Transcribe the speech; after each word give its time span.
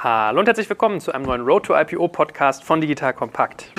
Hallo 0.00 0.38
und 0.38 0.46
herzlich 0.46 0.70
willkommen 0.70 1.00
zu 1.00 1.10
einem 1.10 1.24
neuen 1.24 1.40
Road 1.40 1.66
to 1.66 1.76
IPO 1.76 2.06
Podcast 2.06 2.62
von 2.62 2.80
Digital 2.80 3.12
Kompakt. 3.12 3.72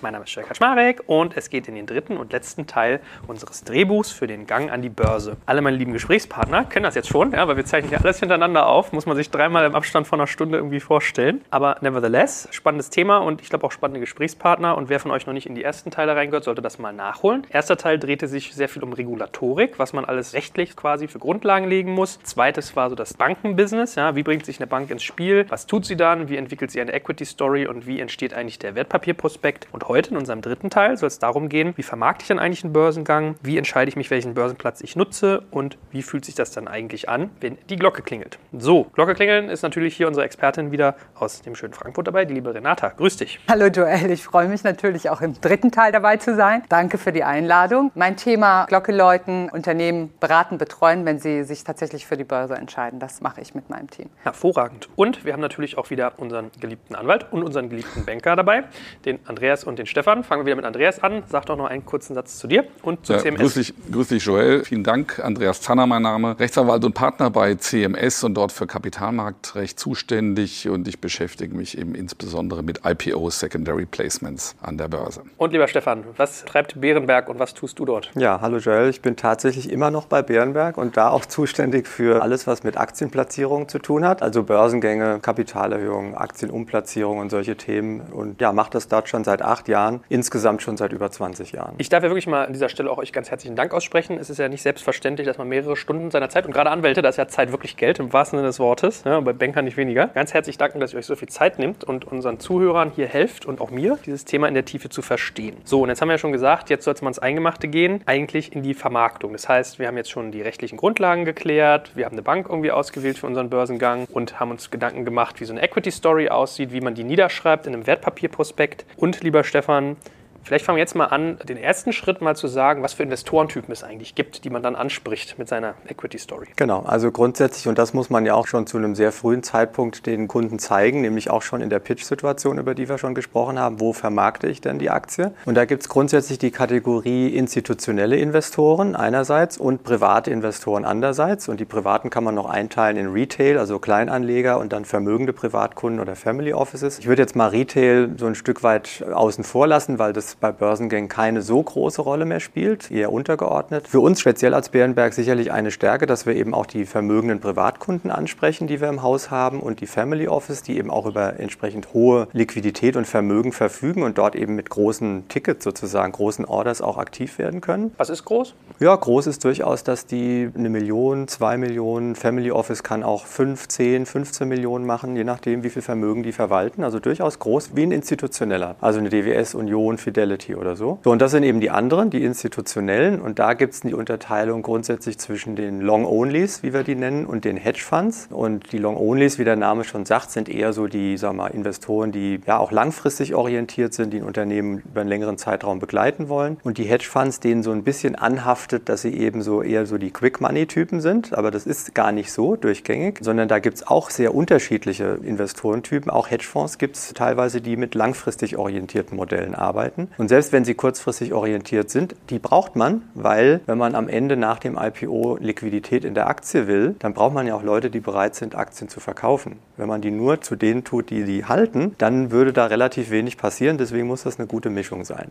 Mein 0.00 0.12
Name 0.12 0.24
ist 0.26 0.34
Jörg 0.34 0.46
Kaczmarek 0.46 1.02
und 1.06 1.36
es 1.36 1.50
geht 1.50 1.66
in 1.66 1.74
den 1.74 1.86
dritten 1.86 2.18
und 2.18 2.32
letzten 2.32 2.68
Teil 2.68 3.00
unseres 3.26 3.64
Drehbuchs 3.64 4.12
für 4.12 4.28
den 4.28 4.46
Gang 4.46 4.70
an 4.70 4.80
die 4.80 4.88
Börse. 4.90 5.36
Alle 5.44 5.60
meine 5.60 5.76
lieben 5.76 5.92
Gesprächspartner 5.92 6.64
kennen 6.66 6.84
das 6.84 6.94
jetzt 6.94 7.08
schon, 7.08 7.32
ja, 7.32 7.48
weil 7.48 7.56
wir 7.56 7.64
zeichnen 7.64 7.88
hier 7.88 8.00
alles 8.00 8.20
hintereinander 8.20 8.68
auf. 8.68 8.92
Muss 8.92 9.06
man 9.06 9.16
sich 9.16 9.30
dreimal 9.30 9.64
im 9.66 9.74
Abstand 9.74 10.06
von 10.06 10.20
einer 10.20 10.28
Stunde 10.28 10.58
irgendwie 10.58 10.78
vorstellen. 10.78 11.40
Aber 11.50 11.78
nevertheless, 11.80 12.48
spannendes 12.52 12.90
Thema 12.90 13.18
und 13.18 13.40
ich 13.40 13.48
glaube 13.48 13.66
auch 13.66 13.72
spannende 13.72 13.98
Gesprächspartner. 13.98 14.76
Und 14.76 14.88
wer 14.88 15.00
von 15.00 15.10
euch 15.10 15.26
noch 15.26 15.34
nicht 15.34 15.46
in 15.46 15.56
die 15.56 15.64
ersten 15.64 15.90
Teile 15.90 16.14
reingehört, 16.14 16.44
sollte 16.44 16.62
das 16.62 16.78
mal 16.78 16.92
nachholen. 16.92 17.44
Erster 17.50 17.76
Teil 17.76 17.98
drehte 17.98 18.28
sich 18.28 18.54
sehr 18.54 18.68
viel 18.68 18.84
um 18.84 18.92
Regulatorik, 18.92 19.80
was 19.80 19.92
man 19.92 20.04
alles 20.04 20.32
rechtlich 20.32 20.76
quasi 20.76 21.08
für 21.08 21.18
Grundlagen 21.18 21.66
legen 21.66 21.92
muss. 21.92 22.20
Zweites 22.22 22.76
war 22.76 22.88
so 22.88 22.94
das 22.94 23.14
Bankenbusiness. 23.14 23.96
Ja, 23.96 24.14
wie 24.14 24.22
bringt 24.22 24.46
sich 24.46 24.60
eine 24.60 24.68
Bank 24.68 24.90
ins 24.90 25.02
Spiel? 25.02 25.46
Was 25.48 25.66
tut 25.66 25.86
sie 25.86 25.96
dann? 25.96 26.28
Wie 26.28 26.36
entwickelt 26.36 26.70
sie 26.70 26.80
eine 26.80 26.92
Equity 26.92 27.24
Story? 27.24 27.66
Und 27.66 27.86
wie 27.86 27.98
entsteht 27.98 28.32
eigentlich 28.32 28.60
der 28.60 28.76
Wertpapierprospekt? 28.76 29.66
Und 29.72 29.87
heute 29.88 30.10
in 30.10 30.16
unserem 30.18 30.42
dritten 30.42 30.70
Teil 30.70 30.96
soll 30.96 31.06
es 31.06 31.18
darum 31.18 31.48
gehen, 31.48 31.72
wie 31.76 31.82
vermarkte 31.82 32.22
ich 32.22 32.28
dann 32.28 32.38
eigentlich 32.38 32.62
einen 32.62 32.72
Börsengang, 32.72 33.36
wie 33.42 33.56
entscheide 33.56 33.88
ich 33.88 33.96
mich, 33.96 34.10
welchen 34.10 34.34
Börsenplatz 34.34 34.82
ich 34.82 34.94
nutze 34.94 35.42
und 35.50 35.78
wie 35.90 36.02
fühlt 36.02 36.24
sich 36.24 36.34
das 36.34 36.52
dann 36.52 36.68
eigentlich 36.68 37.08
an, 37.08 37.30
wenn 37.40 37.56
die 37.70 37.76
Glocke 37.76 38.02
klingelt. 38.02 38.38
So, 38.52 38.84
Glocke 38.92 39.14
klingeln 39.14 39.48
ist 39.48 39.62
natürlich 39.62 39.96
hier 39.96 40.06
unsere 40.06 40.26
Expertin 40.26 40.70
wieder 40.70 40.94
aus 41.14 41.40
dem 41.40 41.54
schönen 41.54 41.72
Frankfurt 41.72 42.06
dabei, 42.06 42.26
die 42.26 42.34
liebe 42.34 42.54
Renata. 42.54 42.90
Grüß 42.90 43.16
dich. 43.16 43.40
Hallo 43.48 43.66
Joel, 43.66 44.10
ich 44.10 44.22
freue 44.22 44.48
mich 44.48 44.62
natürlich 44.62 45.08
auch 45.08 45.22
im 45.22 45.40
dritten 45.40 45.72
Teil 45.72 45.90
dabei 45.90 46.18
zu 46.18 46.36
sein. 46.36 46.62
Danke 46.68 46.98
für 46.98 47.12
die 47.12 47.24
Einladung. 47.24 47.90
Mein 47.94 48.16
Thema 48.16 48.66
Glocke 48.66 48.92
läuten, 48.92 49.48
Unternehmen 49.48 50.12
beraten, 50.20 50.58
betreuen, 50.58 51.06
wenn 51.06 51.18
sie 51.18 51.44
sich 51.44 51.64
tatsächlich 51.64 52.06
für 52.06 52.18
die 52.18 52.24
Börse 52.24 52.54
entscheiden. 52.54 53.00
Das 53.00 53.22
mache 53.22 53.40
ich 53.40 53.54
mit 53.54 53.70
meinem 53.70 53.88
Team. 53.88 54.10
Hervorragend. 54.22 54.88
Und 54.96 55.24
wir 55.24 55.32
haben 55.32 55.40
natürlich 55.40 55.78
auch 55.78 55.88
wieder 55.88 56.12
unseren 56.18 56.50
geliebten 56.60 56.94
Anwalt 56.94 57.26
und 57.30 57.42
unseren 57.42 57.70
geliebten 57.70 58.04
Banker 58.04 58.36
dabei, 58.36 58.64
den 59.06 59.18
Andreas 59.26 59.64
und 59.64 59.77
den 59.78 59.86
Stefan 59.86 60.18
an. 60.18 60.24
Fangen 60.24 60.42
wir 60.42 60.46
wieder 60.46 60.56
mit 60.56 60.64
Andreas 60.64 61.02
an. 61.02 61.22
Sag 61.28 61.46
doch 61.46 61.56
noch 61.56 61.66
einen 61.66 61.84
kurzen 61.84 62.14
Satz 62.14 62.38
zu 62.38 62.46
dir 62.46 62.64
und 62.82 63.06
zu 63.06 63.14
ja, 63.14 63.18
CMS. 63.20 63.40
Grüß 63.40 63.54
dich, 63.54 63.74
grüß 63.90 64.08
dich, 64.08 64.24
Joel. 64.24 64.64
Vielen 64.64 64.84
Dank. 64.84 65.20
Andreas 65.20 65.60
Zanner, 65.60 65.86
mein 65.86 66.02
Name. 66.02 66.38
Rechtsanwalt 66.38 66.84
und 66.84 66.94
Partner 66.94 67.30
bei 67.30 67.54
CMS 67.54 68.24
und 68.24 68.34
dort 68.34 68.52
für 68.52 68.66
Kapitalmarktrecht 68.66 69.78
zuständig. 69.78 70.68
Und 70.68 70.88
ich 70.88 71.00
beschäftige 71.00 71.54
mich 71.54 71.78
eben 71.78 71.94
insbesondere 71.94 72.62
mit 72.62 72.80
IPOs, 72.84 73.40
Secondary 73.40 73.86
Placements 73.86 74.56
an 74.60 74.78
der 74.78 74.88
Börse. 74.88 75.22
Und 75.36 75.52
lieber 75.52 75.68
Stefan, 75.68 76.04
was 76.16 76.44
treibt 76.44 76.80
Bärenberg 76.80 77.28
und 77.28 77.38
was 77.38 77.54
tust 77.54 77.78
du 77.78 77.84
dort? 77.84 78.10
Ja, 78.14 78.40
hallo 78.40 78.58
Joel. 78.58 78.90
Ich 78.90 79.00
bin 79.00 79.16
tatsächlich 79.16 79.70
immer 79.70 79.90
noch 79.90 80.06
bei 80.06 80.22
Bärenberg 80.22 80.76
und 80.76 80.96
da 80.96 81.10
auch 81.10 81.24
zuständig 81.24 81.86
für 81.86 82.22
alles, 82.22 82.46
was 82.46 82.64
mit 82.64 82.76
Aktienplatzierung 82.76 83.68
zu 83.68 83.78
tun 83.78 84.04
hat. 84.04 84.22
Also 84.22 84.42
Börsengänge, 84.42 85.20
Kapitalerhöhung, 85.20 86.16
Aktienumplatzierung 86.16 87.18
und 87.18 87.30
solche 87.30 87.56
Themen. 87.56 88.00
Und 88.00 88.40
ja, 88.40 88.52
mache 88.52 88.70
das 88.70 88.88
dort 88.88 89.08
schon 89.08 89.24
seit 89.24 89.42
acht 89.42 89.67
Jahren 89.68 90.02
insgesamt 90.08 90.62
schon 90.62 90.76
seit 90.76 90.92
über 90.92 91.10
20 91.10 91.52
Jahren. 91.52 91.74
Ich 91.78 91.88
darf 91.88 92.02
ja 92.02 92.10
wirklich 92.10 92.26
mal 92.26 92.46
an 92.46 92.52
dieser 92.52 92.68
Stelle 92.68 92.90
auch 92.90 92.98
euch 92.98 93.12
ganz 93.12 93.30
herzlichen 93.30 93.54
Dank 93.54 93.72
aussprechen. 93.72 94.18
Es 94.18 94.30
ist 94.30 94.38
ja 94.38 94.48
nicht 94.48 94.62
selbstverständlich, 94.62 95.26
dass 95.26 95.38
man 95.38 95.48
mehrere 95.48 95.76
Stunden 95.76 96.10
seiner 96.10 96.28
Zeit 96.28 96.46
und 96.46 96.52
gerade 96.52 96.70
Anwälte, 96.70 97.02
da 97.02 97.08
ist 97.08 97.16
ja 97.16 97.28
Zeit 97.28 97.52
wirklich 97.52 97.76
Geld 97.76 97.98
im 97.98 98.12
wahrsten 98.12 98.38
Sinne 98.38 98.48
des 98.48 98.58
Wortes, 98.58 99.02
ja, 99.04 99.20
bei 99.20 99.32
Bankern 99.32 99.64
nicht 99.64 99.76
weniger. 99.76 100.08
Ganz 100.08 100.34
herzlich 100.34 100.58
danken, 100.58 100.80
dass 100.80 100.92
ihr 100.92 100.98
euch 100.98 101.06
so 101.06 101.16
viel 101.16 101.28
Zeit 101.28 101.58
nehmt 101.58 101.84
und 101.84 102.04
unseren 102.04 102.40
Zuhörern 102.40 102.90
hier 102.94 103.06
helft 103.06 103.46
und 103.46 103.60
auch 103.60 103.70
mir, 103.70 103.98
dieses 104.04 104.24
Thema 104.24 104.48
in 104.48 104.54
der 104.54 104.64
Tiefe 104.64 104.88
zu 104.88 105.02
verstehen. 105.02 105.56
So, 105.64 105.82
und 105.82 105.90
jetzt 105.90 106.00
haben 106.00 106.08
wir 106.08 106.14
ja 106.14 106.18
schon 106.18 106.32
gesagt, 106.32 106.70
jetzt 106.70 106.84
soll 106.84 106.94
es 106.94 107.02
mal 107.02 107.10
ins 107.10 107.18
Eingemachte 107.18 107.68
gehen, 107.68 108.00
eigentlich 108.06 108.54
in 108.54 108.62
die 108.62 108.74
Vermarktung. 108.74 109.32
Das 109.32 109.48
heißt, 109.48 109.78
wir 109.78 109.86
haben 109.86 109.96
jetzt 109.96 110.10
schon 110.10 110.32
die 110.32 110.42
rechtlichen 110.42 110.76
Grundlagen 110.76 111.24
geklärt, 111.24 111.92
wir 111.94 112.04
haben 112.04 112.14
eine 112.14 112.22
Bank 112.22 112.46
irgendwie 112.48 112.70
ausgewählt 112.70 113.18
für 113.18 113.26
unseren 113.26 113.50
Börsengang 113.50 114.06
und 114.10 114.40
haben 114.40 114.50
uns 114.50 114.70
Gedanken 114.70 115.04
gemacht, 115.04 115.40
wie 115.40 115.44
so 115.44 115.52
eine 115.52 115.62
Equity 115.62 115.90
Story 115.90 116.28
aussieht, 116.28 116.72
wie 116.72 116.80
man 116.80 116.94
die 116.94 117.04
niederschreibt 117.04 117.66
in 117.66 117.74
einem 117.74 117.86
Wertpapierprospekt. 117.86 118.86
Und 118.96 119.20
lieber 119.22 119.44
Stefan, 119.44 119.57
Stefan. 119.58 119.96
Vielleicht 120.42 120.64
fangen 120.64 120.76
wir 120.76 120.82
jetzt 120.82 120.94
mal 120.94 121.06
an, 121.06 121.38
den 121.46 121.56
ersten 121.56 121.92
Schritt 121.92 122.20
mal 122.20 122.34
zu 122.34 122.48
sagen, 122.48 122.82
was 122.82 122.94
für 122.94 123.02
Investorentypen 123.02 123.70
es 123.70 123.84
eigentlich 123.84 124.14
gibt, 124.14 124.44
die 124.44 124.50
man 124.50 124.62
dann 124.62 124.76
anspricht 124.76 125.38
mit 125.38 125.48
seiner 125.48 125.74
Equity 125.88 126.18
Story. 126.18 126.46
Genau, 126.56 126.82
also 126.82 127.12
grundsätzlich, 127.12 127.68
und 127.68 127.78
das 127.78 127.92
muss 127.92 128.08
man 128.08 128.24
ja 128.24 128.34
auch 128.34 128.46
schon 128.46 128.66
zu 128.66 128.78
einem 128.78 128.94
sehr 128.94 129.12
frühen 129.12 129.42
Zeitpunkt 129.42 130.06
den 130.06 130.26
Kunden 130.26 130.58
zeigen, 130.58 131.02
nämlich 131.02 131.30
auch 131.30 131.42
schon 131.42 131.60
in 131.60 131.70
der 131.70 131.80
Pitch-Situation, 131.80 132.58
über 132.58 132.74
die 132.74 132.88
wir 132.88 132.98
schon 132.98 133.14
gesprochen 133.14 133.58
haben, 133.58 133.80
wo 133.80 133.92
vermarkte 133.92 134.46
ich 134.46 134.60
denn 134.60 134.78
die 134.78 134.90
Aktie? 134.90 135.32
Und 135.44 135.54
da 135.54 135.64
gibt 135.64 135.82
es 135.82 135.88
grundsätzlich 135.88 136.38
die 136.38 136.50
Kategorie 136.50 137.28
institutionelle 137.28 138.16
Investoren 138.16 138.96
einerseits 138.96 139.58
und 139.58 139.82
private 139.82 140.30
Investoren 140.30 140.84
andererseits. 140.84 141.48
Und 141.48 141.60
die 141.60 141.64
privaten 141.64 142.10
kann 142.10 142.24
man 142.24 142.34
noch 142.34 142.48
einteilen 142.48 142.96
in 142.96 143.12
Retail, 143.12 143.58
also 143.58 143.78
Kleinanleger 143.78 144.58
und 144.58 144.72
dann 144.72 144.84
vermögende 144.84 145.32
Privatkunden 145.32 146.00
oder 146.00 146.16
Family 146.16 146.52
Offices. 146.52 146.98
Ich 146.98 147.06
würde 147.06 147.22
jetzt 147.22 147.36
mal 147.36 147.48
Retail 147.48 148.10
so 148.16 148.26
ein 148.26 148.34
Stück 148.34 148.62
weit 148.62 149.04
außen 149.12 149.44
vor 149.44 149.66
lassen, 149.66 149.98
weil 149.98 150.12
das 150.12 150.27
bei 150.36 150.52
Börsengängen 150.52 151.08
keine 151.08 151.42
so 151.42 151.62
große 151.62 152.02
Rolle 152.02 152.24
mehr 152.24 152.40
spielt, 152.40 152.90
eher 152.90 153.12
untergeordnet. 153.12 153.88
Für 153.88 154.00
uns 154.00 154.20
speziell 154.20 154.54
als 154.54 154.68
Bärenberg 154.68 155.14
sicherlich 155.14 155.52
eine 155.52 155.70
Stärke, 155.70 156.06
dass 156.06 156.26
wir 156.26 156.34
eben 156.36 156.54
auch 156.54 156.66
die 156.66 156.84
vermögenden 156.84 157.40
Privatkunden 157.40 158.10
ansprechen, 158.10 158.66
die 158.66 158.80
wir 158.80 158.88
im 158.88 159.02
Haus 159.02 159.30
haben 159.30 159.60
und 159.60 159.80
die 159.80 159.86
Family 159.86 160.28
Office, 160.28 160.62
die 160.62 160.78
eben 160.78 160.90
auch 160.90 161.06
über 161.06 161.38
entsprechend 161.38 161.92
hohe 161.92 162.28
Liquidität 162.32 162.96
und 162.96 163.06
Vermögen 163.06 163.52
verfügen 163.52 164.02
und 164.02 164.18
dort 164.18 164.36
eben 164.36 164.54
mit 164.54 164.70
großen 164.70 165.28
Tickets 165.28 165.64
sozusagen, 165.64 166.12
großen 166.12 166.44
Orders 166.44 166.82
auch 166.82 166.98
aktiv 166.98 167.38
werden 167.38 167.60
können. 167.60 167.92
Was 167.96 168.10
ist 168.10 168.24
groß? 168.24 168.54
Ja, 168.80 168.94
groß 168.94 169.26
ist 169.26 169.44
durchaus, 169.44 169.84
dass 169.84 170.06
die 170.06 170.50
eine 170.56 170.68
Million, 170.68 171.28
zwei 171.28 171.56
Millionen, 171.56 172.14
Family 172.14 172.50
Office 172.50 172.82
kann 172.82 173.02
auch 173.02 173.26
5, 173.26 173.68
10, 173.68 174.06
15 174.06 174.48
Millionen 174.48 174.86
machen, 174.86 175.16
je 175.16 175.24
nachdem, 175.24 175.62
wie 175.62 175.70
viel 175.70 175.82
Vermögen 175.82 176.22
die 176.22 176.32
verwalten. 176.32 176.84
Also 176.84 177.00
durchaus 177.00 177.38
groß 177.38 177.70
wie 177.74 177.82
ein 177.82 177.92
institutioneller. 177.92 178.76
Also 178.80 179.00
eine 179.00 179.08
DWS, 179.08 179.54
Union, 179.54 179.98
Fidelity 179.98 180.17
oder 180.56 180.76
so. 180.76 180.98
So, 181.04 181.10
und 181.10 181.22
das 181.22 181.30
sind 181.30 181.42
eben 181.42 181.60
die 181.60 181.70
anderen, 181.70 182.10
die 182.10 182.24
institutionellen. 182.24 183.20
Und 183.20 183.38
da 183.38 183.54
gibt 183.54 183.74
es 183.74 183.80
die 183.80 183.94
Unterteilung 183.94 184.62
grundsätzlich 184.62 185.18
zwischen 185.18 185.56
den 185.56 185.80
Long-Onlys, 185.80 186.62
wie 186.62 186.72
wir 186.72 186.82
die 186.82 186.94
nennen, 186.94 187.26
und 187.26 187.44
den 187.44 187.56
Hedge-Funds. 187.56 188.28
Und 188.30 188.72
die 188.72 188.78
Long-Onlys, 188.78 189.38
wie 189.38 189.44
der 189.44 189.56
Name 189.56 189.84
schon 189.84 190.04
sagt, 190.04 190.30
sind 190.30 190.48
eher 190.48 190.72
so 190.72 190.86
die 190.86 191.20
wir 191.20 191.32
mal, 191.32 191.48
Investoren, 191.48 192.12
die 192.12 192.40
ja 192.46 192.58
auch 192.58 192.72
langfristig 192.72 193.34
orientiert 193.34 193.94
sind, 193.94 194.12
die 194.12 194.18
ein 194.18 194.24
Unternehmen 194.24 194.82
über 194.84 195.00
einen 195.00 195.08
längeren 195.08 195.38
Zeitraum 195.38 195.78
begleiten 195.78 196.28
wollen. 196.28 196.58
Und 196.64 196.78
die 196.78 196.84
Hedge-Funds, 196.84 197.40
denen 197.40 197.62
so 197.62 197.70
ein 197.70 197.84
bisschen 197.84 198.14
anhaftet, 198.14 198.88
dass 198.88 199.02
sie 199.02 199.14
eben 199.14 199.42
so 199.42 199.62
eher 199.62 199.86
so 199.86 199.98
die 199.98 200.10
Quick-Money-Typen 200.10 201.00
sind. 201.00 201.36
Aber 201.36 201.50
das 201.50 201.66
ist 201.66 201.94
gar 201.94 202.12
nicht 202.12 202.32
so 202.32 202.56
durchgängig, 202.56 203.18
sondern 203.22 203.48
da 203.48 203.58
gibt 203.58 203.76
es 203.76 203.86
auch 203.86 204.10
sehr 204.10 204.34
unterschiedliche 204.34 205.18
Investorentypen. 205.22 206.10
Auch 206.10 206.30
Hedgefonds 206.30 206.78
gibt 206.78 206.96
es 206.96 207.14
teilweise, 207.14 207.60
die 207.60 207.76
mit 207.76 207.94
langfristig 207.94 208.56
orientierten 208.56 209.16
Modellen 209.16 209.54
arbeiten. 209.54 210.07
Und 210.16 210.28
selbst 210.28 210.52
wenn 210.52 210.64
sie 210.64 210.74
kurzfristig 210.74 211.32
orientiert 211.32 211.90
sind, 211.90 212.14
die 212.30 212.38
braucht 212.38 212.76
man, 212.76 213.02
weil 213.14 213.60
wenn 213.66 213.78
man 213.78 213.94
am 213.94 214.08
Ende 214.08 214.36
nach 214.36 214.58
dem 214.58 214.78
IPO 214.78 215.38
Liquidität 215.40 216.04
in 216.04 216.14
der 216.14 216.28
Aktie 216.28 216.66
will, 216.66 216.96
dann 216.98 217.14
braucht 217.14 217.34
man 217.34 217.46
ja 217.46 217.54
auch 217.54 217.62
Leute, 217.62 217.90
die 217.90 218.00
bereit 218.00 218.34
sind, 218.34 218.54
Aktien 218.54 218.88
zu 218.88 219.00
verkaufen. 219.00 219.58
Wenn 219.76 219.88
man 219.88 220.00
die 220.00 220.10
nur 220.10 220.40
zu 220.40 220.56
denen 220.56 220.84
tut, 220.84 221.10
die 221.10 221.24
die 221.24 221.44
halten, 221.44 221.94
dann 221.98 222.30
würde 222.30 222.52
da 222.52 222.66
relativ 222.66 223.10
wenig 223.10 223.36
passieren. 223.36 223.78
Deswegen 223.78 224.06
muss 224.06 224.22
das 224.22 224.38
eine 224.38 224.46
gute 224.48 224.70
Mischung 224.70 225.04
sein. 225.04 225.30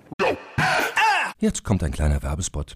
Jetzt 1.39 1.63
kommt 1.63 1.83
ein 1.83 1.91
kleiner 1.91 2.23
Werbespot. 2.23 2.75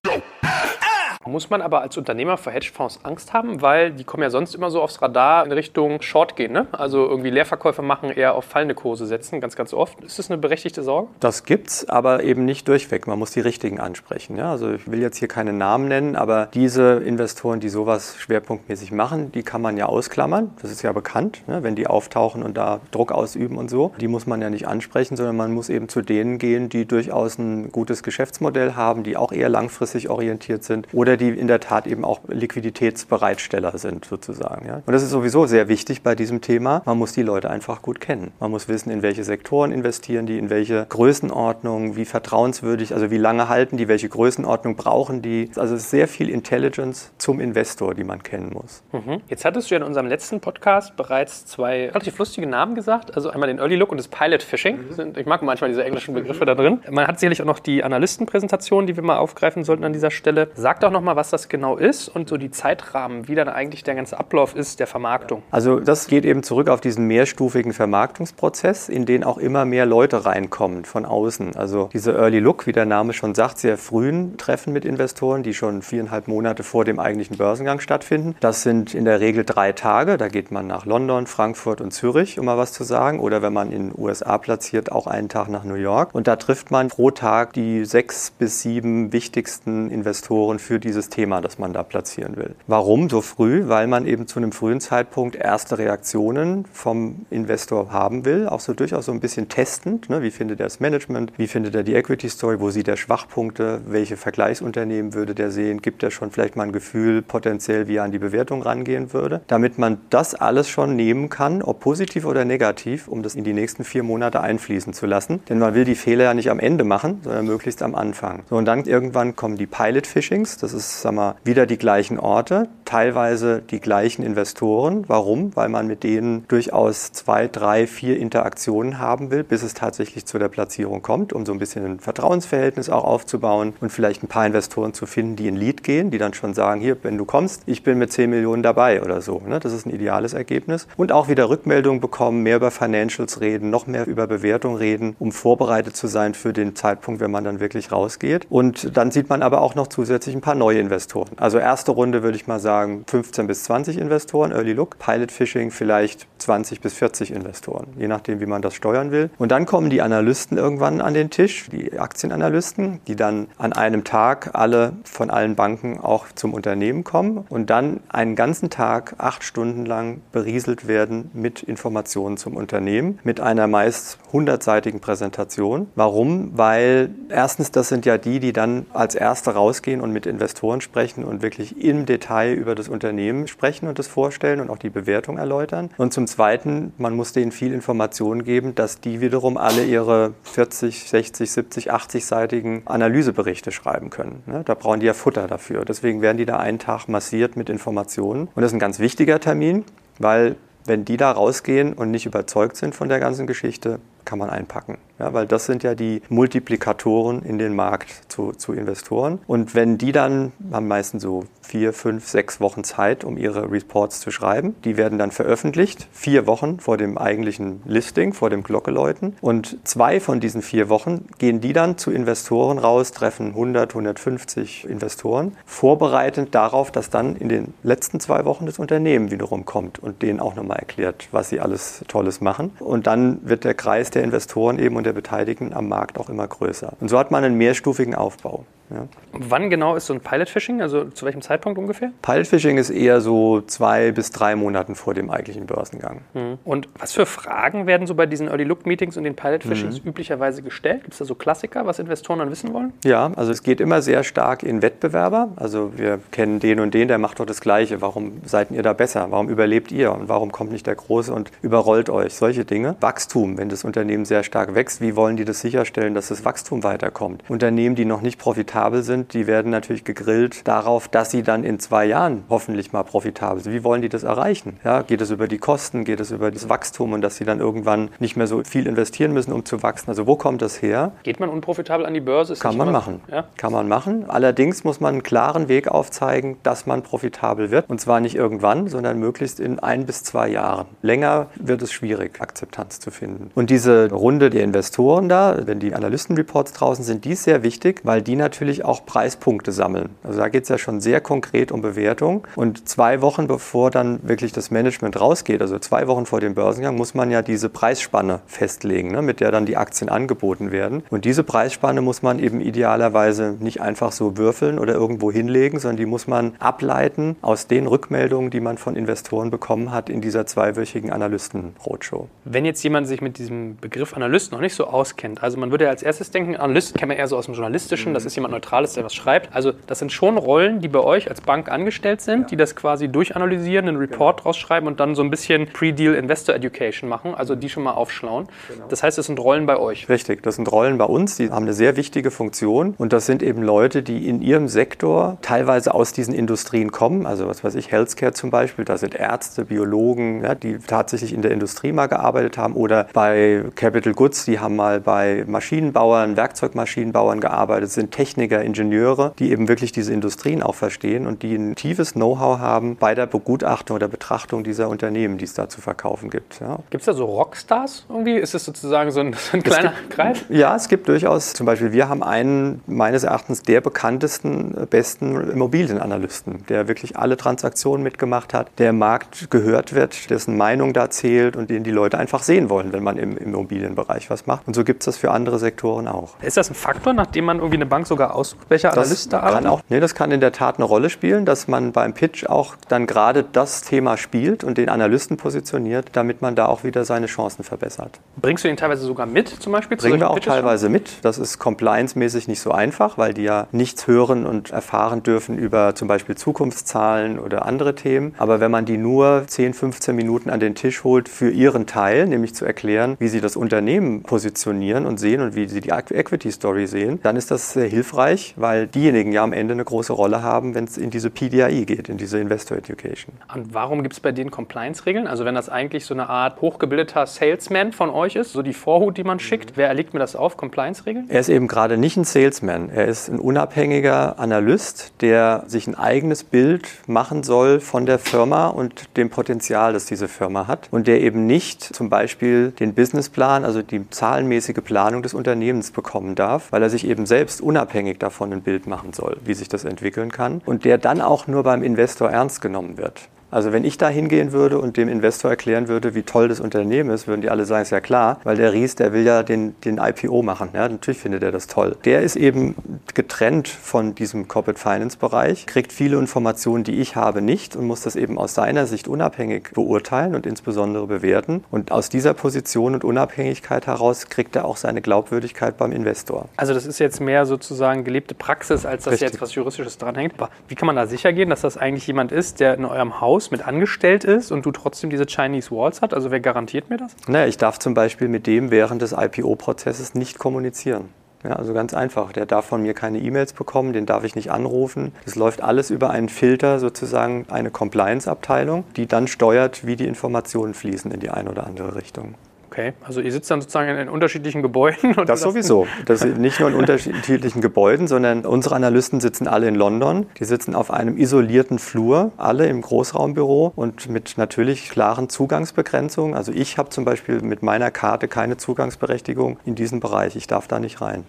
Muss 1.25 1.49
man 1.49 1.61
aber 1.61 1.81
als 1.81 1.97
Unternehmer 1.97 2.37
für 2.37 2.51
Hedgefonds 2.51 2.99
Angst 3.03 3.33
haben, 3.33 3.61
weil 3.61 3.91
die 3.91 4.03
kommen 4.03 4.23
ja 4.23 4.29
sonst 4.29 4.55
immer 4.55 4.71
so 4.71 4.81
aufs 4.81 5.01
Radar 5.01 5.45
in 5.45 5.51
Richtung 5.51 6.01
Short 6.01 6.35
gehen, 6.35 6.51
ne? 6.51 6.67
Also 6.71 7.07
irgendwie 7.07 7.29
Leerverkäufe 7.29 7.81
machen, 7.81 8.11
eher 8.11 8.35
auf 8.35 8.45
fallende 8.45 8.75
Kurse 8.75 9.05
setzen, 9.05 9.39
ganz, 9.39 9.55
ganz 9.55 9.73
oft. 9.73 10.03
Ist 10.03 10.19
das 10.19 10.31
eine 10.31 10.39
berechtigte 10.39 10.81
Sorge? 10.83 11.09
Das 11.19 11.43
gibt's, 11.43 11.87
aber 11.87 12.23
eben 12.23 12.45
nicht 12.45 12.67
durchweg. 12.67 13.07
Man 13.07 13.19
muss 13.19 13.31
die 13.31 13.39
richtigen 13.39 13.79
ansprechen. 13.79 14.35
Ja? 14.35 14.51
Also 14.51 14.71
ich 14.71 14.89
will 14.89 14.99
jetzt 14.99 15.17
hier 15.17 15.27
keine 15.27 15.53
Namen 15.53 15.87
nennen, 15.87 16.15
aber 16.15 16.47
diese 16.53 16.93
Investoren, 16.97 17.59
die 17.59 17.69
sowas 17.69 18.15
schwerpunktmäßig 18.17 18.91
machen, 18.91 19.31
die 19.31 19.43
kann 19.43 19.61
man 19.61 19.77
ja 19.77 19.85
ausklammern. 19.85 20.51
Das 20.61 20.71
ist 20.71 20.81
ja 20.81 20.91
bekannt, 20.91 21.47
ne? 21.47 21.63
wenn 21.63 21.75
die 21.75 21.87
auftauchen 21.87 22.43
und 22.43 22.57
da 22.57 22.79
Druck 22.91 23.11
ausüben 23.11 23.57
und 23.57 23.69
so. 23.69 23.93
Die 23.99 24.07
muss 24.07 24.25
man 24.25 24.41
ja 24.41 24.49
nicht 24.49 24.67
ansprechen, 24.67 25.15
sondern 25.15 25.37
man 25.37 25.53
muss 25.53 25.69
eben 25.69 25.87
zu 25.87 26.01
denen 26.01 26.39
gehen, 26.39 26.69
die 26.69 26.85
durchaus 26.85 27.37
ein 27.37 27.71
gutes 27.71 28.03
Geschäftsmodell 28.03 28.75
haben, 28.75 29.03
die 29.03 29.17
auch 29.17 29.31
eher 29.31 29.49
langfristig 29.49 30.09
orientiert 30.09 30.63
sind 30.63 30.87
oder 30.93 31.10
die 31.17 31.29
in 31.29 31.47
der 31.47 31.59
Tat 31.59 31.87
eben 31.87 32.05
auch 32.05 32.21
Liquiditätsbereitsteller 32.27 33.77
sind 33.77 34.05
sozusagen. 34.05 34.67
Ja? 34.67 34.81
Und 34.85 34.93
das 34.93 35.03
ist 35.03 35.09
sowieso 35.09 35.45
sehr 35.45 35.67
wichtig 35.67 36.03
bei 36.03 36.15
diesem 36.15 36.41
Thema. 36.41 36.81
Man 36.85 36.97
muss 36.97 37.13
die 37.13 37.23
Leute 37.23 37.49
einfach 37.49 37.81
gut 37.81 37.99
kennen. 37.99 38.31
Man 38.39 38.51
muss 38.51 38.67
wissen, 38.67 38.89
in 38.91 39.01
welche 39.01 39.23
Sektoren 39.23 39.71
investieren 39.71 40.25
die, 40.25 40.37
in 40.37 40.49
welche 40.49 40.85
Größenordnung, 40.87 41.95
wie 41.95 42.05
vertrauenswürdig, 42.05 42.93
also 42.93 43.11
wie 43.11 43.17
lange 43.17 43.49
halten 43.49 43.77
die, 43.77 43.87
welche 43.87 44.09
Größenordnung 44.09 44.75
brauchen 44.75 45.21
die. 45.21 45.49
Also 45.55 45.75
es 45.75 45.83
ist 45.83 45.89
sehr 45.91 46.07
viel 46.07 46.29
Intelligence 46.29 47.11
zum 47.17 47.39
Investor, 47.39 47.93
die 47.93 48.03
man 48.03 48.23
kennen 48.23 48.51
muss. 48.53 48.83
Mhm. 48.91 49.21
Jetzt 49.27 49.45
hattest 49.45 49.69
du 49.69 49.75
ja 49.75 49.81
in 49.81 49.87
unserem 49.87 50.07
letzten 50.07 50.39
Podcast 50.39 50.95
bereits 50.95 51.45
zwei 51.45 51.87
relativ 51.89 52.17
lustige 52.17 52.47
Namen 52.47 52.75
gesagt. 52.75 53.15
Also 53.15 53.29
einmal 53.29 53.47
den 53.47 53.59
Early 53.59 53.75
Look 53.75 53.91
und 53.91 53.97
das 53.97 54.07
Pilot 54.07 54.43
Fishing. 54.43 54.77
Mhm. 54.77 55.13
Ich 55.17 55.25
mag 55.25 55.41
manchmal 55.41 55.69
diese 55.69 55.83
englischen 55.83 56.13
Begriffe 56.13 56.45
da 56.45 56.55
drin. 56.55 56.79
Man 56.89 57.07
hat 57.07 57.19
sicherlich 57.19 57.41
auch 57.41 57.45
noch 57.45 57.59
die 57.59 57.83
Analystenpräsentation, 57.83 58.87
die 58.87 58.95
wir 58.95 59.03
mal 59.03 59.17
aufgreifen 59.17 59.63
sollten 59.63 59.83
an 59.83 59.93
dieser 59.93 60.11
Stelle. 60.11 60.49
Sag 60.55 60.79
doch 60.79 60.91
noch 60.91 61.00
mal, 61.01 61.15
was 61.15 61.29
das 61.29 61.49
genau 61.49 61.77
ist 61.77 62.07
und 62.07 62.29
so 62.29 62.37
die 62.37 62.51
Zeitrahmen, 62.51 63.27
wie 63.27 63.35
dann 63.35 63.49
eigentlich 63.49 63.83
der 63.83 63.95
ganze 63.95 64.19
Ablauf 64.19 64.55
ist 64.55 64.79
der 64.79 64.87
Vermarktung. 64.87 65.43
Also 65.51 65.79
das 65.79 66.07
geht 66.07 66.25
eben 66.25 66.43
zurück 66.43 66.69
auf 66.69 66.81
diesen 66.81 67.07
mehrstufigen 67.07 67.73
Vermarktungsprozess, 67.73 68.89
in 68.89 69.05
den 69.05 69.23
auch 69.23 69.37
immer 69.37 69.65
mehr 69.65 69.85
Leute 69.85 70.25
reinkommen 70.25 70.85
von 70.85 71.05
außen. 71.05 71.55
Also 71.55 71.89
diese 71.93 72.13
Early 72.13 72.39
Look, 72.39 72.67
wie 72.67 72.71
der 72.71 72.85
Name 72.85 73.13
schon 73.13 73.35
sagt, 73.35 73.57
sehr 73.57 73.77
frühen 73.77 74.37
Treffen 74.37 74.73
mit 74.73 74.85
Investoren, 74.85 75.43
die 75.43 75.53
schon 75.53 75.81
viereinhalb 75.81 76.27
Monate 76.27 76.63
vor 76.63 76.85
dem 76.85 76.99
eigentlichen 76.99 77.37
Börsengang 77.37 77.79
stattfinden. 77.79 78.35
Das 78.39 78.63
sind 78.63 78.93
in 78.93 79.05
der 79.05 79.19
Regel 79.19 79.43
drei 79.43 79.71
Tage. 79.71 80.17
Da 80.17 80.27
geht 80.27 80.51
man 80.51 80.67
nach 80.67 80.85
London, 80.85 81.27
Frankfurt 81.27 81.81
und 81.81 81.91
Zürich, 81.91 82.39
um 82.39 82.45
mal 82.45 82.57
was 82.57 82.73
zu 82.73 82.83
sagen. 82.83 83.19
Oder 83.19 83.41
wenn 83.41 83.53
man 83.53 83.71
in 83.71 83.91
USA 83.97 84.37
platziert, 84.37 84.91
auch 84.91 85.07
einen 85.07 85.29
Tag 85.29 85.49
nach 85.49 85.63
New 85.63 85.75
York. 85.75 86.13
Und 86.13 86.27
da 86.27 86.35
trifft 86.35 86.71
man 86.71 86.89
pro 86.89 87.11
Tag 87.11 87.53
die 87.53 87.85
sechs 87.85 88.31
bis 88.31 88.61
sieben 88.61 89.13
wichtigsten 89.13 89.89
Investoren 89.89 90.59
für 90.59 90.79
dieses 90.91 91.07
Thema, 91.07 91.39
das 91.39 91.57
man 91.57 91.71
da 91.71 91.83
platzieren 91.83 92.35
will. 92.35 92.53
Warum 92.67 93.09
so 93.09 93.21
früh? 93.21 93.63
Weil 93.67 93.87
man 93.87 94.05
eben 94.05 94.27
zu 94.27 94.39
einem 94.39 94.51
frühen 94.51 94.81
Zeitpunkt 94.81 95.37
erste 95.37 95.77
Reaktionen 95.77 96.65
vom 96.73 97.25
Investor 97.29 97.93
haben 97.93 98.25
will, 98.25 98.49
auch 98.49 98.59
so 98.59 98.73
durchaus 98.73 99.05
so 99.05 99.13
ein 99.13 99.21
bisschen 99.21 99.47
testend. 99.47 100.09
Ne? 100.09 100.21
Wie 100.21 100.31
findet 100.31 100.59
er 100.59 100.65
das 100.65 100.81
Management? 100.81 101.31
Wie 101.37 101.47
findet 101.47 101.75
er 101.75 101.83
die 101.83 101.95
Equity 101.95 102.27
Story? 102.29 102.59
Wo 102.59 102.71
sieht 102.71 102.89
er 102.89 102.97
Schwachpunkte? 102.97 103.81
Welche 103.87 104.17
Vergleichsunternehmen 104.17 105.13
würde 105.13 105.33
der 105.33 105.49
sehen? 105.49 105.81
Gibt 105.81 106.03
er 106.03 106.11
schon 106.11 106.29
vielleicht 106.31 106.57
mal 106.57 106.63
ein 106.63 106.73
Gefühl 106.73 107.21
potenziell, 107.21 107.87
wie 107.87 107.95
er 107.95 108.03
an 108.03 108.11
die 108.11 108.19
Bewertung 108.19 108.61
rangehen 108.61 109.13
würde? 109.13 109.39
Damit 109.47 109.77
man 109.77 110.01
das 110.09 110.35
alles 110.35 110.67
schon 110.67 110.97
nehmen 110.97 111.29
kann, 111.29 111.61
ob 111.61 111.79
positiv 111.79 112.25
oder 112.25 112.43
negativ, 112.43 113.07
um 113.07 113.23
das 113.23 113.35
in 113.35 113.45
die 113.45 113.53
nächsten 113.53 113.85
vier 113.85 114.03
Monate 114.03 114.41
einfließen 114.41 114.91
zu 114.91 115.05
lassen. 115.05 115.41
Denn 115.47 115.57
man 115.57 115.73
will 115.73 115.85
die 115.85 115.95
Fehler 115.95 116.25
ja 116.25 116.33
nicht 116.33 116.51
am 116.51 116.59
Ende 116.59 116.83
machen, 116.83 117.21
sondern 117.23 117.45
möglichst 117.45 117.81
am 117.81 117.95
Anfang. 117.95 118.43
So, 118.49 118.57
und 118.57 118.65
dann 118.65 118.83
irgendwann 118.83 119.37
kommen 119.37 119.55
die 119.55 119.67
Pilot 119.67 120.05
Fishings. 120.05 120.57
Das 120.57 120.73
ist, 120.73 120.80
sag 120.85 121.13
mal, 121.13 121.35
wieder 121.43 121.65
die 121.65 121.77
gleichen 121.77 122.19
Orte, 122.19 122.67
teilweise 122.85 123.61
die 123.61 123.79
gleichen 123.79 124.23
Investoren. 124.23 125.05
Warum? 125.07 125.55
Weil 125.55 125.69
man 125.69 125.87
mit 125.87 126.03
denen 126.03 126.45
durchaus 126.47 127.11
zwei, 127.11 127.47
drei, 127.47 127.87
vier 127.87 128.19
Interaktionen 128.19 128.99
haben 128.99 129.31
will, 129.31 129.43
bis 129.43 129.63
es 129.63 129.73
tatsächlich 129.73 130.25
zu 130.25 130.39
der 130.39 130.49
Platzierung 130.49 131.01
kommt, 131.01 131.33
um 131.33 131.45
so 131.45 131.53
ein 131.53 131.59
bisschen 131.59 131.85
ein 131.85 131.99
Vertrauensverhältnis 131.99 132.89
auch 132.89 133.03
aufzubauen 133.03 133.73
und 133.79 133.91
vielleicht 133.91 134.23
ein 134.23 134.27
paar 134.27 134.45
Investoren 134.45 134.93
zu 134.93 135.05
finden, 135.05 135.35
die 135.35 135.47
in 135.47 135.55
Lead 135.55 135.83
gehen, 135.83 136.11
die 136.11 136.17
dann 136.17 136.33
schon 136.33 136.53
sagen, 136.53 136.81
hier, 136.81 136.97
wenn 137.03 137.17
du 137.17 137.25
kommst, 137.25 137.63
ich 137.65 137.83
bin 137.83 137.97
mit 137.97 138.11
10 138.11 138.29
Millionen 138.29 138.63
dabei 138.63 139.01
oder 139.01 139.21
so. 139.21 139.41
Ne? 139.45 139.59
Das 139.59 139.73
ist 139.73 139.85
ein 139.85 139.91
ideales 139.91 140.33
Ergebnis. 140.33 140.87
Und 140.97 141.11
auch 141.11 141.29
wieder 141.29 141.49
Rückmeldungen 141.49 142.01
bekommen, 142.01 142.43
mehr 142.43 142.57
über 142.57 142.71
Financials 142.71 143.39
reden, 143.41 143.69
noch 143.69 143.87
mehr 143.87 144.07
über 144.07 144.27
Bewertung 144.27 144.75
reden, 144.75 145.15
um 145.19 145.31
vorbereitet 145.31 145.95
zu 145.95 146.07
sein 146.07 146.33
für 146.33 146.53
den 146.53 146.75
Zeitpunkt, 146.75 147.21
wenn 147.21 147.31
man 147.31 147.43
dann 147.43 147.59
wirklich 147.59 147.91
rausgeht. 147.91 148.47
Und 148.49 148.97
dann 148.97 149.11
sieht 149.11 149.29
man 149.29 149.43
aber 149.43 149.61
auch 149.61 149.75
noch 149.75 149.87
zusätzlich 149.87 150.35
ein 150.35 150.41
paar 150.41 150.55
neue 150.55 150.70
Investoren. 150.79 151.31
Also 151.37 151.57
erste 151.57 151.91
Runde 151.91 152.23
würde 152.23 152.37
ich 152.37 152.47
mal 152.47 152.59
sagen 152.59 153.03
15 153.07 153.47
bis 153.47 153.63
20 153.63 153.97
Investoren, 153.97 154.51
Early 154.51 154.73
Look. 154.73 154.99
Pilot 154.99 155.31
Fishing 155.31 155.71
vielleicht 155.71 156.27
20 156.37 156.81
bis 156.81 156.93
40 156.93 157.31
Investoren, 157.31 157.87
je 157.97 158.07
nachdem, 158.07 158.39
wie 158.39 158.45
man 158.45 158.61
das 158.61 158.73
steuern 158.73 159.11
will. 159.11 159.29
Und 159.37 159.51
dann 159.51 159.65
kommen 159.65 159.89
die 159.89 160.01
Analysten 160.01 160.57
irgendwann 160.57 161.01
an 161.01 161.13
den 161.13 161.29
Tisch, 161.29 161.69
die 161.71 161.97
Aktienanalysten, 161.99 162.99
die 163.07 163.15
dann 163.15 163.47
an 163.57 163.73
einem 163.73 164.03
Tag 164.03 164.51
alle 164.53 164.93
von 165.03 165.29
allen 165.29 165.55
Banken 165.55 165.99
auch 165.99 166.27
zum 166.33 166.53
Unternehmen 166.53 167.03
kommen 167.03 167.45
und 167.49 167.69
dann 167.69 167.99
einen 168.09 168.35
ganzen 168.35 168.69
Tag, 168.69 169.15
acht 169.17 169.43
Stunden 169.43 169.85
lang 169.85 170.21
berieselt 170.31 170.87
werden 170.87 171.31
mit 171.33 171.63
Informationen 171.63 172.37
zum 172.37 172.55
Unternehmen, 172.55 173.19
mit 173.23 173.39
einer 173.39 173.67
meist 173.67 174.17
hundertseitigen 174.31 174.99
Präsentation. 174.99 175.87
Warum? 175.95 176.57
Weil 176.57 177.09
erstens, 177.29 177.71
das 177.71 177.89
sind 177.89 178.05
ja 178.05 178.17
die, 178.17 178.39
die 178.39 178.53
dann 178.53 178.85
als 178.93 179.15
Erste 179.15 179.51
rausgehen 179.51 180.01
und 180.01 180.11
mit 180.11 180.25
Investoren 180.25 180.60
sprechen 180.81 181.23
und 181.23 181.41
wirklich 181.41 181.83
im 181.83 182.05
Detail 182.05 182.53
über 182.53 182.75
das 182.75 182.87
Unternehmen 182.87 183.47
sprechen 183.47 183.87
und 183.87 183.97
das 183.97 184.07
vorstellen 184.07 184.59
und 184.59 184.69
auch 184.69 184.77
die 184.77 184.91
Bewertung 184.91 185.37
erläutern. 185.37 185.89
Und 185.97 186.13
zum 186.13 186.27
Zweiten, 186.27 186.93
man 186.97 187.15
muss 187.15 187.33
denen 187.33 187.51
viel 187.51 187.73
Informationen 187.73 188.43
geben, 188.43 188.75
dass 188.75 189.01
die 189.01 189.21
wiederum 189.21 189.57
alle 189.57 189.83
ihre 189.83 190.33
40, 190.43 191.09
60, 191.09 191.51
70, 191.51 191.91
80-seitigen 191.91 192.83
Analyseberichte 192.85 193.71
schreiben 193.71 194.11
können. 194.11 194.43
Ne? 194.45 194.61
Da 194.63 194.75
brauchen 194.75 194.99
die 194.99 195.07
ja 195.07 195.13
Futter 195.13 195.47
dafür. 195.47 195.83
Deswegen 195.83 196.21
werden 196.21 196.37
die 196.37 196.45
da 196.45 196.57
einen 196.57 196.77
Tag 196.77 197.07
massiert 197.07 197.57
mit 197.57 197.69
Informationen. 197.69 198.47
Und 198.53 198.61
das 198.61 198.67
ist 198.67 198.75
ein 198.75 198.79
ganz 198.79 198.99
wichtiger 198.99 199.39
Termin, 199.39 199.83
weil 200.19 200.55
wenn 200.85 201.05
die 201.05 201.17
da 201.17 201.31
rausgehen 201.31 201.93
und 201.93 202.11
nicht 202.11 202.25
überzeugt 202.25 202.77
sind 202.77 202.95
von 202.95 203.09
der 203.09 203.19
ganzen 203.19 203.47
Geschichte, 203.47 203.99
kann 204.25 204.39
man 204.39 204.49
einpacken. 204.49 204.97
Ja, 205.19 205.33
weil 205.33 205.45
das 205.45 205.65
sind 205.65 205.83
ja 205.83 205.93
die 205.93 206.21
Multiplikatoren 206.29 207.43
in 207.43 207.59
den 207.59 207.75
Markt 207.75 208.09
zu, 208.27 208.53
zu 208.53 208.73
Investoren. 208.73 209.39
Und 209.45 209.75
wenn 209.75 209.97
die 209.97 210.11
dann, 210.11 210.51
haben 210.71 210.87
meistens 210.87 211.21
so 211.21 211.45
vier, 211.71 211.93
fünf, 211.93 212.27
sechs 212.27 212.59
Wochen 212.59 212.83
Zeit, 212.83 213.23
um 213.23 213.37
ihre 213.37 213.71
Reports 213.71 214.19
zu 214.19 214.29
schreiben. 214.29 214.75
Die 214.83 214.97
werden 214.97 215.17
dann 215.17 215.31
veröffentlicht, 215.31 216.09
vier 216.11 216.45
Wochen 216.45 216.81
vor 216.81 216.97
dem 216.97 217.17
eigentlichen 217.17 217.81
Listing, 217.85 218.33
vor 218.33 218.49
dem 218.49 218.61
Glockeläuten. 218.61 219.37
Und 219.39 219.77
zwei 219.85 220.19
von 220.19 220.41
diesen 220.41 220.61
vier 220.61 220.89
Wochen 220.89 221.27
gehen 221.37 221.61
die 221.61 221.71
dann 221.71 221.97
zu 221.97 222.11
Investoren 222.11 222.77
raus, 222.77 223.13
treffen 223.13 223.51
100, 223.51 223.91
150 223.91 224.89
Investoren, 224.89 225.55
vorbereitend 225.65 226.53
darauf, 226.55 226.91
dass 226.91 227.09
dann 227.09 227.37
in 227.37 227.47
den 227.47 227.73
letzten 227.83 228.19
zwei 228.19 228.43
Wochen 228.43 228.65
das 228.65 228.77
Unternehmen 228.77 229.31
wiederum 229.31 229.63
kommt 229.63 229.97
und 229.97 230.21
denen 230.21 230.41
auch 230.41 230.55
nochmal 230.55 230.79
erklärt, 230.79 231.29
was 231.31 231.47
sie 231.47 231.61
alles 231.61 232.03
Tolles 232.09 232.41
machen. 232.41 232.71
Und 232.79 233.07
dann 233.07 233.39
wird 233.47 233.63
der 233.63 233.75
Kreis 233.75 234.10
der 234.15 234.23
Investoren 234.23 234.79
eben 234.79 234.95
und 234.95 235.05
der 235.05 235.13
Beteiligten 235.13 235.73
am 235.73 235.87
Markt 235.87 236.19
auch 236.19 236.29
immer 236.29 236.47
größer. 236.47 236.93
Und 236.99 237.09
so 237.09 237.17
hat 237.17 237.31
man 237.31 237.43
einen 237.43 237.57
mehrstufigen 237.57 238.15
Aufbau. 238.15 238.65
Ja. 238.93 239.07
Wann 239.33 239.69
genau 239.69 239.95
ist 239.95 240.07
so 240.07 240.13
ein 240.13 240.19
Pilot 240.19 240.49
Fishing? 240.49 240.81
Also 240.81 241.05
zu 241.05 241.25
welchem 241.25 241.41
Zeitpunkt 241.41 241.79
ungefähr? 241.79 242.11
Pilot 242.21 242.47
Fishing 242.47 242.77
ist 242.77 242.89
eher 242.89 243.21
so 243.21 243.61
zwei 243.61 244.11
bis 244.11 244.31
drei 244.31 244.55
Monaten 244.55 244.95
vor 244.95 245.13
dem 245.13 245.29
eigentlichen 245.29 245.65
Börsengang. 245.65 246.21
Mhm. 246.33 246.57
Und 246.65 246.89
was 246.99 247.13
für 247.13 247.25
Fragen 247.25 247.87
werden 247.87 248.07
so 248.07 248.15
bei 248.15 248.25
diesen 248.25 248.47
Early 248.47 248.65
Look 248.65 248.85
Meetings 248.85 249.17
und 249.17 249.23
den 249.23 249.35
Pilot 249.35 249.63
Fishings 249.63 249.99
üblicherweise 249.99 250.61
gestellt? 250.61 251.03
Gibt 251.03 251.13
es 251.13 251.19
da 251.19 251.25
so 251.25 251.35
Klassiker, 251.35 251.85
was 251.85 251.99
Investoren 251.99 252.39
dann 252.39 252.51
wissen 252.51 252.73
wollen? 252.73 252.93
Ja, 253.05 253.31
also 253.35 253.51
es 253.51 253.63
geht 253.63 253.79
immer 253.79 254.01
sehr 254.01 254.23
stark 254.23 254.63
in 254.63 254.81
Wettbewerber. 254.81 255.49
Also 255.55 255.93
wir 255.95 256.19
kennen 256.31 256.59
den 256.59 256.79
und 256.79 256.93
den, 256.93 257.07
der 257.07 257.17
macht 257.17 257.39
doch 257.39 257.45
das 257.45 257.61
Gleiche. 257.61 258.01
Warum 258.01 258.41
seid 258.45 258.71
ihr 258.71 258.83
da 258.83 258.93
besser? 258.93 259.27
Warum 259.29 259.49
überlebt 259.49 259.91
ihr? 259.91 260.11
Und 260.11 260.27
warum 260.27 260.51
kommt 260.51 260.71
nicht 260.71 260.87
der 260.87 260.95
Große 260.95 261.33
und 261.33 261.51
überrollt 261.61 262.09
euch? 262.09 262.33
Solche 262.33 262.65
Dinge. 262.65 262.95
Wachstum, 262.99 263.57
wenn 263.57 263.69
das 263.69 263.83
Unternehmen 263.83 264.25
sehr 264.25 264.43
stark 264.43 264.75
wächst, 264.75 265.01
wie 265.01 265.15
wollen 265.15 265.37
die 265.37 265.45
das 265.45 265.61
sicherstellen, 265.61 266.13
dass 266.13 266.27
das 266.27 266.43
Wachstum 266.43 266.83
weiterkommt? 266.83 267.43
Unternehmen, 267.47 267.95
die 267.95 268.05
noch 268.05 268.21
nicht 268.21 268.37
profitabel 268.37 268.80
sind, 269.03 269.33
die 269.33 269.47
werden 269.47 269.71
natürlich 269.71 270.03
gegrillt 270.03 270.67
darauf, 270.67 271.07
dass 271.07 271.31
sie 271.31 271.43
dann 271.43 271.63
in 271.63 271.79
zwei 271.79 272.05
Jahren 272.05 272.43
hoffentlich 272.49 272.93
mal 272.93 273.03
profitabel 273.03 273.63
sind. 273.63 273.73
Wie 273.73 273.83
wollen 273.83 274.01
die 274.01 274.09
das 274.09 274.23
erreichen? 274.23 274.79
Ja, 274.83 275.01
geht 275.01 275.21
es 275.21 275.31
über 275.31 275.47
die 275.47 275.57
Kosten? 275.57 276.03
Geht 276.03 276.19
es 276.19 276.31
über 276.31 276.51
das 276.51 276.69
Wachstum 276.69 277.13
und 277.13 277.21
dass 277.21 277.35
sie 277.35 277.45
dann 277.45 277.59
irgendwann 277.59 278.09
nicht 278.19 278.35
mehr 278.35 278.47
so 278.47 278.63
viel 278.63 278.87
investieren 278.87 279.33
müssen, 279.33 279.53
um 279.53 279.65
zu 279.65 279.83
wachsen? 279.83 280.09
Also 280.09 280.27
wo 280.27 280.35
kommt 280.35 280.61
das 280.61 280.81
her? 280.81 281.11
Geht 281.23 281.39
man 281.39 281.49
unprofitabel 281.49 282.05
an 282.05 282.13
die 282.13 282.21
Börse? 282.21 282.53
Ist 282.53 282.59
Kann 282.59 282.77
man 282.77 282.91
machen. 282.91 283.21
Ja? 283.31 283.45
Kann 283.57 283.71
man 283.71 283.87
machen. 283.87 284.25
Allerdings 284.27 284.83
muss 284.83 284.99
man 284.99 285.13
einen 285.13 285.23
klaren 285.23 285.67
Weg 285.67 285.87
aufzeigen, 285.87 286.57
dass 286.63 286.85
man 286.85 287.03
profitabel 287.03 287.71
wird. 287.71 287.89
Und 287.89 288.01
zwar 288.01 288.19
nicht 288.19 288.35
irgendwann, 288.35 288.87
sondern 288.87 289.19
möglichst 289.19 289.59
in 289.59 289.79
ein 289.79 290.05
bis 290.05 290.23
zwei 290.23 290.49
Jahren. 290.49 290.87
Länger 291.01 291.47
wird 291.55 291.81
es 291.81 291.91
schwierig, 291.91 292.41
Akzeptanz 292.41 292.99
zu 292.99 293.11
finden. 293.11 293.51
Und 293.55 293.69
diese 293.69 294.11
Runde 294.11 294.49
der 294.49 294.63
Investoren 294.63 295.29
da, 295.29 295.57
wenn 295.65 295.79
die 295.79 295.93
Analystenreports 295.93 296.73
draußen 296.73 297.03
sind, 297.03 297.25
die 297.25 297.31
ist 297.31 297.43
sehr 297.43 297.63
wichtig, 297.63 298.01
weil 298.03 298.21
die 298.21 298.35
natürlich 298.35 298.70
auch 298.79 299.05
Preispunkte 299.05 299.71
sammeln. 299.71 300.09
Also 300.23 300.39
da 300.39 300.49
geht 300.49 300.63
es 300.63 300.69
ja 300.69 300.77
schon 300.77 301.01
sehr 301.01 301.21
konkret 301.21 301.71
um 301.71 301.81
Bewertung. 301.81 302.47
Und 302.55 302.87
zwei 302.87 303.21
Wochen 303.21 303.47
bevor 303.47 303.91
dann 303.91 304.19
wirklich 304.23 304.53
das 304.53 304.71
Management 304.71 305.19
rausgeht, 305.19 305.61
also 305.61 305.77
zwei 305.79 306.07
Wochen 306.07 306.25
vor 306.25 306.39
dem 306.39 306.55
Börsengang, 306.55 306.95
muss 306.95 307.13
man 307.13 307.31
ja 307.31 307.41
diese 307.41 307.69
Preisspanne 307.69 308.39
festlegen, 308.45 309.11
ne, 309.11 309.21
mit 309.21 309.39
der 309.39 309.51
dann 309.51 309.65
die 309.65 309.77
Aktien 309.77 310.09
angeboten 310.09 310.71
werden. 310.71 311.03
Und 311.09 311.25
diese 311.25 311.43
Preisspanne 311.43 312.01
muss 312.01 312.21
man 312.21 312.39
eben 312.39 312.61
idealerweise 312.61 313.57
nicht 313.59 313.81
einfach 313.81 314.11
so 314.11 314.37
würfeln 314.37 314.79
oder 314.79 314.93
irgendwo 314.93 315.31
hinlegen, 315.31 315.79
sondern 315.79 315.97
die 315.97 316.05
muss 316.05 316.27
man 316.27 316.53
ableiten 316.59 317.35
aus 317.41 317.67
den 317.67 317.87
Rückmeldungen, 317.87 318.51
die 318.51 318.61
man 318.61 318.77
von 318.77 318.95
Investoren 318.95 319.51
bekommen 319.51 319.91
hat 319.91 320.09
in 320.09 320.21
dieser 320.21 320.45
zweiwöchigen 320.45 321.11
Analysten-Roadshow. 321.11 322.27
Wenn 322.45 322.65
jetzt 322.65 322.83
jemand 322.83 323.07
sich 323.07 323.21
mit 323.21 323.37
diesem 323.37 323.77
Begriff 323.77 324.13
Analyst 324.15 324.51
noch 324.51 324.61
nicht 324.61 324.75
so 324.75 324.85
auskennt, 324.85 325.43
also 325.43 325.57
man 325.57 325.71
würde 325.71 325.85
ja 325.85 325.89
als 325.89 326.03
erstes 326.03 326.31
denken, 326.31 326.55
Analyst 326.55 326.95
kennt 326.95 327.09
man 327.09 327.17
eher 327.17 327.27
so 327.27 327.37
aus 327.37 327.45
dem 327.45 327.55
Journalistischen, 327.55 328.13
das 328.13 328.25
ist 328.25 328.35
jemand 328.35 328.53
Neutrales, 328.61 328.93
der 328.93 329.03
was 329.03 329.15
schreibt. 329.15 329.53
Also 329.55 329.71
das 329.87 329.99
sind 329.99 330.11
schon 330.11 330.37
Rollen, 330.37 330.81
die 330.81 330.87
bei 330.87 330.99
euch 330.99 331.29
als 331.29 331.41
Bank 331.41 331.69
angestellt 331.69 332.21
sind, 332.21 332.51
die 332.51 332.57
das 332.57 332.75
quasi 332.75 333.07
durchanalysieren, 333.07 333.87
einen 333.87 333.97
Report 333.97 334.45
rausschreiben 334.45 334.87
und 334.87 334.99
dann 334.99 335.15
so 335.15 335.23
ein 335.23 335.31
bisschen 335.31 335.67
Pre-Deal 335.67 336.13
Investor 336.13 336.53
Education 336.53 337.09
machen, 337.09 337.33
also 337.33 337.55
die 337.55 337.69
schon 337.69 337.83
mal 337.83 337.93
aufschlauen. 337.93 338.47
Das 338.89 339.01
heißt, 339.01 339.17
es 339.17 339.25
sind 339.25 339.39
Rollen 339.39 339.65
bei 339.65 339.77
euch. 339.77 340.07
Richtig, 340.09 340.43
das 340.43 340.55
sind 340.55 340.71
Rollen 340.71 340.97
bei 340.97 341.05
uns, 341.05 341.37
die 341.37 341.49
haben 341.49 341.63
eine 341.63 341.73
sehr 341.73 341.95
wichtige 341.95 342.29
Funktion 342.29 342.93
und 342.97 343.13
das 343.13 343.25
sind 343.25 343.41
eben 343.41 343.63
Leute, 343.63 344.03
die 344.03 344.29
in 344.29 344.41
ihrem 344.41 344.67
Sektor 344.67 345.37
teilweise 345.41 345.93
aus 345.93 346.13
diesen 346.13 346.33
Industrien 346.33 346.91
kommen, 346.91 347.25
also 347.25 347.47
was 347.47 347.63
weiß 347.63 347.75
ich, 347.75 347.91
Healthcare 347.91 348.33
zum 348.33 348.51
Beispiel, 348.51 348.85
da 348.85 348.97
sind 348.97 349.15
Ärzte, 349.15 349.65
Biologen, 349.65 350.43
ja, 350.43 350.53
die 350.53 350.77
tatsächlich 350.77 351.33
in 351.33 351.41
der 351.41 351.51
Industrie 351.51 351.91
mal 351.91 352.07
gearbeitet 352.07 352.57
haben 352.57 352.75
oder 352.75 353.07
bei 353.13 353.63
Capital 353.75 354.13
Goods, 354.13 354.45
die 354.45 354.59
haben 354.59 354.75
mal 354.75 354.99
bei 354.99 355.43
Maschinenbauern, 355.47 356.37
Werkzeugmaschinenbauern 356.37 357.39
gearbeitet, 357.39 357.91
sind 357.91 358.11
Techniker, 358.11 358.40
Ingenieure, 358.49 359.33
die 359.39 359.51
eben 359.51 359.67
wirklich 359.67 359.91
diese 359.91 360.13
Industrien 360.13 360.63
auch 360.63 360.75
verstehen 360.75 361.27
und 361.27 361.43
die 361.43 361.55
ein 361.55 361.75
tiefes 361.75 362.13
Know-how 362.13 362.59
haben 362.59 362.95
bei 362.97 363.15
der 363.15 363.25
Begutachtung 363.25 363.95
oder 363.95 364.07
Betrachtung 364.07 364.63
dieser 364.63 364.89
Unternehmen, 364.89 365.37
die 365.37 365.45
es 365.45 365.53
da 365.53 365.69
zu 365.69 365.81
verkaufen 365.81 366.29
gibt. 366.29 366.59
Ja. 366.59 366.79
Gibt 366.89 367.01
es 367.01 367.05
da 367.05 367.13
so 367.13 367.25
Rockstars 367.25 368.05
irgendwie? 368.09 368.35
Ist 368.35 368.53
das 368.53 368.65
sozusagen 368.65 369.11
so 369.11 369.19
ein, 369.19 369.33
so 369.51 369.57
ein 369.57 369.63
kleiner 369.63 369.93
Kreis? 370.09 370.39
Ja, 370.49 370.75
es 370.75 370.87
gibt 370.87 371.07
durchaus, 371.07 371.53
zum 371.53 371.65
Beispiel, 371.65 371.91
wir 371.91 372.09
haben 372.09 372.23
einen 372.23 372.81
meines 372.87 373.23
Erachtens 373.23 373.63
der 373.63 373.81
bekanntesten, 373.81 374.75
äh, 374.77 374.85
besten 374.85 375.49
Immobilienanalysten, 375.49 376.65
der 376.67 376.87
wirklich 376.87 377.17
alle 377.17 377.37
Transaktionen 377.37 378.03
mitgemacht 378.03 378.53
hat, 378.53 378.67
der 378.77 378.91
im 378.91 378.97
Markt 378.97 379.49
gehört 379.49 379.93
wird, 379.93 380.29
dessen 380.29 380.57
Meinung 380.57 380.93
da 380.93 381.09
zählt 381.09 381.55
und 381.55 381.69
den 381.69 381.83
die 381.83 381.91
Leute 381.91 382.17
einfach 382.17 382.43
sehen 382.43 382.69
wollen, 382.69 382.93
wenn 382.93 383.03
man 383.03 383.17
im 383.17 383.37
Immobilienbereich 383.37 384.29
was 384.29 384.47
macht. 384.47 384.67
Und 384.67 384.75
so 384.75 384.83
gibt 384.83 385.01
es 385.01 385.05
das 385.05 385.17
für 385.17 385.31
andere 385.31 385.59
Sektoren 385.59 386.07
auch. 386.07 386.35
Ist 386.41 386.57
das 386.57 386.69
ein 386.69 386.75
Faktor, 386.75 387.13
nachdem 387.13 387.45
man 387.45 387.57
irgendwie 387.57 387.77
eine 387.77 387.85
Bank 387.85 388.07
sogar 388.07 388.30
aussucht, 388.35 388.61
welcher 388.69 388.93
Analyst 388.93 389.33
da 389.33 389.41
arbeitet? 389.41 389.67
auch, 389.67 389.81
nee, 389.89 389.99
das 389.99 390.15
kann 390.15 390.31
in 390.31 390.39
der 390.39 390.51
Tat 390.51 390.77
eine 390.77 390.85
Rolle 390.85 391.09
spielen, 391.09 391.45
dass 391.45 391.67
man 391.67 391.91
beim 391.91 392.13
Pitch 392.13 392.45
auch 392.45 392.75
dann 392.87 393.07
gerade 393.07 393.43
das 393.43 393.81
Thema 393.81 394.17
spielt 394.17 394.63
und 394.63 394.77
den 394.77 394.89
Analysten 394.89 395.37
positioniert, 395.37 396.09
damit 396.13 396.41
man 396.41 396.55
da 396.55 396.65
auch 396.67 396.83
wieder 396.83 397.05
seine 397.05 397.27
Chancen 397.27 397.63
verbessert. 397.63 398.19
Bringst 398.41 398.63
du 398.63 398.67
den 398.67 398.77
teilweise 398.77 399.03
sogar 399.03 399.25
mit, 399.25 399.49
zum 399.49 399.71
Beispiel? 399.71 399.97
zu 399.97 400.03
Bringen 400.03 400.19
wir 400.19 400.27
solchen 400.27 400.31
auch 400.31 400.35
Pitches 400.35 400.53
schon? 400.53 400.63
teilweise 400.63 400.89
mit. 400.89 401.23
Das 401.23 401.37
ist 401.37 401.59
compliance-mäßig 401.59 402.47
nicht 402.47 402.61
so 402.61 402.71
einfach, 402.71 403.17
weil 403.17 403.33
die 403.33 403.43
ja 403.43 403.67
nichts 403.71 404.07
hören 404.07 404.45
und 404.45 404.71
erfahren 404.71 405.23
dürfen 405.23 405.57
über 405.57 405.95
zum 405.95 406.07
Beispiel 406.07 406.35
Zukunftszahlen 406.35 407.39
oder 407.39 407.65
andere 407.65 407.95
Themen. 407.95 408.35
Aber 408.37 408.59
wenn 408.59 408.71
man 408.71 408.85
die 408.85 408.97
nur 408.97 409.43
10, 409.47 409.73
15 409.73 410.15
Minuten 410.15 410.49
an 410.49 410.59
den 410.59 410.75
Tisch 410.75 411.03
holt 411.03 411.29
für 411.29 411.49
ihren 411.49 411.87
Teil, 411.87 412.27
nämlich 412.27 412.55
zu 412.55 412.65
erklären, 412.65 413.15
wie 413.19 413.27
sie 413.27 413.41
das 413.41 413.55
Unternehmen 413.55 414.23
positionieren 414.23 415.05
und 415.05 415.19
sehen 415.19 415.41
und 415.41 415.55
wie 415.55 415.67
sie 415.67 415.81
die 415.81 415.89
Equity-Story 415.89 416.87
sehen, 416.87 417.19
dann 417.23 417.35
ist 417.35 417.51
das 417.51 417.73
sehr 417.73 417.87
hilfreich, 417.87 418.11
weil 418.55 418.87
diejenigen 418.87 419.31
ja 419.31 419.43
am 419.43 419.53
Ende 419.53 419.73
eine 419.73 419.83
große 419.83 420.13
Rolle 420.13 420.43
haben, 420.43 420.75
wenn 420.75 420.85
es 420.85 420.97
in 420.97 421.09
diese 421.09 421.29
PDI 421.29 421.85
geht, 421.85 422.09
in 422.09 422.17
diese 422.17 422.39
Investor 422.39 422.77
Education. 422.77 423.35
Und 423.53 423.73
warum 423.73 424.03
gibt 424.03 424.13
es 424.13 424.19
bei 424.19 424.31
denen 424.31 424.51
Compliance-Regeln? 424.51 425.27
Also 425.27 425.45
wenn 425.45 425.55
das 425.55 425.69
eigentlich 425.69 426.05
so 426.05 426.13
eine 426.13 426.29
Art 426.29 426.61
hochgebildeter 426.61 427.25
Salesman 427.25 427.91
von 427.93 428.09
euch 428.09 428.35
ist, 428.35 428.53
so 428.53 428.61
die 428.61 428.73
Vorhut, 428.73 429.17
die 429.17 429.23
man 429.23 429.39
schickt, 429.39 429.77
wer 429.77 429.87
erlegt 429.87 430.13
mir 430.13 430.19
das 430.19 430.35
auf? 430.35 430.57
Compliance-Regeln? 430.57 431.25
Er 431.29 431.39
ist 431.39 431.49
eben 431.49 431.67
gerade 431.67 431.97
nicht 431.97 432.17
ein 432.17 432.23
Salesman. 432.23 432.89
Er 432.89 433.07
ist 433.07 433.29
ein 433.29 433.39
unabhängiger 433.39 434.39
Analyst, 434.39 435.13
der 435.21 435.63
sich 435.67 435.87
ein 435.87 435.95
eigenes 435.95 436.43
Bild 436.43 436.87
machen 437.07 437.43
soll 437.43 437.79
von 437.79 438.05
der 438.05 438.19
Firma 438.19 438.67
und 438.67 439.17
dem 439.17 439.29
Potenzial, 439.29 439.93
das 439.93 440.05
diese 440.05 440.27
Firma 440.27 440.67
hat. 440.67 440.87
Und 440.91 441.07
der 441.07 441.21
eben 441.21 441.47
nicht 441.47 441.81
zum 441.81 442.09
Beispiel 442.09 442.71
den 442.71 442.93
Businessplan, 442.93 443.65
also 443.65 443.81
die 443.81 444.09
zahlenmäßige 444.09 444.81
Planung 444.83 445.23
des 445.23 445.33
Unternehmens 445.33 445.91
bekommen 445.91 446.35
darf, 446.35 446.71
weil 446.71 446.83
er 446.83 446.89
sich 446.89 447.07
eben 447.07 447.25
selbst 447.25 447.61
unabhängig 447.61 448.10
davon 448.19 448.53
ein 448.53 448.61
Bild 448.61 448.87
machen 448.87 449.13
soll, 449.13 449.37
wie 449.43 449.53
sich 449.53 449.69
das 449.69 449.83
entwickeln 449.83 450.31
kann. 450.31 450.61
Und 450.65 450.85
der 450.85 450.97
dann 450.97 451.21
auch 451.21 451.47
nur 451.47 451.63
beim 451.63 451.83
Investor 451.83 452.29
ernst 452.29 452.61
genommen 452.61 452.97
wird. 452.97 453.29
Also 453.51 453.73
wenn 453.73 453.83
ich 453.83 453.97
da 453.97 454.07
hingehen 454.07 454.53
würde 454.53 454.79
und 454.79 454.97
dem 454.97 455.09
Investor 455.09 455.51
erklären 455.51 455.89
würde, 455.89 456.15
wie 456.15 456.23
toll 456.23 456.47
das 456.47 456.61
Unternehmen 456.61 457.09
ist, 457.09 457.27
würden 457.27 457.41
die 457.41 457.49
alle 457.49 457.65
sagen, 457.65 457.83
ist 457.83 457.91
ja 457.91 457.99
klar, 457.99 458.39
weil 458.43 458.55
der 458.55 458.71
Ries, 458.71 458.95
der 458.95 459.11
will 459.11 459.25
ja 459.25 459.43
den, 459.43 459.75
den 459.81 459.97
IPO 459.97 460.41
machen. 460.41 460.69
Ja, 460.73 460.87
natürlich 460.87 461.19
findet 461.19 461.43
er 461.43 461.51
das 461.51 461.67
toll. 461.67 461.97
Der 462.05 462.21
ist 462.21 462.37
eben 462.37 462.75
getrennt 463.13 463.67
von 463.67 464.15
diesem 464.15 464.47
Corporate 464.47 464.79
Finance 464.79 465.17
Bereich, 465.17 465.65
kriegt 465.65 465.91
viele 465.91 466.17
Informationen, 466.17 466.85
die 466.85 467.01
ich 467.01 467.17
habe, 467.17 467.41
nicht 467.41 467.75
und 467.75 467.85
muss 467.85 468.01
das 468.01 468.15
eben 468.15 468.37
aus 468.37 468.55
seiner 468.55 468.87
Sicht 468.87 469.09
unabhängig 469.09 469.71
beurteilen 469.73 470.33
und 470.33 470.45
insbesondere 470.45 471.05
bewerten. 471.07 471.65
Und 471.69 471.91
aus 471.91 472.07
dieser 472.07 472.33
Position 472.33 472.93
und 472.93 473.03
Unabhängigkeit 473.03 473.85
heraus 473.85 474.29
kriegt 474.29 474.55
er 474.55 474.63
auch 474.63 474.77
seine 474.77 475.01
Glaubwürdigkeit 475.01 475.77
beim 475.77 475.91
Investor. 475.91 476.47
Also 476.55 476.73
das 476.73 476.85
ist 476.85 476.99
jetzt 476.99 477.19
mehr 477.19 477.45
sozusagen 477.45 478.05
gelebte 478.05 478.33
Praxis, 478.33 478.85
als 478.85 479.03
dass 479.03 479.13
Richtig. 479.13 479.31
jetzt 479.31 479.41
was 479.41 479.53
Juristisches 479.55 479.97
dranhängt. 479.97 480.35
Aber 480.37 480.49
wie 480.69 480.75
kann 480.75 480.87
man 480.87 480.95
da 480.95 481.05
sicher 481.05 481.33
gehen, 481.33 481.49
dass 481.49 481.61
das 481.61 481.77
eigentlich 481.77 482.07
jemand 482.07 482.31
ist, 482.31 482.61
der 482.61 482.75
in 482.75 482.85
eurem 482.85 483.19
Haus 483.19 483.40
mit 483.49 483.65
angestellt 483.65 484.23
ist 484.23 484.51
und 484.51 484.65
du 484.65 484.71
trotzdem 484.71 485.09
diese 485.09 485.25
Chinese 485.25 485.71
Walls 485.71 486.03
hat? 486.03 486.13
Also 486.13 486.29
wer 486.29 486.39
garantiert 486.39 486.91
mir 486.91 486.97
das? 486.97 487.15
Naja, 487.27 487.47
ich 487.47 487.57
darf 487.57 487.79
zum 487.79 487.95
Beispiel 487.95 488.27
mit 488.27 488.45
dem 488.45 488.69
während 488.69 489.01
des 489.01 489.13
IPO-Prozesses 489.13 490.13
nicht 490.13 490.37
kommunizieren. 490.37 491.09
Ja, 491.43 491.53
also 491.53 491.73
ganz 491.73 491.93
einfach. 491.93 492.31
Der 492.33 492.45
darf 492.45 492.65
von 492.65 492.83
mir 492.83 492.93
keine 492.93 493.19
E-Mails 493.19 493.53
bekommen, 493.53 493.93
den 493.93 494.05
darf 494.05 494.23
ich 494.23 494.35
nicht 494.35 494.51
anrufen. 494.51 495.11
Das 495.25 495.35
läuft 495.35 495.61
alles 495.61 495.89
über 495.89 496.11
einen 496.11 496.29
Filter, 496.29 496.79
sozusagen 496.79 497.45
eine 497.49 497.71
Compliance-Abteilung, 497.71 498.83
die 498.95 499.07
dann 499.07 499.27
steuert, 499.27 499.85
wie 499.85 499.95
die 499.95 500.05
Informationen 500.05 500.73
fließen 500.73 501.11
in 501.11 501.19
die 501.19 501.31
eine 501.31 501.49
oder 501.49 501.65
andere 501.65 501.95
Richtung. 501.95 502.35
Okay, 502.71 502.93
also 503.05 503.19
ihr 503.19 503.33
sitzt 503.33 503.51
dann 503.51 503.59
sozusagen 503.59 503.89
in, 503.97 504.07
unterschiedlichen 504.07 504.61
Gebäuden. 504.61 505.13
Das 505.25 505.41
sowieso. 505.41 505.87
Das 506.05 506.23
nicht 506.23 506.61
nur 506.61 506.69
in 506.69 506.75
unterschiedlichen 506.75 507.59
Gebäuden, 507.59 508.07
sondern 508.07 508.45
unsere 508.45 508.75
Analysten 508.75 509.19
sitzen 509.19 509.45
alle 509.45 509.67
in 509.67 509.75
London. 509.75 510.27
Die 510.39 510.45
sitzen 510.45 510.73
auf 510.73 510.89
einem 510.89 511.17
isolierten 511.17 511.79
Flur, 511.79 512.31
alle 512.37 512.67
im 512.67 512.81
Großraumbüro 512.81 513.73
und 513.75 514.07
mit 514.09 514.37
natürlich 514.37 514.89
klaren 514.89 515.27
Zugangsbegrenzungen. 515.27 516.33
Also 516.33 516.53
ich 516.53 516.77
habe 516.77 516.87
zum 516.91 517.03
Beispiel 517.03 517.41
mit 517.41 517.61
meiner 517.61 517.91
Karte 517.91 518.29
keine 518.29 518.55
Zugangsberechtigung 518.55 519.59
in 519.65 519.75
diesen 519.75 519.99
Bereich. 519.99 520.37
Ich 520.37 520.47
darf 520.47 520.69
da 520.69 520.79
nicht 520.79 521.01
rein. 521.01 521.25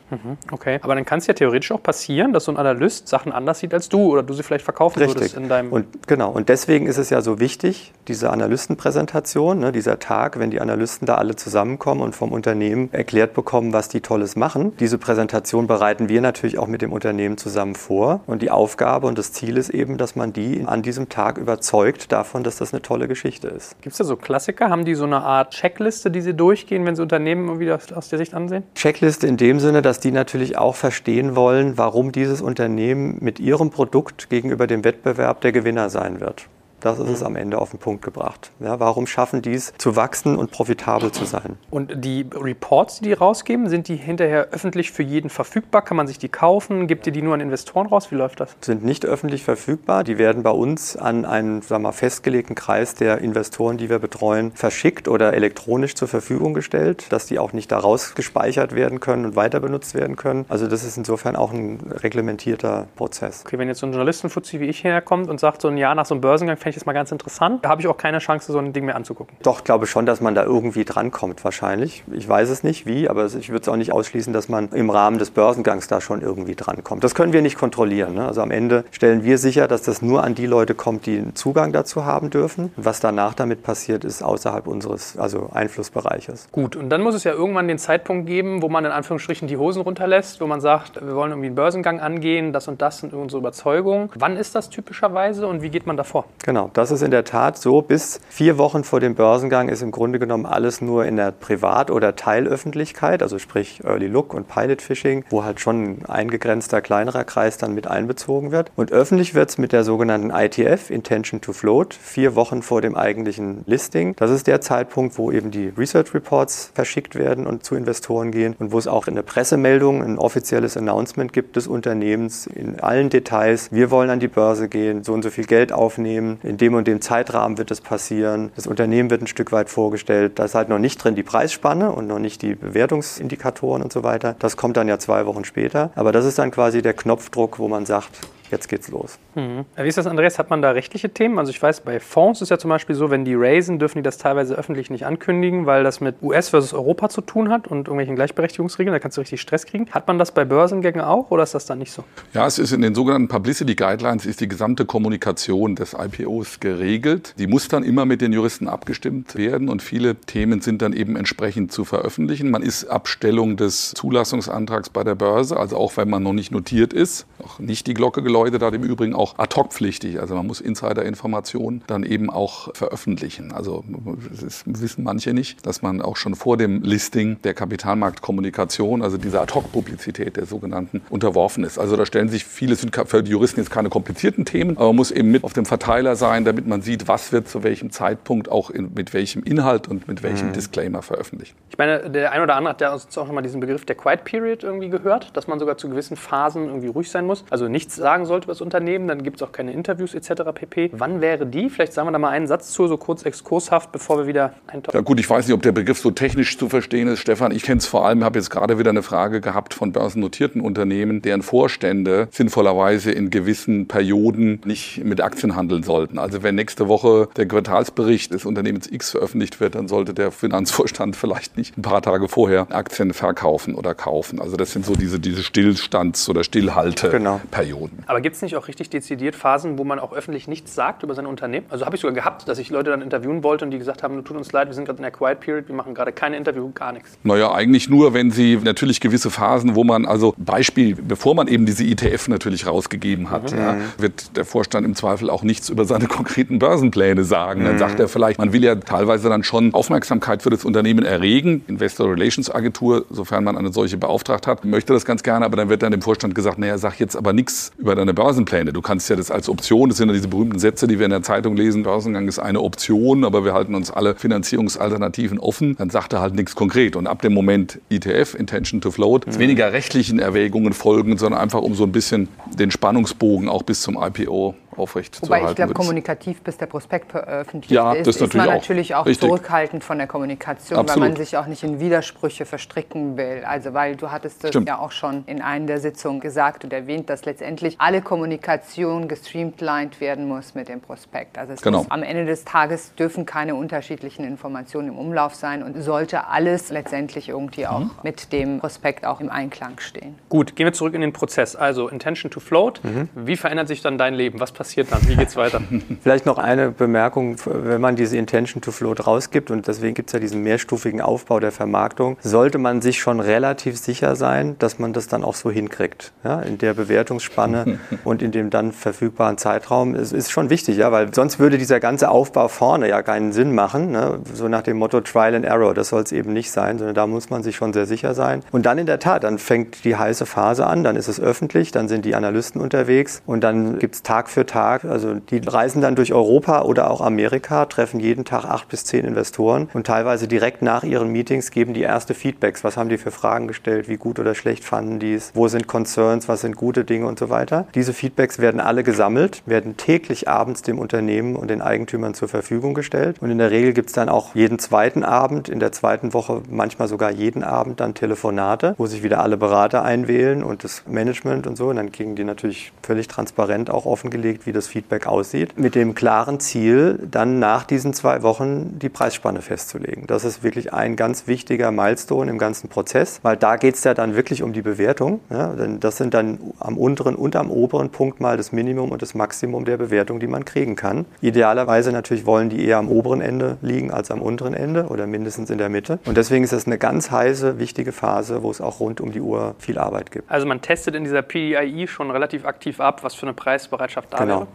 Okay, 0.53 0.79
aber 0.81 0.95
dann 0.95 1.05
kann 1.05 1.19
es 1.19 1.27
ja 1.27 1.35
theoretisch 1.35 1.73
auch 1.73 1.83
passieren, 1.83 2.33
dass 2.33 2.45
so 2.45 2.53
ein 2.53 2.57
Analyst 2.57 3.09
Sachen 3.09 3.33
anders 3.33 3.59
sieht 3.59 3.75
als 3.75 3.89
du 3.89 4.13
oder 4.13 4.23
du 4.23 4.33
sie 4.33 4.45
vielleicht 4.45 4.65
verkaufen 4.65 5.01
würdest 5.01 5.21
Richtig. 5.21 5.43
in 5.43 5.49
deinem... 5.49 5.73
Und 5.73 6.07
genau. 6.07 6.31
Und 6.31 6.49
deswegen 6.49 6.87
ist 6.87 6.99
es 6.99 7.11
ja 7.11 7.21
so 7.21 7.41
wichtig, 7.41 7.93
diese 8.07 8.31
Analystenpräsentation, 8.31 9.59
ne, 9.59 9.73
dieser 9.73 9.99
Tag, 9.99 10.39
wenn 10.39 10.53
die 10.53 10.61
Analysten 10.61 11.05
da 11.07 11.17
alle 11.17 11.32
alle 11.33 11.37
zusammenkommen 11.37 12.03
und 12.03 12.15
vom 12.15 12.31
Unternehmen 12.31 12.91
erklärt 12.93 13.33
bekommen, 13.33 13.73
was 13.73 13.89
die 13.89 14.01
Tolles 14.01 14.37
machen. 14.37 14.77
Diese 14.79 14.99
Präsentation 14.99 15.67
bereiten 15.67 16.09
wir 16.09 16.21
natürlich 16.21 16.59
auch 16.59 16.67
mit 16.67 16.83
dem 16.83 16.93
Unternehmen 16.93 17.39
zusammen 17.39 17.75
vor. 17.75 18.21
Und 18.27 18.43
die 18.43 18.51
Aufgabe 18.51 19.07
und 19.07 19.17
das 19.17 19.33
Ziel 19.33 19.57
ist 19.57 19.71
eben, 19.71 19.97
dass 19.97 20.15
man 20.15 20.33
die 20.33 20.65
an 20.67 20.83
diesem 20.83 21.09
Tag 21.09 21.39
überzeugt 21.39 22.13
davon, 22.13 22.45
dass 22.45 22.57
das 22.57 22.73
eine 22.73 22.83
tolle 22.83 23.09
Geschichte 23.09 23.49
ist. 23.49 23.81
Gibt 23.81 23.93
es 23.93 23.99
da 23.99 24.05
so 24.05 24.17
Klassiker? 24.17 24.69
Haben 24.69 24.85
die 24.85 24.95
so 24.95 25.05
eine 25.05 25.23
Art 25.23 25.55
Checkliste, 25.55 26.11
die 26.11 26.21
sie 26.21 26.35
durchgehen, 26.35 26.85
wenn 26.85 26.97
sie 26.97 27.03
Unternehmen 27.03 27.49
irgendwie 27.49 27.73
aus 27.73 28.09
der 28.09 28.19
Sicht 28.19 28.35
ansehen? 28.35 28.65
Checkliste 28.75 29.27
in 29.27 29.39
dem 29.39 29.59
Sinne, 29.59 29.81
dass 29.81 30.01
die 30.01 30.13
natürlich 30.13 30.59
auch 30.59 30.75
verstehen 30.75 31.35
wollen, 31.35 31.79
warum 31.79 32.13
dieses 32.13 32.43
Unternehmen 32.43 33.17
mit 33.21 33.41
ihrem 33.41 33.71
Produkt 33.71 34.29
gegenüber 34.29 34.67
dem 34.67 34.85
Wettbewerb 34.85 35.41
der 35.41 35.53
Gewinner 35.53 35.89
sein 35.89 36.21
wird. 36.21 36.47
Das 36.83 36.99
ist 36.99 37.09
es 37.09 37.23
am 37.23 37.37
Ende 37.37 37.59
auf 37.59 37.71
den 37.71 37.79
Punkt 37.79 38.03
gebracht. 38.03 38.51
Ja, 38.59 38.81
warum 38.81 39.07
schaffen 39.07 39.41
die 39.41 39.55
es 39.55 39.73
zu 39.79 39.95
wachsen 39.95 40.37
und 40.37 40.51
profitabel 40.51 41.13
zu 41.13 41.25
sein? 41.25 41.57
Und 41.71 42.05
die 42.05 42.27
Reports, 42.35 43.01
die 43.01 43.13
die 43.13 43.13
rausgeben, 43.13 43.69
sind 43.69 43.89
die 43.89 43.97
hinterher 43.97 44.49
öffentlich 44.51 44.91
für 44.91 45.03
jeden 45.03 45.31
verfügbar? 45.31 45.83
Kann 45.83 45.97
man 45.97 46.07
sich 46.07 46.19
die 46.19 46.29
kaufen? 46.29 46.87
Gibt 46.87 47.07
ihr 47.07 47.13
die 47.13 47.23
nur 47.23 47.35
an 47.35 47.41
Investoren 47.41 47.87
raus? 47.87 48.11
Wie 48.11 48.17
läuft 48.17 48.41
das? 48.41 48.57
Sind 48.61 48.85
nicht 48.85 49.07
öffentlich 49.07 49.45
verfügbar. 49.45 50.03
Die 50.03 50.19
werden 50.19 50.43
bei 50.43 50.51
uns 50.51 50.97
an 50.97 51.25
einen 51.25 51.63
sagen 51.63 51.85
wir 51.85 51.89
mal, 51.89 51.93
festgelegten 51.93 52.57
Kreis 52.57 52.95
der 52.95 53.19
Investoren, 53.19 53.77
die 53.77 53.91
wir 53.91 53.99
betreuen, 53.99 54.53
verschickt 54.53 55.09
oder 55.09 55.35
elektronisch 55.35 55.95
zur 55.95 56.09
Verfügung 56.09 56.55
gestellt, 56.55 57.07
dass 57.11 57.27
die 57.27 57.39
auch 57.39 57.53
nicht 57.53 57.71
daraus 57.71 58.15
gespeichert 58.15 58.75
werden 58.75 58.99
können 58.99 59.25
und 59.27 59.37
weiter 59.37 59.61
benutzt 59.61 59.95
werden 59.95 60.17
können. 60.17 60.45
Also 60.49 60.67
das 60.67 60.83
ist 60.85 60.97
insofern 60.97 61.37
auch 61.37 61.53
ein 61.53 61.81
reglementierter 62.03 62.89
Prozess. 62.97 63.45
Okay, 63.47 63.59
wenn 63.59 63.69
jetzt 63.69 63.81
so 63.81 63.87
ein 63.87 63.93
Journalistenfuzzi 63.93 64.59
wie 64.59 64.67
ich 64.67 64.85
herkommt 64.85 65.29
und 65.29 65.39
sagt, 65.39 65.63
so 65.63 65.69
ein 65.69 65.77
Jahr 65.77 65.95
nach 65.95 66.07
so 66.07 66.15
einem 66.15 66.23
Börsengang 66.23 66.57
fände 66.57 66.72
ich 66.73 66.77
das 66.77 66.87
mal 66.87 66.93
ganz 66.93 67.13
interessant. 67.13 67.65
Da 67.65 67.69
habe 67.69 67.81
ich 67.81 67.87
auch 67.87 67.97
keine 67.97 68.19
Chance, 68.19 68.53
so 68.53 68.59
ein 68.59 68.73
Ding 68.73 68.85
mehr 68.85 68.97
anzugucken. 68.97 69.37
Doch, 69.43 69.65
glaube 69.65 69.87
schon, 69.87 70.07
dass 70.07 70.21
man 70.21 70.35
da 70.35 70.45
irgendwie 70.45 70.85
drankommt 70.85 71.45
wahrscheinlich. 71.45 72.03
Ich 72.13 72.29
weiß 72.29 72.51
es 72.51 72.65
nicht, 72.65 72.87
wie, 72.87 73.09
aber 73.09 73.27
ich 73.27 73.51
würde 73.51 73.63
es 73.63 73.69
auch 73.69 73.77
nicht 73.77 73.93
ausschließen, 73.93 74.33
dass 74.33 74.49
man 74.49 74.71
im 74.71 74.91
Rahmen 74.91 75.19
des 75.19 75.31
Börsengangs 75.31 75.89
da 75.89 76.01
schon 76.01 76.23
irgendwie 76.23 76.55
drankommt. 76.55 77.05
Das 77.05 77.15
können 77.15 77.33
wir 77.33 77.43
nicht 77.43 77.59
kontrollieren. 77.59 78.15
Ne? 78.15 78.27
Also 78.27 78.43
am 78.43 78.51
Ende 78.51 78.85
stellen 78.91 79.25
wir 79.25 79.39
sicher, 79.39 79.69
dass 79.69 79.83
das 79.83 80.03
nur 80.03 80.25
an 80.25 80.35
die 80.35 80.47
Leute 80.47 80.75
kommt, 80.75 81.07
die 81.07 81.19
einen 81.19 81.35
Zugang 81.35 81.73
dazu 81.73 82.05
haben 82.05 82.31
dürfen. 82.31 82.73
Was 82.77 83.01
danach 83.01 83.35
damit 83.35 83.63
passiert, 83.63 84.05
ist 84.05 84.23
außerhalb 84.23 84.67
unseres 84.67 85.17
also 85.17 85.51
Einflussbereiches. 85.53 86.49
Gut, 86.53 86.77
und 86.77 86.91
dann 86.91 87.03
muss 87.03 87.15
es 87.15 87.25
ja 87.25 87.33
irgendwann 87.33 87.69
den 87.69 87.79
Zeitpunkt 87.79 88.27
geben, 88.27 88.63
wo 88.63 88.69
man 88.69 88.85
in 88.85 88.91
Anführungsstrichen 88.93 89.49
die 89.49 89.57
Hosen 89.57 89.83
runterlässt, 89.83 90.41
wo 90.41 90.47
man 90.47 90.61
sagt, 90.61 91.05
wir 91.05 91.15
wollen 91.15 91.33
irgendwie 91.33 91.47
einen 91.47 91.55
Börsengang 91.55 92.01
angehen, 92.01 92.53
das 92.53 92.69
und 92.69 92.83
das 92.83 92.99
sind 92.99 93.13
unsere 93.13 93.41
Überzeugungen. 93.41 94.11
Wann 94.15 94.37
ist 94.37 94.55
das 94.55 94.71
typischerweise 94.71 95.47
und 95.47 95.63
wie 95.63 95.71
geht 95.71 95.87
man 95.87 95.97
davor? 95.97 96.25
Genau, 96.45 96.62
das 96.73 96.91
ist 96.91 97.03
in 97.03 97.11
der 97.11 97.25
Tat 97.25 97.59
so. 97.59 97.83
Bis 97.83 98.21
vier 98.29 98.59
Wochen 98.59 98.85
vor 98.85 99.01
dem 99.01 99.15
Börsengang 99.15 99.69
ist 99.69 99.83
im 99.83 99.91
Grunde 99.91 100.19
genommen 100.19 100.47
alles 100.47 100.81
nur 100.81 101.05
in 101.05 101.17
der 101.17 101.33
Privat- 101.33 101.91
oder 101.91 102.17
Teilöffentlichkeit, 102.17 103.23
also 103.23 103.39
sprich 103.39 103.83
Early 103.85 104.07
Look 104.07 104.35
und 104.35 104.49
Pilot 104.49 104.83
Fishing, 104.83 105.25
wo 105.31 105.45
halt 105.45 105.61
schon 105.61 105.83
ein 105.83 106.07
eingegrenzter 106.07 106.81
kleinerer 106.81 107.25
Kreis 107.25 107.59
dann 107.59 107.75
mit 107.75 107.87
einbezogen 107.87 108.53
wird. 108.53 108.71
Und 108.77 108.93
öffentlich 108.93 109.35
wird 109.35 109.51
es 109.51 109.59
mit 109.59 109.73
der 109.73 109.85
sogenannten 109.85 110.31
ITF, 110.31 110.91
Intention 110.91 111.41
to 111.41 111.53
Float, 111.53 111.95
vier 111.95 112.35
Wochen 112.35 112.63
vor 112.63 112.81
dem 112.81 112.97
eigentlichen 112.97 113.63
Listing. 113.67 114.15
Das 114.17 114.31
ist 114.31 114.47
der 114.47 114.61
Zeitpunkt, 114.61 115.19
wo 115.19 115.31
eben 115.31 115.51
die 115.51 115.69
Research 115.69 116.15
Reports 116.15 116.71
verschickt 116.75 117.15
werden 117.15 117.47
und 117.47 117.65
zu 117.65 117.75
Investoren 117.75 118.31
gehen 118.31 118.55
und 118.59 118.73
wo 118.73 118.79
es 118.79 118.87
auch 118.87 119.07
eine 119.07 119.23
Pressemeldung, 119.23 120.03
ein 120.03 120.19
offizielles 120.19 120.77
Announcement 120.77 121.33
gibt 121.33 121.57
des 121.57 121.67
Unternehmens 121.67 122.47
in 122.47 122.81
allen 122.81 123.11
Details. 123.11 123.73
Wir 123.73 123.91
wollen 123.91 124.11
an 124.11 124.21
die 124.21 124.29
Börse 124.29 124.69
gehen, 124.69 125.05
so 125.05 125.13
und 125.13 125.23
so 125.23 125.31
viel 125.31 125.45
Geld 125.45 125.73
aufnehmen, 125.73 126.39
in 126.53 126.59
dem 126.59 126.75
und 126.75 126.87
dem 126.87 127.01
Zeitrahmen 127.01 127.57
wird 127.57 127.71
es 127.71 127.81
passieren. 127.81 128.53
Das 128.57 128.67
Unternehmen 128.67 129.09
wird 129.09 129.23
ein 129.23 129.27
Stück 129.27 129.53
weit 129.53 129.71
vorgestellt. 129.71 130.39
Da 130.39 130.45
ist 130.45 130.55
halt 130.55 130.69
noch 130.69 130.79
nicht 130.79 131.03
drin 131.03 131.15
die 131.15 131.23
Preisspanne 131.23 131.91
und 131.93 132.07
noch 132.07 132.19
nicht 132.19 132.43
die 132.43 132.55
Bewertungsindikatoren 132.55 133.83
und 133.83 133.91
so 133.91 134.03
weiter. 134.03 134.37
Das 134.39 134.59
kommt 134.59 134.77
dann 134.77 134.87
ja 134.87 134.99
zwei 134.99 135.25
Wochen 135.25 135.45
später. 135.45 135.91
Aber 135.95 136.13
das 136.13 136.27
ist 136.27 136.39
dann 136.39 136.51
quasi 136.51 136.83
der 136.83 136.93
Knopfdruck, 136.93 137.59
wo 137.59 137.69
man 137.69 137.87
sagt, 137.87 138.11
jetzt 138.53 138.69
geht's 138.69 138.89
los. 138.89 139.19
Mhm. 139.35 139.65
Wie 139.77 139.89
ist 139.89 139.99
das, 139.99 140.07
Andreas? 140.07 140.39
Hat 140.39 140.51
man 140.51 140.63
da 140.63 140.71
rechtliche 140.71 141.11
Themen? 141.11 141.39
Also 141.39 141.51
ich 141.51 141.61
weiß, 141.61 141.81
bei 141.81 141.99
Fonds 141.99 142.41
ist 142.43 142.51
ja 142.51 142.59
zum 142.59 142.69
Beispiel 142.69 142.95
so, 142.95 143.11
wenn 143.11 143.25
die 143.25 143.35
raisen, 143.35 143.79
dürfen 143.79 143.99
die 143.99 144.03
das 144.03 144.19
teilweise 144.19 144.55
öffentlich 144.55 144.91
nicht 144.91 145.07
ankündigen, 145.07 145.67
weil 145.67 145.83
das 145.83 146.01
mit 146.01 146.23
US 146.23 146.51
versus 146.51 146.73
Europa 146.73 147.09
zu 147.09 147.23
tun 147.23 147.49
hat 147.49 147.67
und 147.67 147.89
irgendwelchen 147.89 148.15
Gleichberechtigungsregeln. 148.15 148.93
Da 148.93 149.01
kannst 149.01 149.17
du 149.17 149.23
richtig 149.23 149.41
Stress 149.41 149.67
kriegen. 149.67 149.89
Hat 149.91 150.07
man 150.07 150.19
das 150.19 150.33
bei 150.33 150.45
Börsengängen 150.45 151.01
auch 151.01 151.31
oder 151.31 151.43
ist 151.43 151.55
das 151.55 151.67
dann 151.67 151.79
nicht 151.79 151.93
so? 151.93 152.05
Ja, 152.35 152.47
es 152.47 152.59
ist 152.59 152.73
in 152.73 152.83
den 152.83 152.95
sogenannten 152.95 153.29
Publicity 153.29 153.75
Guidelines 153.75 154.27
ist 154.27 154.41
die 154.41 154.49
gesamte 154.49 154.85
Kommunikation 154.85 155.75
des 155.75 155.95
IPOs 155.95 156.61
geregelt. 156.61 157.35
Die 157.39 157.47
muss 157.47 157.69
dann 157.69 157.83
immer 157.83 158.05
mit 158.05 158.21
den 158.21 158.33
Juristen 158.33 158.69
abgestimmt 158.69 159.35
werden 159.35 159.69
und 159.69 159.83
viele 159.83 160.15
Themen 160.15 160.61
sind 160.61 160.83
dann 160.83 160.93
eben 160.93 161.17
entsprechend 161.17 161.73
zu 161.73 161.85
veröffentlichen. 161.85 162.51
Man 162.51 162.63
ist 162.63 162.85
Abstellung 162.85 163.57
des 163.57 163.93
Zulassungsantrags 163.93 164.91
bei 164.91 165.05
der 165.05 165.15
Börse, 165.15 165.57
also 165.57 165.77
auch 165.77 165.97
wenn 165.97 166.11
man 166.11 166.23
noch 166.23 166.35
nicht 166.35 166.53
notiert 166.53 166.93
ist, 166.93 167.27
auch 167.43 167.59
nicht 167.59 167.87
die 167.87 167.95
Glocke 167.95 168.23
geläutet 168.23 168.42
Da 168.51 168.69
im 168.69 168.83
Übrigen 168.83 169.15
auch 169.15 169.39
ad 169.39 169.57
hoc 169.57 169.73
pflichtig. 169.73 170.21
Also 170.21 170.35
man 170.35 170.47
muss 170.47 170.61
Insider-Informationen 170.61 171.83
dann 171.87 172.03
eben 172.03 172.31
auch 172.31 172.75
veröffentlichen. 172.75 173.53
Also 173.53 173.85
das 174.31 174.65
wissen 174.67 175.05
manche 175.05 175.33
nicht, 175.33 175.67
dass 175.67 175.83
man 175.83 176.03
auch 176.03 176.17
schon 176.17 176.35
vor 176.35 176.57
dem 176.57 176.83
Listing 176.83 177.41
der 177.43 177.55
Kapitalmarktkommunikation, 177.55 179.03
also 179.03 179.17
dieser 179.17 179.43
ad 179.43 179.55
hoc 179.55 179.73
Publizität 179.73 180.37
der 180.37 180.47
sogenannten, 180.47 181.03
unterworfen 181.11 181.65
ist. 181.65 181.79
Also 181.79 181.97
da 181.97 182.07
stellen 182.07 182.29
sich 182.29 182.45
viele, 182.45 182.75
sind 182.75 182.95
für 183.07 183.23
die 183.23 183.31
Juristen 183.31 183.61
jetzt 183.61 183.71
keine 183.71 183.89
komplizierten 183.89 184.45
Themen, 184.45 184.77
aber 184.77 184.89
man 184.89 184.97
muss 184.97 185.11
eben 185.11 185.31
mit 185.31 185.45
auf 185.45 185.53
dem 185.53 185.67
Verteiler 185.67 186.17
sein, 186.17 186.45
damit 186.45 186.67
man 186.67 186.83
sieht, 186.83 187.09
was 187.09 187.33
wird 187.33 187.49
zu 187.49 187.63
welchem 187.63 187.91
Zeitpunkt 187.91 188.51
auch 188.51 188.71
in, 188.71 188.93
mit 188.95 189.13
welchem 189.15 189.43
Inhalt 189.43 189.89
und 189.89 190.09
mit 190.09 190.23
welchem 190.23 190.49
mhm. 190.49 190.53
Disclaimer 190.53 191.03
veröffentlicht. 191.03 191.55
Ich 191.71 191.79
meine, 191.79 192.11
der 192.11 192.33
ein 192.33 192.43
oder 192.43 192.57
andere 192.57 192.71
hat 192.75 192.81
ja 192.81 192.93
uns 192.93 193.07
auch 193.19 193.27
schon 193.27 193.35
mal 193.35 193.43
diesen 193.43 193.61
Begriff 193.61 193.85
der 193.85 193.97
Quiet 193.97 194.25
Period 194.25 194.63
irgendwie 194.63 194.89
gehört, 194.89 195.37
dass 195.37 195.47
man 195.47 195.59
sogar 195.59 195.77
zu 195.77 195.89
gewissen 195.89 196.17
Phasen 196.17 196.67
irgendwie 196.67 196.89
ruhig 196.89 197.11
sein 197.11 197.27
muss, 197.27 197.45
also 197.51 197.69
nichts 197.69 197.97
sagen 197.97 198.25
soll 198.25 198.32
sollte 198.33 198.47
über 198.47 198.53
das 198.53 198.63
Unternehmen, 198.63 199.09
dann 199.09 199.23
gibt 199.23 199.37
es 199.37 199.43
auch 199.43 199.53
keine 199.53 199.73
Interviews 199.73 200.15
etc. 200.15 200.43
pp. 200.55 200.91
Wann 200.95 201.21
wäre 201.21 201.45
die? 201.45 201.69
Vielleicht 201.69 201.93
sagen 201.93 202.09
wir 202.09 202.13
da 202.13 202.19
mal 202.19 202.31
einen 202.31 202.47
Satz 202.47 202.73
zu, 202.73 202.89
so 202.89 202.97
kurz 202.97 203.25
exkurshaft, 203.25 203.93
bevor 203.93 204.17
wir 204.17 204.27
wieder 204.27 204.55
eintauchen. 204.67 204.97
Ja 204.97 205.03
gut, 205.03 205.21
ich 205.21 205.29
weiß 205.29 205.47
nicht, 205.47 205.55
ob 205.55 205.61
der 205.61 205.73
Begriff 205.73 205.99
so 205.99 206.11
technisch 206.11 206.57
zu 206.57 206.71
verstehen 206.71 207.09
ist, 207.09 207.21
Stefan. 207.21 207.53
Ich 207.53 207.63
kenne 207.63 207.79
es 207.79 207.87
vor 207.87 208.07
allem, 208.07 208.25
habe 208.25 208.39
jetzt 208.39 208.49
gerade 208.49 208.79
wieder 208.79 208.89
eine 208.89 209.03
Frage 209.03 209.43
gehabt 209.43 209.75
von 209.75 209.93
börsennotierten 209.93 210.63
Unternehmen, 210.63 211.21
deren 211.21 211.43
Vorstände 211.43 212.29
sinnvollerweise 212.31 213.13
in 213.13 213.29
gewissen 213.29 213.87
Perioden 213.87 214.63
nicht 214.65 215.05
mit 215.05 215.21
Aktien 215.21 215.55
handeln 215.55 215.83
sollten. 215.83 216.19
Also 216.19 216.43
wenn 216.43 216.55
nächste 216.55 216.89
Woche 216.89 217.29
der 217.37 217.47
Quartalsbericht 217.47 218.33
des 218.33 218.47
Unternehmens 218.47 218.91
X 218.91 219.11
veröffentlicht 219.11 219.61
wird, 219.61 219.75
dann 219.75 219.89
sollte 219.89 220.15
der 220.15 220.31
Finanzvorstand 220.31 221.17
vielleicht 221.23 221.59
nicht 221.59 221.77
ein 221.77 221.83
paar 221.83 222.01
Tage 222.01 222.29
vorher 222.29 222.67
Aktien 222.71 223.13
verkaufen 223.13 223.75
oder 223.75 223.95
kaufen. 223.95 224.41
Also 224.41 224.57
das 224.57 224.73
sind 224.73 224.87
so 224.87 224.95
diese, 224.95 225.21
diese 225.21 225.43
Stillstands- 225.43 226.31
oder 226.31 226.45
Stillhalteperioden. 226.45 227.99
Genau. 227.99 228.07
Aber 228.07 228.22
gibt 228.23 228.37
es 228.37 228.43
nicht 228.43 228.57
auch 228.57 228.69
richtig 228.69 228.91
dezidiert 228.91 229.37
Phasen, 229.37 229.79
wo 229.79 229.85
man 229.85 229.99
auch 229.99 230.13
öffentlich 230.13 230.49
nichts 230.49 230.75
sagt 230.75 231.03
über 231.03 231.15
sein 231.15 231.27
Unternehmen? 231.27 231.67
Also 231.69 231.85
habe 231.85 231.97
ich 231.97 232.03
sogar 232.03 232.15
gehabt, 232.15 232.49
dass 232.49 232.59
ich 232.59 232.71
Leute 232.71 232.91
dann 232.91 233.03
interviewen 233.03 233.43
wollte 233.43 233.65
und 233.65 233.71
die 233.71 233.79
gesagt 233.79 234.03
haben, 234.03 234.25
tut 234.25 234.37
uns 234.37 234.53
leid, 234.53 234.69
wir 234.69 234.75
sind 234.75 234.85
gerade 234.85 234.99
in 234.99 235.03
der 235.03 235.11
Quiet 235.11 235.41
Period, 235.41 235.69
wir 235.69 235.75
machen 235.75 235.95
gerade 235.95 236.13
kein 236.13 236.35
Interview, 236.35 236.71
gar 236.75 236.93
nichts. 236.93 237.19
Naja, 237.23 237.53
eigentlich 237.53 237.89
nur, 237.89 238.15
wenn 238.15 238.31
sie 238.31 238.59
natürlich 238.63 239.01
gewisse 239.01 239.31
Phasen, 239.31 239.75
wo 239.75 239.85
man, 239.85 240.07
also 240.07 240.35
Beispiel, 240.37 240.95
bevor 240.95 241.35
man 241.35 241.49
eben 241.49 241.67
diese 241.67 241.85
ITF 241.85 242.29
natürlich 242.29 242.67
rausgegeben 242.67 243.31
hat, 243.31 243.53
mhm. 243.53 243.59
ja, 243.59 243.77
wird 243.99 244.37
der 244.37 244.45
Vorstand 244.45 244.87
im 244.87 244.95
Zweifel 244.95 245.31
auch 245.31 245.43
nichts 245.43 245.69
über 245.69 245.85
seine 245.85 246.07
konkreten 246.09 246.59
Börsenpläne 246.59 247.25
sagen. 247.25 247.65
Dann 247.65 247.75
mhm. 247.75 247.79
sagt 247.79 248.01
er 248.01 248.09
vielleicht, 248.09 248.39
man 248.39 248.53
will 248.53 248.65
ja 248.65 248.75
teilweise 248.75 249.29
dann 249.29 249.45
schon 249.45 249.75
Aufmerksamkeit 249.75 250.43
für 250.43 250.51
das 250.51 250.65
Unternehmen 250.65 251.05
erregen. 251.05 251.65
Investor 251.67 252.11
Relations 252.11 252.51
Agentur, 252.51 253.07
sofern 253.11 253.45
man 253.45 253.57
eine 253.57 253.73
solche 253.73 253.97
beauftragt 253.97 254.47
hat, 254.47 254.65
möchte 254.65 254.93
das 254.93 255.05
ganz 255.05 255.23
gerne, 255.23 255.45
aber 255.45 255.57
dann 255.57 255.69
wird 255.69 255.83
dann 255.83 255.93
dem 255.93 256.03
Vorstand 256.03 256.35
gesagt, 256.35 256.59
naja, 256.59 256.79
sag 256.79 256.99
jetzt 256.99 257.17
aber 257.17 257.33
nichts 257.33 257.73
über 257.79 257.95
deine 257.95 258.02
deine 258.03 258.15
Börsenpläne. 258.15 258.73
Du 258.73 258.83
kannst 258.83 259.09
ja 259.09 259.17
das 259.17 259.31
als 259.31 259.49
Option, 259.49 259.89
das 259.89 259.99
sind 259.99 260.09
ja 260.09 260.15
diese 260.15 260.29
berühmten 260.29 260.59
Sätze, 260.59 260.87
die 260.87 260.99
wir 260.99 261.07
in 261.07 261.11
der 261.11 261.23
Zeitung 261.23 261.57
lesen, 261.57 261.83
Börsengang 261.83 262.29
ist 262.29 262.39
eine 262.39 262.61
Option, 262.61 263.25
aber 263.25 263.45
wir 263.45 263.55
halten 263.55 263.75
uns 263.75 263.91
alle 263.91 264.15
Finanzierungsalternativen 264.15 265.39
offen. 265.39 265.77
Dann 265.77 265.91
sagt 265.91 266.13
er 266.13 266.21
halt 266.21 266.35
nichts 266.35 266.55
konkret. 266.55 266.97
Und 266.97 267.07
ab 267.07 267.23
dem 267.23 267.33
Moment 267.33 267.81
ETF, 267.91 268.35
Intention 268.35 268.81
to 268.81 268.91
Float, 268.91 269.27
mhm. 269.27 269.39
weniger 269.39 269.73
rechtlichen 269.73 270.19
Erwägungen 270.19 270.73
folgen, 270.73 271.19
sondern 271.19 271.41
einfach 271.41 271.63
um 271.63 271.75
so 271.75 271.85
ein 271.85 271.93
bisschen 271.93 272.29
den 272.59 272.71
Spannungsbogen 272.71 273.49
auch 273.49 273.63
bis 273.63 273.83
zum 273.83 273.97
IPO 274.01 274.55
aufrecht 274.77 275.21
Wobei 275.23 275.41
zu 275.41 275.51
ich 275.51 275.57
glaube, 275.57 275.75
kommunikativ, 275.75 276.43
bis 276.43 276.57
der 276.57 276.67
Prospekt 276.67 277.11
veröffentlicht 277.11 277.73
ja, 277.73 277.93
ist, 277.93 278.07
das 278.07 278.17
ist 278.17 278.35
man 278.35 278.47
natürlich 278.47 278.95
auch, 278.95 279.07
auch 279.07 279.13
zurückhaltend 279.13 279.85
von 279.85 279.99
der 279.99 280.07
Kommunikation, 280.07 280.79
Absolut. 280.79 281.03
weil 281.03 281.09
man 281.11 281.17
sich 281.17 281.37
auch 281.37 281.47
nicht 281.47 281.63
in 281.63 281.81
Widersprüche 281.81 282.47
verstricken 282.47 283.17
will. 283.17 283.45
Also 283.47 283.75
weil 283.75 283.97
du 283.97 284.11
hattest 284.11 284.45
das 284.45 284.51
Stimmt. 284.51 284.69
ja 284.69 284.79
auch 284.79 284.93
schon 284.93 285.25
in 285.27 285.43
einer 285.43 285.67
der 285.67 285.81
Sitzungen 285.81 286.21
gesagt 286.21 286.65
und 286.65 286.73
erwähnt, 286.73 287.11
dass 287.11 287.25
letztendlich 287.25 287.77
alle 287.79 288.01
Kommunikation 288.01 289.09
gestreamlined 289.09 290.01
werden 290.01 290.27
muss 290.27 290.55
mit 290.55 290.69
dem 290.69 290.81
Prospekt. 290.81 291.39
Also 291.39 291.55
genau. 291.63 291.79
muss, 291.79 291.91
am 291.91 292.03
Ende 292.03 292.25
des 292.25 292.45
Tages 292.45 292.95
dürfen 292.95 293.27
keine 293.27 293.55
unterschiedlichen 293.55 294.25
Informationen 294.25 294.89
im 294.89 294.99
Umlauf 294.99 295.35
sein 295.35 295.63
und 295.63 295.81
sollte 295.83 296.29
alles 296.29 296.71
letztendlich 296.71 297.29
irgendwie 297.29 297.67
auch 297.67 297.81
mhm. 297.81 297.91
mit 298.03 298.33
dem 298.33 298.61
Prospekt 298.61 299.05
auch 299.05 299.21
im 299.21 299.31
Einklang 299.31 299.79
stehen. 299.79 300.15
Gut, 300.29 300.57
gehen 300.57 300.67
wir 300.67 300.73
zurück 300.73 300.95
in 300.95 301.01
den 301.01 301.13
Prozess. 301.13 301.57
Also 301.57 301.89
Intention 301.89 302.31
to 302.31 302.41
Float. 302.41 302.81
Mhm. 302.83 303.09
Wie 303.15 303.37
verändert 303.37 303.69
sich 303.69 303.83
dann 303.83 303.99
dein 303.99 304.15
Leben? 304.15 304.41
Was 304.41 304.53
passiert 304.53 304.62
passiert 304.63 304.93
dann? 304.93 305.01
Wie 305.09 305.17
geht 305.17 305.29
es 305.29 305.35
weiter? 305.37 305.61
Vielleicht 306.03 306.25
noch 306.25 306.39
eine 306.39 306.71
Bemerkung, 306.71 307.35
wenn 307.45 307.81
man 307.81 307.97
diese 307.97 308.17
Intention 308.17 308.63
to 308.63 308.71
Float 308.71 309.09
rausgibt 309.09 309.51
und 309.51 309.67
deswegen 309.67 309.95
gibt 309.95 310.11
es 310.11 310.13
ja 310.13 310.21
diesen 310.21 310.41
mehrstufigen 310.45 311.01
Aufbau 311.01 311.41
der 311.41 311.51
Vermarktung, 311.51 312.17
sollte 312.23 312.59
man 312.59 312.81
sich 312.81 313.01
schon 313.01 313.19
relativ 313.19 313.77
sicher 313.77 314.15
sein, 314.15 314.55
dass 314.61 314.79
man 314.79 314.93
das 314.93 315.09
dann 315.09 315.25
auch 315.25 315.35
so 315.35 315.51
hinkriegt. 315.51 316.13
Ja, 316.23 316.39
in 316.43 316.59
der 316.59 316.75
Bewertungsspanne 316.75 317.81
und 318.05 318.23
in 318.23 318.31
dem 318.31 318.51
dann 318.51 318.71
verfügbaren 318.71 319.37
Zeitraum. 319.37 319.97
Es 319.97 320.13
ist 320.13 320.31
schon 320.31 320.49
wichtig, 320.49 320.77
ja, 320.77 320.93
weil 320.93 321.13
sonst 321.13 321.41
würde 321.41 321.59
dieser 321.59 321.81
ganze 321.81 322.09
Aufbau 322.09 322.47
vorne 322.47 322.89
ja 322.89 323.03
keinen 323.03 323.33
Sinn 323.33 323.57
machen. 323.57 323.91
Ne? 323.91 324.21
So 324.33 324.47
nach 324.47 324.63
dem 324.63 324.77
Motto 324.77 325.01
Trial 325.01 325.35
and 325.35 325.45
Error. 325.45 325.75
Das 325.75 325.89
soll 325.89 326.03
es 326.03 326.13
eben 326.13 326.33
nicht 326.33 326.53
sein, 326.53 326.79
sondern 326.79 326.95
da 326.95 327.09
muss 327.09 327.31
man 327.31 327.43
sich 327.43 327.57
schon 327.57 327.73
sehr 327.73 327.87
sicher 327.87 328.15
sein. 328.15 328.45
Und 328.53 328.65
dann 328.65 328.79
in 328.79 328.87
der 328.87 329.01
Tat, 329.01 329.25
dann 329.25 329.39
fängt 329.39 329.85
die 329.85 329.97
heiße 329.97 330.25
Phase 330.25 330.69
an, 330.69 330.85
dann 330.85 330.95
ist 330.95 331.09
es 331.09 331.19
öffentlich, 331.19 331.73
dann 331.73 331.89
sind 331.89 332.05
die 332.05 332.15
Analysten 332.15 332.61
unterwegs 332.61 333.23
und 333.27 333.43
dann 333.43 333.81
gibt 333.81 333.97
es 333.97 334.03
Tag 334.05 334.31
für 334.31 334.47
Tag, 334.47 334.52
also 334.55 335.15
die 335.15 335.41
reisen 335.47 335.81
dann 335.81 335.97
durch 335.97 336.13
Europa 336.13 336.63
oder 336.63 336.91
auch 336.91 337.01
Amerika, 337.01 337.65
treffen 337.65 338.01
jeden 338.01 338.25
Tag 338.25 338.45
acht 338.45 338.69
bis 338.69 338.85
zehn 338.85 339.05
Investoren 339.05 339.69
und 339.73 339.87
teilweise 339.87 340.29
direkt 340.29 340.63
nach 340.63 340.83
ihren 340.85 341.09
Meetings 341.09 341.51
geben 341.51 341.75
die 341.75 341.83
erste 341.83 342.15
Feedbacks. 342.15 342.65
Was 342.65 342.77
haben 342.77 342.89
die 342.89 342.99
für 342.99 343.11
Fragen 343.11 343.49
gestellt? 343.49 343.89
Wie 343.89 343.97
gut 343.97 344.19
oder 344.19 344.35
schlecht 344.35 344.65
fanden 344.65 344.99
die 344.99 345.15
es? 345.15 345.33
Wo 345.35 345.49
sind 345.49 345.67
Concerns? 345.67 346.29
Was 346.29 346.43
sind 346.43 346.57
gute 346.57 346.85
Dinge 346.85 347.07
und 347.07 347.19
so 347.19 347.31
weiter? 347.31 347.67
Diese 347.75 347.93
Feedbacks 347.93 348.39
werden 348.39 348.61
alle 348.61 348.83
gesammelt, 348.83 349.43
werden 349.47 349.77
täglich 349.77 350.29
abends 350.29 350.63
dem 350.63 350.79
Unternehmen 350.79 351.37
und 351.37 351.49
den 351.49 351.63
Eigentümern 351.63 352.15
zur 352.15 352.29
Verfügung 352.29 352.75
gestellt. 352.75 353.17
Und 353.21 353.31
in 353.31 353.39
der 353.39 353.51
Regel 353.51 353.73
gibt 353.73 353.89
es 353.89 353.95
dann 353.95 354.09
auch 354.09 354.35
jeden 354.35 354.59
zweiten 354.59 355.05
Abend, 355.05 355.49
in 355.49 355.61
der 355.61 355.73
zweiten 355.73 356.13
Woche 356.13 356.43
manchmal 356.51 356.89
sogar 356.89 357.11
jeden 357.11 357.43
Abend 357.43 357.81
dann 357.81 357.95
Telefonate, 357.95 358.75
wo 358.79 358.87
sich 358.87 359.03
wieder 359.03 359.21
alle 359.21 359.37
Berater 359.37 359.83
einwählen 359.83 360.43
und 360.43 360.65
das 360.65 360.85
Management 360.87 361.47
und 361.47 361.57
so. 361.57 361.69
Und 361.69 361.77
dann 361.77 361.93
kriegen 361.93 362.15
die 362.15 362.25
natürlich 362.25 362.73
völlig 362.83 363.09
transparent 363.09 363.71
auch 363.71 363.87
offengelegt, 363.87 364.42
wie 364.47 364.53
das 364.53 364.67
Feedback 364.67 365.07
aussieht. 365.07 365.59
Mit 365.59 365.75
dem 365.75 365.95
klaren 365.95 366.41
Ziel, 366.41 366.99
dann 367.11 367.39
nach 367.39 367.65
diesen 367.65 367.95
zwei 367.95 368.23
Wochen 368.23 368.79
die 368.79 368.89
Preisspanne 368.89 369.43
festzulegen. 369.43 370.07
Das 370.07 370.25
ist 370.25 370.43
wirklich 370.43 370.73
ein 370.73 370.97
ganz 370.97 371.27
wichtiger 371.27 371.71
Milestone 371.71 372.31
im 372.31 372.39
ganzen 372.39 372.69
Prozess, 372.69 373.21
weil 373.23 373.37
da 373.37 373.57
geht 373.57 373.77
es 373.77 373.85
ja 373.85 373.95
dann 373.95 374.17
wirklich 374.17 374.43
um 374.43 374.53
die 374.53 374.63
Bewertung. 374.63 375.21
Ja, 375.31 375.49
denn 375.49 375.81
das 375.81 375.97
sind 375.97 376.15
dann 376.15 376.39
am 376.59 376.77
unteren 376.79 377.15
und 377.15 377.37
am 377.37 377.51
oberen 377.51 377.91
Punkt 377.91 378.21
mal 378.21 378.37
das 378.37 378.53
Minimum 378.53 378.91
und 378.91 379.03
das 379.03 379.15
Maximum 379.15 379.65
der 379.65 379.77
Bewertung, 379.77 380.21
die 380.21 380.27
man 380.27 380.45
kriegen 380.45 380.77
kann. 380.77 381.05
Idealerweise 381.21 381.93
natürlich 381.93 382.27
wollen 382.27 382.49
die 382.49 382.65
eher 382.65 382.79
am 382.79 382.89
oberen 382.89 383.21
Ende 383.21 383.57
liegen 383.63 383.91
als 383.91 384.11
am 384.11 384.23
unteren 384.23 384.55
Ende 384.55 384.87
oder 384.87 385.07
mindestens 385.07 385.51
in 385.51 385.59
der 385.59 385.69
Mitte. 385.69 385.99
Und 386.05 386.17
deswegen 386.17 386.45
ist 386.45 386.53
das 386.53 386.67
eine 386.67 386.79
ganz 386.79 387.11
heiße, 387.11 387.59
wichtige 387.59 387.93
Phase, 387.93 388.43
wo 388.43 388.51
es 388.51 388.61
auch 388.61 388.81
rund 388.81 389.01
um 389.01 389.13
die 389.13 389.21
Uhr 389.21 389.55
viel 389.59 389.79
Arbeit 389.79 390.11
gibt. 390.11 390.31
Also 390.31 390.47
man 390.47 390.61
testet 390.61 390.95
in 390.95 391.05
dieser 391.05 391.23
PDIE 391.23 391.87
schon 391.87 392.11
relativ 392.11 392.45
aktiv 392.45 392.81
ab, 392.81 393.03
was 393.03 393.15
für 393.15 393.27
eine 393.27 393.35
Preisbereitschaft 393.35 394.13
da 394.13 394.19
genau. 394.19 394.32
Wäre. 394.41 394.47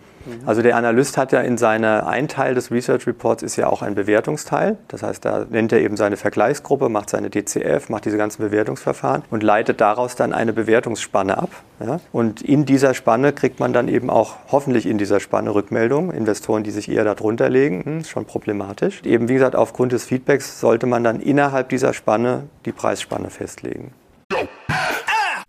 Also 0.45 0.61
der 0.61 0.75
Analyst 0.75 1.17
hat 1.17 1.31
ja 1.31 1.41
in 1.41 1.57
seiner, 1.57 2.07
ein 2.07 2.27
Teil 2.27 2.55
des 2.55 2.71
Research 2.71 3.07
Reports 3.07 3.43
ist 3.43 3.55
ja 3.55 3.67
auch 3.67 3.81
ein 3.81 3.95
Bewertungsteil. 3.95 4.77
Das 4.87 5.03
heißt, 5.03 5.23
da 5.23 5.45
nennt 5.49 5.71
er 5.71 5.79
eben 5.79 5.97
seine 5.97 6.17
Vergleichsgruppe, 6.17 6.89
macht 6.89 7.09
seine 7.09 7.29
DCF, 7.29 7.89
macht 7.89 8.05
diese 8.05 8.17
ganzen 8.17 8.41
Bewertungsverfahren 8.41 9.23
und 9.29 9.43
leitet 9.43 9.79
daraus 9.81 10.15
dann 10.15 10.33
eine 10.33 10.53
Bewertungsspanne 10.53 11.37
ab. 11.37 11.49
Ja? 11.79 11.99
Und 12.11 12.41
in 12.41 12.65
dieser 12.65 12.93
Spanne 12.93 13.33
kriegt 13.33 13.59
man 13.59 13.73
dann 13.73 13.87
eben 13.87 14.09
auch 14.09 14.35
hoffentlich 14.51 14.85
in 14.85 14.97
dieser 14.97 15.19
Spanne 15.19 15.53
Rückmeldungen. 15.53 16.11
Investoren, 16.11 16.63
die 16.63 16.71
sich 16.71 16.89
eher 16.89 17.03
darunter 17.03 17.49
legen, 17.49 17.83
hm, 17.83 17.99
ist 17.99 18.09
schon 18.09 18.25
problematisch. 18.25 19.01
Eben 19.03 19.29
wie 19.29 19.33
gesagt, 19.33 19.55
aufgrund 19.55 19.91
des 19.91 20.05
Feedbacks 20.05 20.59
sollte 20.59 20.87
man 20.87 21.03
dann 21.03 21.19
innerhalb 21.19 21.69
dieser 21.69 21.93
Spanne 21.93 22.43
die 22.65 22.71
Preisspanne 22.71 23.29
festlegen. 23.29 23.93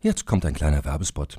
Jetzt 0.01 0.27
kommt 0.27 0.47
ein 0.47 0.55
kleiner 0.55 0.85
Werbespot. 0.85 1.39